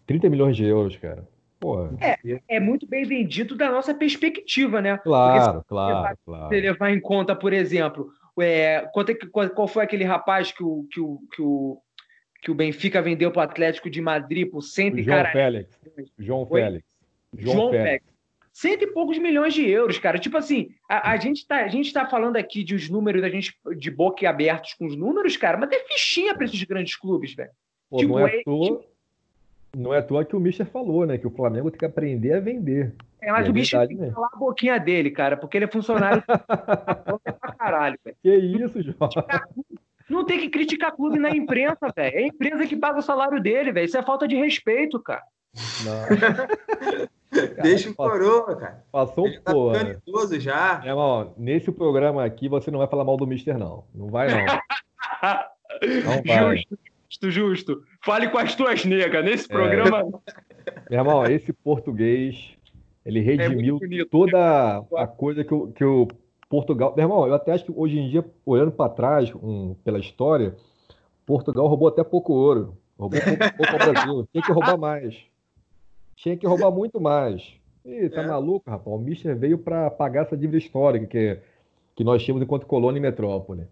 30 0.06 0.28
milhões 0.28 0.56
de 0.56 0.64
euros, 0.64 0.96
cara. 0.96 1.26
Porra. 1.58 1.90
É, 2.00 2.16
é 2.48 2.60
muito 2.60 2.86
bem 2.86 3.04
vendido 3.04 3.56
da 3.56 3.70
nossa 3.70 3.92
perspectiva, 3.92 4.80
né? 4.80 4.96
Claro, 4.98 5.64
claro, 5.66 5.96
levar, 5.96 6.16
claro. 6.24 6.48
Se 6.48 6.60
levar 6.60 6.90
em 6.90 7.00
conta, 7.00 7.34
por 7.34 7.52
exemplo, 7.52 8.10
é, 8.40 8.88
quanto 8.92 9.10
é 9.10 9.14
que, 9.14 9.26
qual, 9.26 9.48
qual, 9.50 9.66
foi 9.66 9.82
aquele 9.82 10.04
rapaz 10.04 10.52
que 10.52 10.62
o, 10.62 10.86
que 10.90 11.00
o, 11.00 11.18
que 11.32 11.42
o, 11.42 11.78
que 12.42 12.50
o 12.50 12.54
Benfica 12.54 13.02
vendeu 13.02 13.32
para 13.32 13.40
o 13.40 13.44
Atlético 13.44 13.90
de 13.90 14.00
Madrid 14.00 14.48
por 14.48 14.62
cento 14.62 14.98
e 14.98 15.02
João 15.02 15.16
cara... 15.16 15.32
Félix. 15.32 15.80
João 16.16 16.46
Foi? 16.46 16.60
Félix. 16.60 16.86
João, 17.36 17.56
João 17.56 17.70
Félix. 17.70 18.17
Cento 18.60 18.82
e 18.82 18.86
poucos 18.88 19.16
milhões 19.18 19.54
de 19.54 19.64
euros, 19.64 20.00
cara. 20.00 20.18
Tipo 20.18 20.36
assim, 20.36 20.70
a, 20.90 21.12
a 21.12 21.16
gente 21.16 21.46
tá, 21.46 21.58
a 21.58 21.68
gente 21.68 21.92
tá 21.92 22.08
falando 22.08 22.34
aqui 22.34 22.64
de 22.64 22.74
os 22.74 22.90
números, 22.90 23.22
da 23.22 23.28
gente 23.28 23.56
de 23.76 23.88
boca 23.88 24.28
abertos 24.28 24.74
com 24.74 24.84
os 24.86 24.96
números, 24.96 25.36
cara, 25.36 25.56
mas 25.56 25.68
tem 25.68 25.86
fichinha 25.86 26.34
para 26.34 26.44
esses 26.44 26.60
grandes 26.64 26.96
clubes, 26.96 27.36
velho. 27.36 27.52
Tipo, 27.96 28.14
não 28.14 28.26
é, 28.26 28.34
é 28.34 28.38
tipo, 28.38 28.84
não 29.76 29.94
é 29.94 29.98
à 29.98 30.02
toa 30.02 30.24
que 30.24 30.34
o 30.34 30.40
Mister 30.40 30.66
falou, 30.66 31.06
né? 31.06 31.16
Que 31.16 31.26
o 31.28 31.30
Flamengo 31.30 31.70
tem 31.70 31.78
que 31.78 31.84
aprender 31.84 32.32
a 32.32 32.40
vender. 32.40 32.94
É, 33.22 33.30
mas 33.30 33.46
é 33.46 33.50
o 33.50 33.52
bicho 33.52 33.78
tem 33.86 33.96
que 33.96 34.10
falar 34.10 34.30
a 34.32 34.36
boquinha 34.36 34.80
dele, 34.80 35.12
cara, 35.12 35.36
porque 35.36 35.56
ele 35.56 35.66
é 35.66 35.70
funcionário 35.70 36.24
pra 36.26 37.52
caralho, 37.56 37.96
velho. 38.04 38.16
Que 38.20 38.34
isso, 38.34 38.82
João? 38.82 39.08
Não 40.10 40.24
tem 40.24 40.40
que 40.40 40.50
criticar 40.50 40.96
clube 40.96 41.20
na 41.20 41.30
imprensa, 41.30 41.92
velho. 41.94 42.16
É 42.16 42.18
a 42.24 42.26
empresa 42.26 42.66
que 42.66 42.74
paga 42.74 42.98
o 42.98 43.02
salário 43.02 43.40
dele, 43.40 43.70
velho. 43.70 43.84
Isso 43.84 43.96
é 43.96 44.02
falta 44.02 44.26
de 44.26 44.34
respeito, 44.34 44.98
cara. 44.98 45.22
Não. 45.84 47.08
Deixa 47.62 47.90
o 47.90 47.94
coroa, 47.94 48.56
cara. 48.56 48.84
Passou 48.90 49.26
Ele 49.26 49.40
tá 49.40 49.52
pô. 49.52 49.72
ficando 49.74 50.02
idoso 50.06 50.40
já. 50.40 50.80
É, 50.84 50.88
irmão, 50.88 51.34
nesse 51.36 51.70
programa 51.70 52.24
aqui 52.24 52.48
você 52.48 52.70
não 52.70 52.78
vai 52.78 52.88
falar 52.88 53.04
mal 53.04 53.16
do 53.16 53.26
Mister, 53.26 53.58
não. 53.58 53.84
Não 53.94 54.08
vai, 54.08 54.28
não. 54.28 54.46
Não 56.04 56.22
vai. 56.26 56.56
Justo, 56.56 56.78
justo, 57.08 57.30
justo. 57.30 57.82
Fale 58.02 58.28
com 58.28 58.38
as 58.38 58.54
tuas 58.54 58.84
negas. 58.84 59.24
Nesse 59.24 59.46
programa. 59.48 60.04
Meu 60.90 61.00
irmão, 61.00 61.24
esse 61.24 61.52
português, 61.52 62.56
ele 63.04 63.20
redimiu 63.20 63.74
muito 63.74 63.78
bonito. 63.80 64.08
toda 64.10 64.78
a 64.96 65.06
coisa 65.06 65.44
que 65.44 65.52
o, 65.52 65.68
que 65.68 65.84
o 65.84 66.08
Portugal. 66.48 66.94
Meu 66.96 67.04
irmão, 67.04 67.26
eu 67.26 67.34
até 67.34 67.52
acho 67.52 67.64
que 67.64 67.72
hoje 67.74 67.98
em 67.98 68.08
dia, 68.08 68.24
olhando 68.44 68.72
para 68.72 68.90
trás, 68.90 69.32
um, 69.34 69.74
pela 69.84 69.98
história, 69.98 70.56
Portugal 71.26 71.66
roubou 71.66 71.88
até 71.88 72.02
pouco 72.02 72.32
ouro. 72.32 72.76
Roubou 72.98 73.20
pouco, 73.20 73.56
pouco 73.56 73.72
ao 73.72 73.92
Brasil. 73.92 74.28
Tinha 74.32 74.42
que 74.42 74.52
roubar 74.52 74.78
mais. 74.78 75.14
Tinha 76.18 76.36
que 76.36 76.46
roubar 76.46 76.70
muito 76.72 77.00
mais. 77.00 77.54
Ih, 77.84 78.10
tá 78.10 78.22
É. 78.22 78.26
maluco, 78.26 78.68
rapaz? 78.68 78.88
O 78.88 78.98
Mister 78.98 79.36
veio 79.36 79.56
para 79.56 79.88
pagar 79.88 80.22
essa 80.22 80.36
dívida 80.36 80.58
histórica 80.58 81.06
que, 81.06 81.38
que 81.94 82.02
nós 82.02 82.22
tínhamos 82.22 82.42
enquanto 82.42 82.66
colônia 82.66 82.98
e 82.98 83.02
metrópole. 83.02 83.68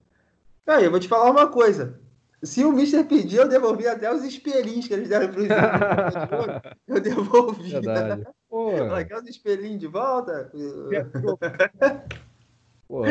Aí, 0.65 0.85
eu 0.85 0.91
vou 0.91 1.01
te 1.01 1.09
falar 1.09 1.31
uma 1.31 1.49
coisa. 1.49 1.99
Se 2.43 2.65
o 2.65 2.71
Mister 2.71 3.05
pedir, 3.05 3.39
eu 3.39 3.49
devolvi 3.49 3.89
até 3.89 4.13
os 4.13 4.23
espelhinhos 4.23 4.87
que 4.87 4.95
eles 4.95 5.09
deram 5.09 5.33
pro 5.33 5.43
Zé. 5.43 5.55
Eu 6.87 7.01
devolvi. 7.01 7.71
Verdade. 7.71 8.25
Pô, 8.49 8.71
quer 9.09 9.17
os 9.17 9.29
espelhinhos 9.29 9.81
de 9.81 9.87
volta? 9.87 10.53
Pô, 12.87 13.03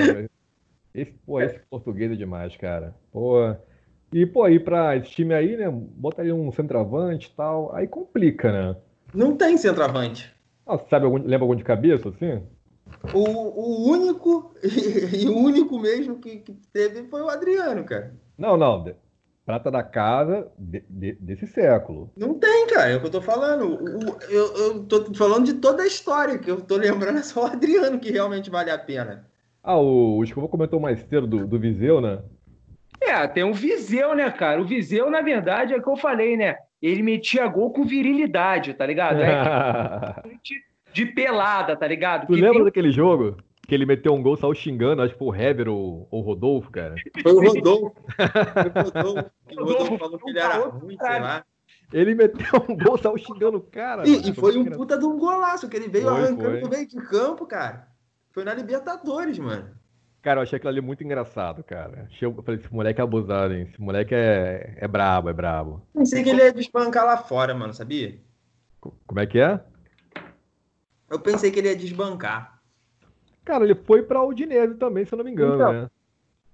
esse, 0.94 1.12
pô, 1.26 1.42
esse 1.42 1.60
português 1.70 2.12
é 2.12 2.16
demais, 2.16 2.56
cara. 2.56 2.96
Pô. 3.12 3.54
E, 4.14 4.26
pô, 4.26 4.44
aí 4.44 4.60
pra 4.60 4.96
esse 4.96 5.10
time 5.10 5.34
aí, 5.34 5.58
né? 5.58 5.70
Bota 5.70 6.22
aí 6.22 6.32
um 6.32 6.52
centroavante 6.54 7.28
e 7.28 7.32
tal. 7.36 7.76
Aí 7.76 7.88
complica, 7.88 8.52
né? 8.52 8.76
Não 9.16 9.36
tem 9.36 9.58
centroavante. 9.58 10.34
Ah, 10.68 10.78
sabe 10.90 11.06
algum, 11.06 11.18
lembra 11.18 11.44
algum 11.44 11.56
de 11.56 11.64
cabeça, 11.64 12.10
assim? 12.10 12.42
O, 13.14 13.20
o 13.20 13.90
único, 13.92 14.54
e 14.64 15.28
o 15.28 15.38
único 15.38 15.80
mesmo 15.80 16.20
que, 16.20 16.38
que 16.38 16.54
teve 16.74 17.04
foi 17.08 17.22
o 17.22 17.30
Adriano, 17.30 17.84
cara. 17.84 18.14
Não, 18.38 18.58
não. 18.58 18.84
de- 18.84 18.96
Prata 19.46 19.70
da 19.70 19.84
casa 19.84 20.52
de- 20.58 20.84
de- 20.90 21.14
desse 21.22 21.46
século. 21.46 22.12
Não 22.18 22.34
tem, 22.34 22.66
cara, 22.66 22.90
é 22.90 22.96
o 22.96 23.00
que 23.00 23.06
eu 23.06 23.12
tô 23.12 23.22
falando. 23.22 23.76
O- 23.76 24.18
eu, 24.28 24.58
eu 24.58 24.84
tô 24.86 25.14
falando 25.14 25.46
de 25.46 25.54
toda 25.54 25.84
a 25.84 25.88
história, 25.88 26.40
que 26.40 26.50
eu 26.50 26.60
tô 26.62 26.78
lembrando 26.78 27.20
é 27.20 27.22
só 27.24 27.44
o 27.44 27.46
Adriano 27.48 28.00
que 28.00 28.12
realmente 28.12 28.50
vale 28.50 28.72
a 28.72 28.78
pena. 28.78 29.28
Ah, 29.64 29.78
o, 29.78 30.18
o 30.18 30.24
Escovão 30.24 30.50
comentou 30.50 30.80
mais 30.80 31.00
cedo 31.02 31.28
do, 31.28 31.46
do 31.46 31.60
Viseu, 31.60 32.02
né? 32.02 32.24
É, 33.02 33.28
tem 33.28 33.44
o 33.44 33.54
Viseu, 33.54 34.16
né, 34.16 34.32
cara? 34.32 34.60
O 34.62 34.66
Viseu, 34.66 35.12
na 35.12 35.22
verdade, 35.22 35.74
é 35.74 35.78
o 35.78 35.82
que 35.84 35.90
eu 35.90 35.96
falei, 35.98 36.36
né? 36.36 36.58
Ele 36.86 37.02
metia 37.04 37.48
gol 37.48 37.72
com 37.72 37.84
virilidade, 37.84 38.74
tá 38.74 38.86
ligado? 38.86 39.22
É 39.22 40.16
de 40.94 41.06
pelada, 41.08 41.76
tá 41.76 41.88
ligado? 41.88 42.22
tu 42.28 42.34
Que 42.34 42.40
lembra 42.42 42.54
tem- 42.54 42.64
daquele 42.66 42.92
jogo? 42.92 43.36
Que 43.68 43.74
ele 43.74 43.86
meteu 43.86 44.14
um 44.14 44.22
gol, 44.22 44.38
saiu 44.38 44.54
xingando, 44.54 45.02
acho 45.02 45.14
que 45.14 45.20
foi 45.20 45.28
o 45.28 45.36
Hever 45.36 45.68
ou 45.70 46.08
o 46.12 46.20
Rodolfo, 46.22 46.70
cara. 46.70 46.94
Foi 47.24 47.34
o 47.34 47.42
Rodolfo. 47.42 47.96
Foi 48.16 48.26
o 48.70 48.84
Rodolfo. 48.84 49.32
O 49.58 49.64
Rodolfo 49.64 49.98
falou 49.98 50.20
que 50.20 50.30
ele 50.30 50.40
era 50.40 50.58
ruim, 50.68 50.98
sei 50.98 51.20
lá. 51.20 51.44
Ele 51.92 52.14
meteu 52.16 52.66
um 52.70 52.78
gol, 52.78 52.98
saiu 52.98 53.18
xingando 53.18 53.58
o 53.58 53.62
cara. 53.62 54.08
E, 54.08 54.30
e 54.30 54.34
foi 54.36 54.58
um 54.58 54.66
puta 54.66 54.98
de 54.98 55.06
um 55.06 55.18
golaço, 55.18 55.68
que 55.68 55.76
ele 55.78 55.88
veio 55.88 56.06
Foi, 56.10 56.14
arrancando 56.14 56.52
foi. 56.52 56.62
no 56.62 56.70
meio 56.70 56.88
de 56.88 56.98
campo, 56.98 57.46
cara. 57.48 57.88
Foi 58.32 58.44
na 58.44 58.54
Libertadores, 58.54 59.40
mano. 59.40 59.70
Cara, 60.26 60.40
eu 60.40 60.42
achei 60.42 60.58
aquilo 60.58 60.72
ali 60.72 60.82
muito 60.82 61.04
engraçado, 61.04 61.64
cara. 61.64 62.08
Achei- 62.10 62.28
Eu 62.28 62.34
falei, 62.42 62.60
esse 62.60 62.74
moleque 62.74 63.00
é 63.00 63.04
abusado, 63.04 63.54
hein? 63.54 63.68
Esse 63.70 63.80
moleque 63.80 64.16
é, 64.16 64.74
é 64.78 64.88
brabo, 64.88 65.30
é 65.30 65.34
brabo. 65.34 65.84
Pensei 65.94 66.24
que 66.24 66.32
ele 66.32 66.42
ia 66.42 66.52
desbancar 66.52 67.06
lá 67.06 67.16
fora, 67.16 67.54
mano, 67.54 67.76
sabia? 67.76 68.18
Co- 68.82 68.96
Como 69.06 69.20
é 69.20 69.28
que 69.28 69.40
é? 69.40 69.60
Eu 71.12 71.20
pensei 71.20 71.52
que 71.52 71.60
ele 71.60 71.68
ia 71.70 71.76
desbancar. 71.76 72.60
Cara, 73.44 73.66
ele 73.66 73.76
foi 73.76 74.02
pra 74.02 74.24
Udinese 74.24 74.74
também, 74.78 75.06
se 75.06 75.14
eu 75.14 75.18
não 75.18 75.26
me 75.26 75.30
engano, 75.30 75.54
Então. 75.54 75.74
né? 75.74 75.90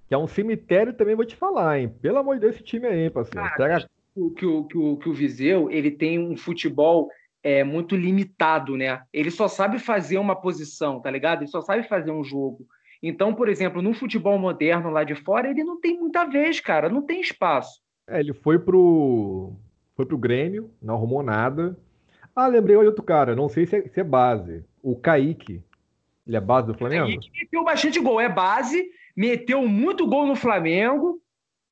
Que 0.09 0.13
é 0.15 0.17
um 0.17 0.27
cemitério 0.27 0.91
também, 0.93 1.15
vou 1.15 1.23
te 1.25 1.37
falar, 1.37 1.79
hein? 1.79 1.87
Pelo 2.01 2.17
amor 2.17 2.35
de 2.35 2.41
Deus, 2.41 2.55
esse 2.55 2.63
time 2.65 2.85
aí, 2.87 3.03
hein, 3.03 3.09
parceiro. 3.09 3.47
Cara, 3.47 3.55
Pega- 3.55 3.89
o- 4.17 4.31
que, 4.31 4.45
o, 4.45 4.65
que, 4.65 4.77
o, 4.77 4.97
que 4.97 5.07
o 5.07 5.13
Viseu 5.13 5.71
ele 5.71 5.91
tem 5.91 6.19
um 6.19 6.35
futebol 6.35 7.09
é, 7.41 7.63
muito 7.63 7.95
limitado, 7.95 8.75
né? 8.75 9.01
Ele 9.13 9.31
só 9.31 9.47
sabe 9.47 9.79
fazer 9.79 10.17
uma 10.17 10.35
posição, 10.35 10.99
tá 10.99 11.09
ligado? 11.09 11.43
Ele 11.43 11.47
só 11.49 11.61
sabe 11.61 11.87
fazer 11.87 12.11
um 12.11 12.21
jogo. 12.21 12.67
Então, 13.01 13.33
por 13.33 13.49
exemplo, 13.49 13.81
no 13.81 13.93
futebol 13.93 14.37
moderno 14.37 14.89
lá 14.89 15.03
de 15.03 15.15
fora, 15.15 15.49
ele 15.49 15.63
não 15.63 15.79
tem 15.79 15.99
muita 15.99 16.25
vez, 16.25 16.59
cara, 16.59 16.87
não 16.87 17.01
tem 17.01 17.19
espaço. 17.19 17.81
É, 18.07 18.19
ele 18.19 18.33
foi 18.33 18.59
pro. 18.59 19.53
Foi 19.95 20.05
pro 20.05 20.17
Grêmio, 20.17 20.71
não 20.81 20.95
arrumou 20.95 21.23
nada. 21.23 21.77
Ah, 22.35 22.47
lembrei 22.47 22.77
de 22.77 22.85
outro 22.85 23.03
cara, 23.03 23.35
não 23.35 23.49
sei 23.49 23.65
se 23.65 23.75
é, 23.75 23.87
se 23.87 23.99
é 23.99 24.03
base. 24.03 24.63
O 24.81 24.95
Kaique. 24.95 25.63
Ele 26.25 26.37
é 26.37 26.41
base 26.41 26.67
do 26.67 26.77
Flamengo? 26.77 27.09
E 27.09 27.17
que 27.17 27.31
meteu 27.31 27.63
bastante 27.63 27.99
gol, 27.99 28.21
é 28.21 28.29
base, 28.29 28.89
meteu 29.15 29.67
muito 29.67 30.07
gol 30.07 30.25
no 30.25 30.35
Flamengo 30.35 31.19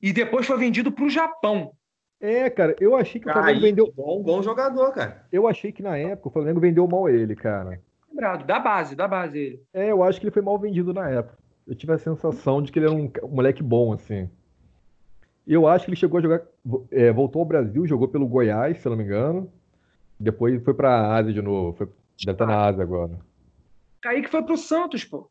e 0.02 0.12
depois 0.12 0.46
foi 0.46 0.58
vendido 0.58 0.92
para 0.92 1.06
o 1.06 1.10
Japão. 1.10 1.72
É, 2.20 2.50
cara, 2.50 2.76
eu 2.80 2.96
achei 2.96 3.22
que 3.22 3.30
o 3.30 3.32
Flamengo 3.32 3.62
Kaique, 3.62 3.68
vendeu. 3.68 3.94
bom, 3.96 4.22
bom 4.22 4.42
jogador, 4.42 4.92
cara. 4.92 5.26
Eu 5.32 5.48
achei 5.48 5.72
que 5.72 5.82
na 5.82 5.98
época 5.98 6.28
o 6.28 6.32
Flamengo 6.32 6.60
vendeu 6.60 6.86
mal 6.88 7.08
ele, 7.08 7.36
cara. 7.36 7.82
Lembrado, 8.20 8.46
da 8.46 8.60
base, 8.60 8.96
da 8.98 9.08
base 9.08 9.38
ele. 9.40 9.64
É, 9.74 9.92
eu 9.92 10.04
acho 10.04 10.20
que 10.20 10.26
ele 10.26 10.34
foi 10.34 10.42
mal 10.42 10.60
vendido 10.60 10.94
na 10.94 11.10
época. 11.10 11.38
Eu 11.66 11.74
tive 11.74 11.94
a 11.94 11.98
sensação 11.98 12.62
de 12.62 12.70
que 12.72 12.78
ele 12.80 12.88
era 12.88 12.94
um, 12.96 13.10
um 13.24 13.28
moleque 13.30 13.64
bom, 13.64 13.94
assim. 13.94 14.30
Eu 15.48 15.66
acho 15.68 15.86
que 15.86 15.92
ele 15.92 15.96
chegou 15.98 16.18
a 16.18 16.22
jogar. 16.22 16.42
é, 16.92 17.12
voltou 17.14 17.40
ao 17.40 17.46
Brasil, 17.48 17.88
jogou 17.88 18.10
pelo 18.10 18.28
Goiás, 18.28 18.78
se 18.80 18.86
eu 18.86 18.90
não 18.90 18.98
me 18.98 19.04
engano. 19.06 19.50
Depois 20.20 20.62
foi 20.64 20.74
pra 20.74 21.16
Ásia 21.16 21.32
de 21.32 21.42
novo. 21.42 21.78
Foi, 21.78 21.88
deve 22.20 22.32
estar 22.32 22.46
na 22.46 22.66
Ásia 22.66 22.84
agora. 22.84 23.18
Kaique 24.02 24.28
foi 24.30 24.44
pro 24.44 24.58
Santos, 24.58 25.06
pô. 25.06 25.30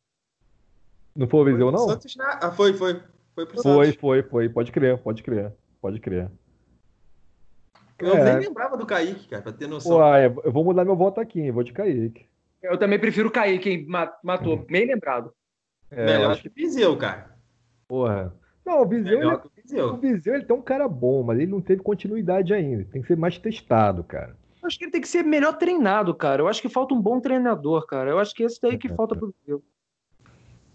Não 1.15 1.29
foi 1.29 1.41
o 1.41 1.45
Viseu, 1.45 1.71
não? 1.71 1.89
Santos 1.89 2.17
na- 2.17 2.39
Ah, 2.43 2.51
foi, 2.53 2.73
foi. 2.73 3.03
Foi 3.35 3.47
pro 3.47 3.63
Foi, 3.63 3.85
Santos. 3.87 4.01
foi, 4.01 4.23
foi. 4.23 4.49
Pode 4.49 4.73
crer, 4.73 4.97
pode 4.99 5.23
crer. 5.23 5.53
Pode 5.81 6.01
crer. 6.01 6.31
Eu 7.99 8.15
É. 8.17 8.25
nem 8.39 8.49
lembrava 8.49 8.77
do 8.77 8.87
Kaique, 8.87 9.29
cara, 9.29 9.43
pra 9.43 9.53
ter 9.53 9.67
noção. 9.67 9.93
Pô, 9.97 10.03
ah, 10.03 10.21
eu 10.23 10.53
vou 10.53 10.65
mudar 10.65 10.85
meu 10.85 10.97
voto 10.97 11.21
aqui? 11.21 11.51
Vou 11.51 11.63
de 11.63 11.73
Kaique. 11.73 12.27
Eu 12.63 12.77
também 12.79 12.99
prefiro 12.99 13.29
o 13.29 13.33
Kaique, 13.33 13.63
quem 13.63 13.87
matou. 14.23 14.57
Bem 14.57 14.87
lembrado. 14.87 15.33
É, 15.91 16.03
eu 16.03 16.07
Melhor 16.07 16.31
acho 16.33 16.43
que 16.43 16.49
o 16.49 16.53
Viseu, 16.55 16.97
cara. 16.97 17.37
Porra. 17.87 18.35
Não, 18.65 18.83
o 18.83 18.87
Viseu, 18.87 19.13
ele, 19.13 19.19
Melhor 19.21 19.41
que 19.41 19.47
o 19.47 19.51
o 19.51 19.63
Viseu. 19.63 19.97
Viseu, 19.97 20.35
ele 20.35 20.45
tem 20.45 20.57
um 20.57 20.61
cara 20.63 20.87
bom, 20.89 21.23
mas 21.23 21.39
ele 21.39 21.51
não 21.51 21.61
teve 21.61 21.83
continuidade 21.83 22.53
ainda. 22.53 22.85
Tem 22.85 23.01
que 23.01 23.09
ser 23.09 23.17
mais 23.17 23.39
testado, 23.39 24.05
cara. 24.05 24.37
Eu 24.61 24.67
acho 24.67 24.77
que 24.79 24.85
ele 24.85 24.91
tem 24.93 25.01
que 25.01 25.09
ser 25.09 25.23
melhor 25.23 25.57
treinado, 25.57 26.15
cara. 26.15 26.43
Eu 26.43 26.49
acho 26.49 26.61
que 26.61 26.69
falta 26.69 26.93
um 26.93 27.01
bom 27.01 27.21
treinador, 27.21 27.87
cara. 27.87 28.11
Eu 28.11 28.19
acho 28.19 28.35
que 28.35 28.43
esse 28.43 28.61
daí 28.61 28.77
que 28.77 28.89
falta 28.89 29.17
pro 29.17 29.33
Viseu. 29.41 29.63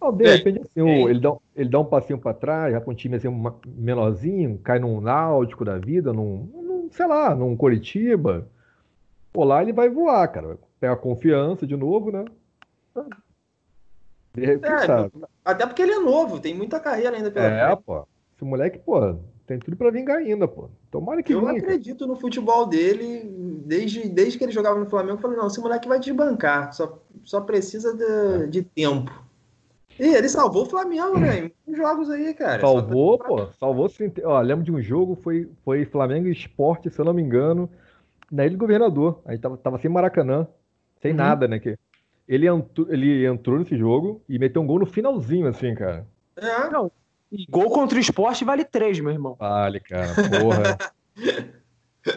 Não, 0.02 0.12
de 0.12 0.24
Tem, 0.24 0.38
repente, 0.38 0.62
assim, 0.62 0.82
o- 0.82 1.10
ele, 1.10 1.20
dá, 1.20 1.36
ele 1.56 1.70
dá 1.70 1.80
um 1.80 1.86
passinho 1.86 2.20
pra 2.20 2.34
trás, 2.34 2.74
já 2.74 2.82
com 2.82 2.92
um 2.92 2.96
time 2.96 3.16
assim, 3.16 3.30
menorzinho, 3.66 4.58
cai 4.58 4.80
num 4.80 5.00
Náutico 5.00 5.64
da 5.64 5.78
vida, 5.78 6.12
num, 6.12 6.50
num, 6.54 6.90
sei 6.92 7.06
lá, 7.06 7.36
num 7.36 7.56
Coritiba. 7.56 8.48
Pô, 9.32 9.44
lá 9.44 9.62
ele 9.62 9.72
vai 9.74 9.90
voar, 9.90 10.28
cara. 10.30 10.58
Pega 10.84 10.98
confiança 10.98 11.66
de 11.66 11.78
novo, 11.78 12.12
né? 12.12 12.26
É? 14.36 14.60
Até 15.46 15.66
porque 15.66 15.82
ele 15.82 15.94
é 15.94 16.00
novo, 16.00 16.42
tem 16.42 16.54
muita 16.54 16.78
carreira 16.78 17.16
ainda 17.16 17.32
pela 17.32 17.46
É, 17.46 17.68
frente. 17.68 17.84
pô. 17.86 18.06
Esse 18.36 18.44
moleque, 18.44 18.80
pô, 18.80 19.16
tem 19.48 19.58
tudo 19.60 19.78
pra 19.78 19.90
vingar 19.92 20.18
ainda, 20.18 20.46
pô. 20.46 20.70
Tomara 20.92 21.24
que 21.24 21.32
Eu 21.32 21.40
vingue. 21.40 21.60
acredito 21.60 22.06
no 22.06 22.18
futebol 22.18 22.66
dele 22.66 23.24
desde, 23.66 24.10
desde 24.10 24.38
que 24.38 24.44
ele 24.44 24.52
jogava 24.52 24.78
no 24.78 24.90
Flamengo. 24.90 25.14
Eu 25.20 25.22
falei, 25.22 25.38
não, 25.38 25.48
esse 25.48 25.62
moleque 25.62 25.88
vai 25.88 26.02
desbancar, 26.02 26.74
só, 26.74 27.00
só 27.24 27.40
precisa 27.40 27.96
de, 27.96 28.48
de 28.48 28.64
tempo. 28.64 29.10
E 29.98 30.04
ele 30.04 30.28
salvou 30.28 30.64
o 30.64 30.70
Flamengo, 30.70 31.18
né? 31.18 31.38
Em 31.38 31.42
muitos 31.66 31.78
jogos 31.78 32.10
aí, 32.10 32.34
cara. 32.34 32.60
Salvou, 32.60 33.18
tá- 33.20 33.24
pô. 33.24 33.48
Salvou 33.58 33.88
sim. 33.88 34.12
Ó, 34.26 34.42
lembro 34.42 34.66
de 34.66 34.72
um 34.74 34.82
jogo, 34.82 35.16
foi, 35.16 35.50
foi 35.64 35.86
Flamengo 35.86 36.28
e 36.28 36.34
Sport, 36.34 36.90
se 36.90 37.00
eu 37.00 37.06
não 37.06 37.14
me 37.14 37.22
engano, 37.22 37.70
na 38.30 38.46
Ilha 38.46 38.58
do 38.58 38.60
Governador. 38.60 39.22
Aí 39.24 39.38
tava, 39.38 39.56
tava 39.56 39.78
sem 39.80 39.90
Maracanã, 39.90 40.46
sem 41.04 41.12
Uhum. 41.12 41.18
nada, 41.18 41.48
né? 41.48 41.60
Que 41.60 41.78
ele, 42.28 42.48
entrou, 42.48 42.88
ele 42.92 43.26
entrou 43.28 43.60
nesse 43.60 43.78
jogo 43.78 44.24
e 44.28 44.40
meteu 44.40 44.62
um 44.62 44.66
gol 44.66 44.80
no 44.80 44.86
finalzinho, 44.88 45.46
assim, 45.48 45.76
cara. 45.76 46.08
É, 46.36 46.70
Não. 46.72 46.92
E 47.32 47.46
gol 47.50 47.70
contra 47.70 47.98
o 47.98 48.02
esporte 48.02 48.46
vale 48.46 48.64
três, 48.64 49.00
meu 49.00 49.12
irmão. 49.12 49.36
Vale, 49.40 49.80
cara, 49.80 50.14
porra. 50.16 50.78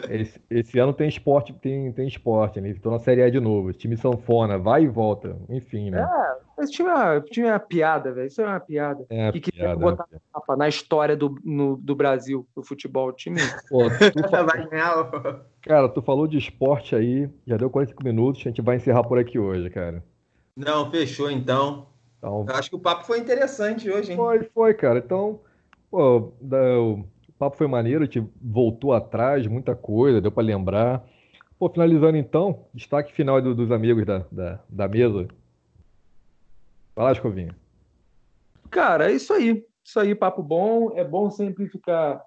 Esse, 0.09 0.41
esse 0.49 0.79
ano 0.79 0.93
tem 0.93 1.07
esporte, 1.07 1.53
tem, 1.53 1.91
tem 1.93 2.07
esporte, 2.07 2.59
né? 2.59 2.69
Estou 2.69 2.91
na 2.91 2.99
Série 2.99 3.23
A 3.23 3.29
de 3.29 3.39
novo. 3.39 3.71
Time 3.73 3.95
sanfona, 3.95 4.57
vai 4.57 4.83
e 4.83 4.87
volta. 4.87 5.37
Enfim, 5.49 5.89
né? 5.91 6.07
Esse 6.59 6.71
time 6.73 6.89
é, 6.89 6.93
uma- 6.93 7.21
time 7.21 7.47
é 7.47 7.51
uma 7.53 7.59
piada, 7.59 8.11
velho. 8.11 8.27
Isso 8.27 8.41
é 8.41 8.45
uma 8.45 8.59
piada. 8.59 9.05
É, 9.09 9.31
que 9.31 9.39
quiser 9.39 9.63
piada, 9.63 9.79
botar 9.79 10.05
Mapa 10.33 10.55
Na 10.57 10.67
história 10.67 11.15
do, 11.15 11.35
no- 11.43 11.77
do 11.77 11.95
Brasil, 11.95 12.47
do 12.55 12.63
futebol. 12.63 13.07
O 13.09 13.13
time. 13.13 13.35
Pô, 13.69 13.89
tu 13.89 14.29
fa- 14.29 14.43
vai 14.43 14.67
ganhar. 14.67 14.99
o- 14.99 15.57
Cara, 15.61 15.87
tu 15.89 16.01
falou 16.01 16.27
de 16.27 16.37
esporte 16.37 16.95
aí, 16.95 17.29
já 17.45 17.57
deu 17.57 17.69
45 17.69 18.03
minutos, 18.03 18.41
a 18.41 18.49
gente 18.49 18.61
vai 18.61 18.77
encerrar 18.77 19.03
por 19.03 19.17
aqui 19.17 19.37
hoje, 19.39 19.69
cara. 19.69 20.03
Não, 20.55 20.89
fechou 20.89 21.29
então. 21.29 21.87
Então, 22.17 22.45
Eu 22.47 22.55
acho 22.55 22.69
que 22.69 22.75
o 22.75 22.79
papo 22.79 23.05
foi 23.05 23.19
interessante 23.19 23.89
hoje, 23.89 24.11
hein? 24.11 24.17
foi, 24.17 24.43
foi, 24.53 24.73
cara. 24.73 24.99
Então, 24.99 25.39
pô, 25.91 26.33
da- 26.41 26.79
o 26.79 27.05
papo 27.37 27.57
foi 27.57 27.67
maneiro, 27.67 28.03
a 28.03 28.05
gente 28.05 28.25
voltou 28.41 28.93
atrás, 28.93 29.45
muita 29.47 29.75
coisa, 29.75 30.21
deu 30.21 30.31
pra 30.31 30.43
lembrar. 30.43 31.03
Pô, 31.59 31.69
finalizando 31.69 32.17
então, 32.17 32.65
destaque 32.73 33.13
final 33.13 33.41
do, 33.41 33.55
dos 33.55 33.71
amigos 33.71 34.05
da, 34.05 34.25
da, 34.31 34.59
da 34.69 34.87
mesa. 34.87 35.27
Lá, 36.95 37.11
Escovinha. 37.11 37.55
Cara, 38.69 39.11
é 39.11 39.15
isso 39.15 39.33
aí. 39.33 39.63
Isso 39.83 39.99
aí, 39.99 40.13
papo 40.13 40.43
bom. 40.43 40.97
É 40.97 41.03
bom 41.03 41.29
sempre 41.29 41.67
ficar 41.67 42.21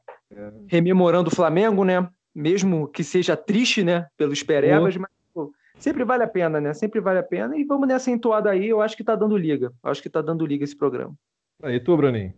rememorando 0.66 1.28
o 1.28 1.34
Flamengo, 1.34 1.84
né? 1.84 2.08
Mesmo 2.34 2.88
que 2.88 3.04
seja 3.04 3.36
triste, 3.36 3.82
né? 3.82 4.06
Pelos 4.16 4.42
perebas, 4.42 4.96
mas 4.96 5.10
pô, 5.34 5.52
sempre 5.76 6.04
vale 6.04 6.22
a 6.22 6.28
pena, 6.28 6.60
né? 6.60 6.72
Sempre 6.72 7.00
vale 7.00 7.18
a 7.18 7.22
pena. 7.22 7.56
E 7.56 7.64
vamos 7.64 7.86
nessa 7.86 8.10
entoada 8.10 8.50
aí. 8.50 8.68
Eu 8.68 8.80
acho 8.80 8.96
que 8.96 9.04
tá 9.04 9.14
dando 9.14 9.36
liga. 9.36 9.72
Acho 9.82 10.02
que 10.02 10.08
tá 10.08 10.22
dando 10.22 10.46
liga 10.46 10.64
esse 10.64 10.76
programa. 10.76 11.14
Aí, 11.62 11.78
tu, 11.78 11.96
Bruninho? 11.96 12.32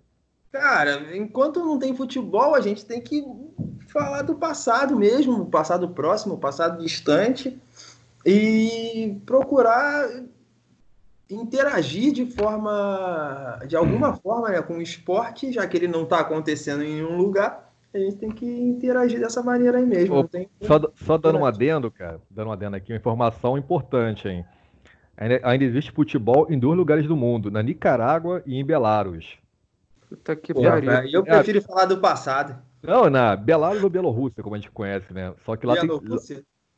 Cara, 0.52 1.16
enquanto 1.16 1.60
não 1.60 1.78
tem 1.78 1.96
futebol, 1.96 2.54
a 2.54 2.60
gente 2.60 2.84
tem 2.84 3.00
que 3.00 3.24
falar 3.88 4.20
do 4.20 4.34
passado 4.34 4.94
mesmo, 4.94 5.46
passado 5.46 5.88
próximo, 5.88 6.36
passado 6.36 6.82
distante, 6.82 7.58
e 8.24 9.16
procurar 9.24 10.08
interagir 11.30 12.12
de 12.12 12.26
forma, 12.26 13.58
de 13.66 13.74
alguma 13.74 14.14
forma, 14.14 14.50
né, 14.50 14.60
com 14.60 14.74
o 14.74 14.82
esporte, 14.82 15.50
já 15.50 15.66
que 15.66 15.76
ele 15.76 15.88
não 15.88 16.02
está 16.02 16.20
acontecendo 16.20 16.84
em 16.84 16.96
nenhum 16.96 17.16
lugar, 17.16 17.72
a 17.94 17.98
gente 17.98 18.16
tem 18.16 18.30
que 18.30 18.44
interagir 18.46 19.20
dessa 19.20 19.42
maneira 19.42 19.78
aí 19.78 19.86
mesmo. 19.86 20.16
Ô, 20.16 20.24
tem... 20.24 20.50
só, 20.60 20.78
só 20.94 21.16
dando 21.16 21.38
um 21.38 21.46
adendo, 21.46 21.90
cara, 21.90 22.20
dando 22.30 22.48
um 22.48 22.52
adendo 22.52 22.76
aqui, 22.76 22.92
uma 22.92 22.98
informação 22.98 23.56
importante, 23.56 24.28
hein? 24.28 24.44
Ainda, 25.16 25.40
ainda 25.42 25.64
existe 25.64 25.92
futebol 25.92 26.46
em 26.50 26.58
dois 26.58 26.76
lugares 26.76 27.06
do 27.06 27.16
mundo, 27.16 27.50
na 27.50 27.62
Nicarágua 27.62 28.42
e 28.44 28.58
em 28.58 28.64
Belarus. 28.64 29.41
Puta 30.12 30.36
que 30.36 30.52
pariu. 30.52 30.92
Eu 31.10 31.24
prefiro 31.24 31.58
é, 31.58 31.62
falar 31.62 31.86
do 31.86 31.98
passado. 31.98 32.60
Não, 32.82 33.08
na 33.08 33.34
Belarus 33.34 33.82
ou 33.82 33.88
Bielorrússia, 33.88 34.42
como 34.42 34.54
a 34.54 34.58
gente 34.58 34.70
conhece, 34.70 35.12
né? 35.14 35.34
Só 35.44 35.56
que 35.56 35.66
lá 35.66 35.74
tem. 35.76 35.88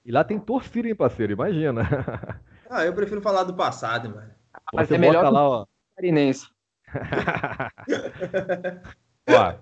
E 0.05 0.12
lá 0.12 0.22
tem 0.22 0.39
torcida, 0.39 0.87
hein, 0.87 0.95
parceiro? 0.95 1.32
Imagina. 1.32 1.82
Ah, 2.70 2.85
eu 2.85 2.95
prefiro 2.95 3.20
falar 3.20 3.45
do 3.45 3.55
passado, 3.55 4.09
mano. 4.09 4.30
Mas 4.72 4.89
Você 4.89 4.95
é 4.95 4.99
melhor 4.99 5.30
lá, 5.30 5.49
ó. 5.49 5.66
Carinense. 5.95 6.49
ó, 9.28 9.55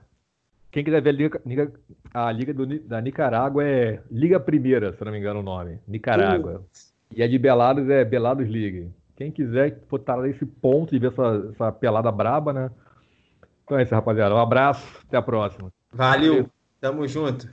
quem 0.70 0.82
quiser 0.82 1.02
ver 1.02 1.10
a 1.10 1.12
Liga, 1.12 1.42
a 2.14 2.32
Liga 2.32 2.54
do, 2.54 2.78
da 2.78 3.02
Nicarágua 3.02 3.64
é 3.64 4.00
Liga 4.10 4.40
Primeira, 4.40 4.94
se 4.94 5.04
não 5.04 5.12
me 5.12 5.18
engano 5.18 5.40
o 5.40 5.42
nome. 5.42 5.78
Nicarágua. 5.86 6.64
E 7.14 7.22
a 7.22 7.28
de 7.28 7.38
Belarus 7.38 7.90
é 7.90 8.04
Belarus 8.04 8.48
League. 8.48 8.90
Quem 9.16 9.30
quiser 9.30 9.78
botar 9.90 10.16
nesse 10.18 10.46
ponto 10.46 10.92
de 10.92 10.98
ver 10.98 11.08
essa, 11.08 11.50
essa 11.52 11.72
pelada 11.72 12.10
braba, 12.10 12.52
né? 12.52 12.70
Então 13.72 13.80
é 13.80 13.84
isso, 13.84 13.94
rapaziada. 13.94 14.34
Um 14.34 14.38
abraço, 14.38 14.86
até 15.08 15.16
a 15.16 15.22
próxima. 15.22 15.72
Valeu, 15.90 16.46
tamo 16.78 17.08
junto. 17.08 17.48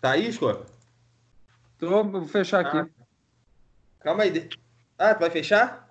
Tá 0.00 0.10
aí, 0.10 0.32
Scott? 0.32 0.64
Tô, 1.78 2.02
vou 2.02 2.26
fechar 2.26 2.66
aqui. 2.66 2.76
Ah. 2.76 2.88
Calma 4.00 4.24
aí. 4.24 4.48
Ah, 4.98 5.14
tu 5.14 5.20
vai 5.20 5.30
fechar? 5.30 5.85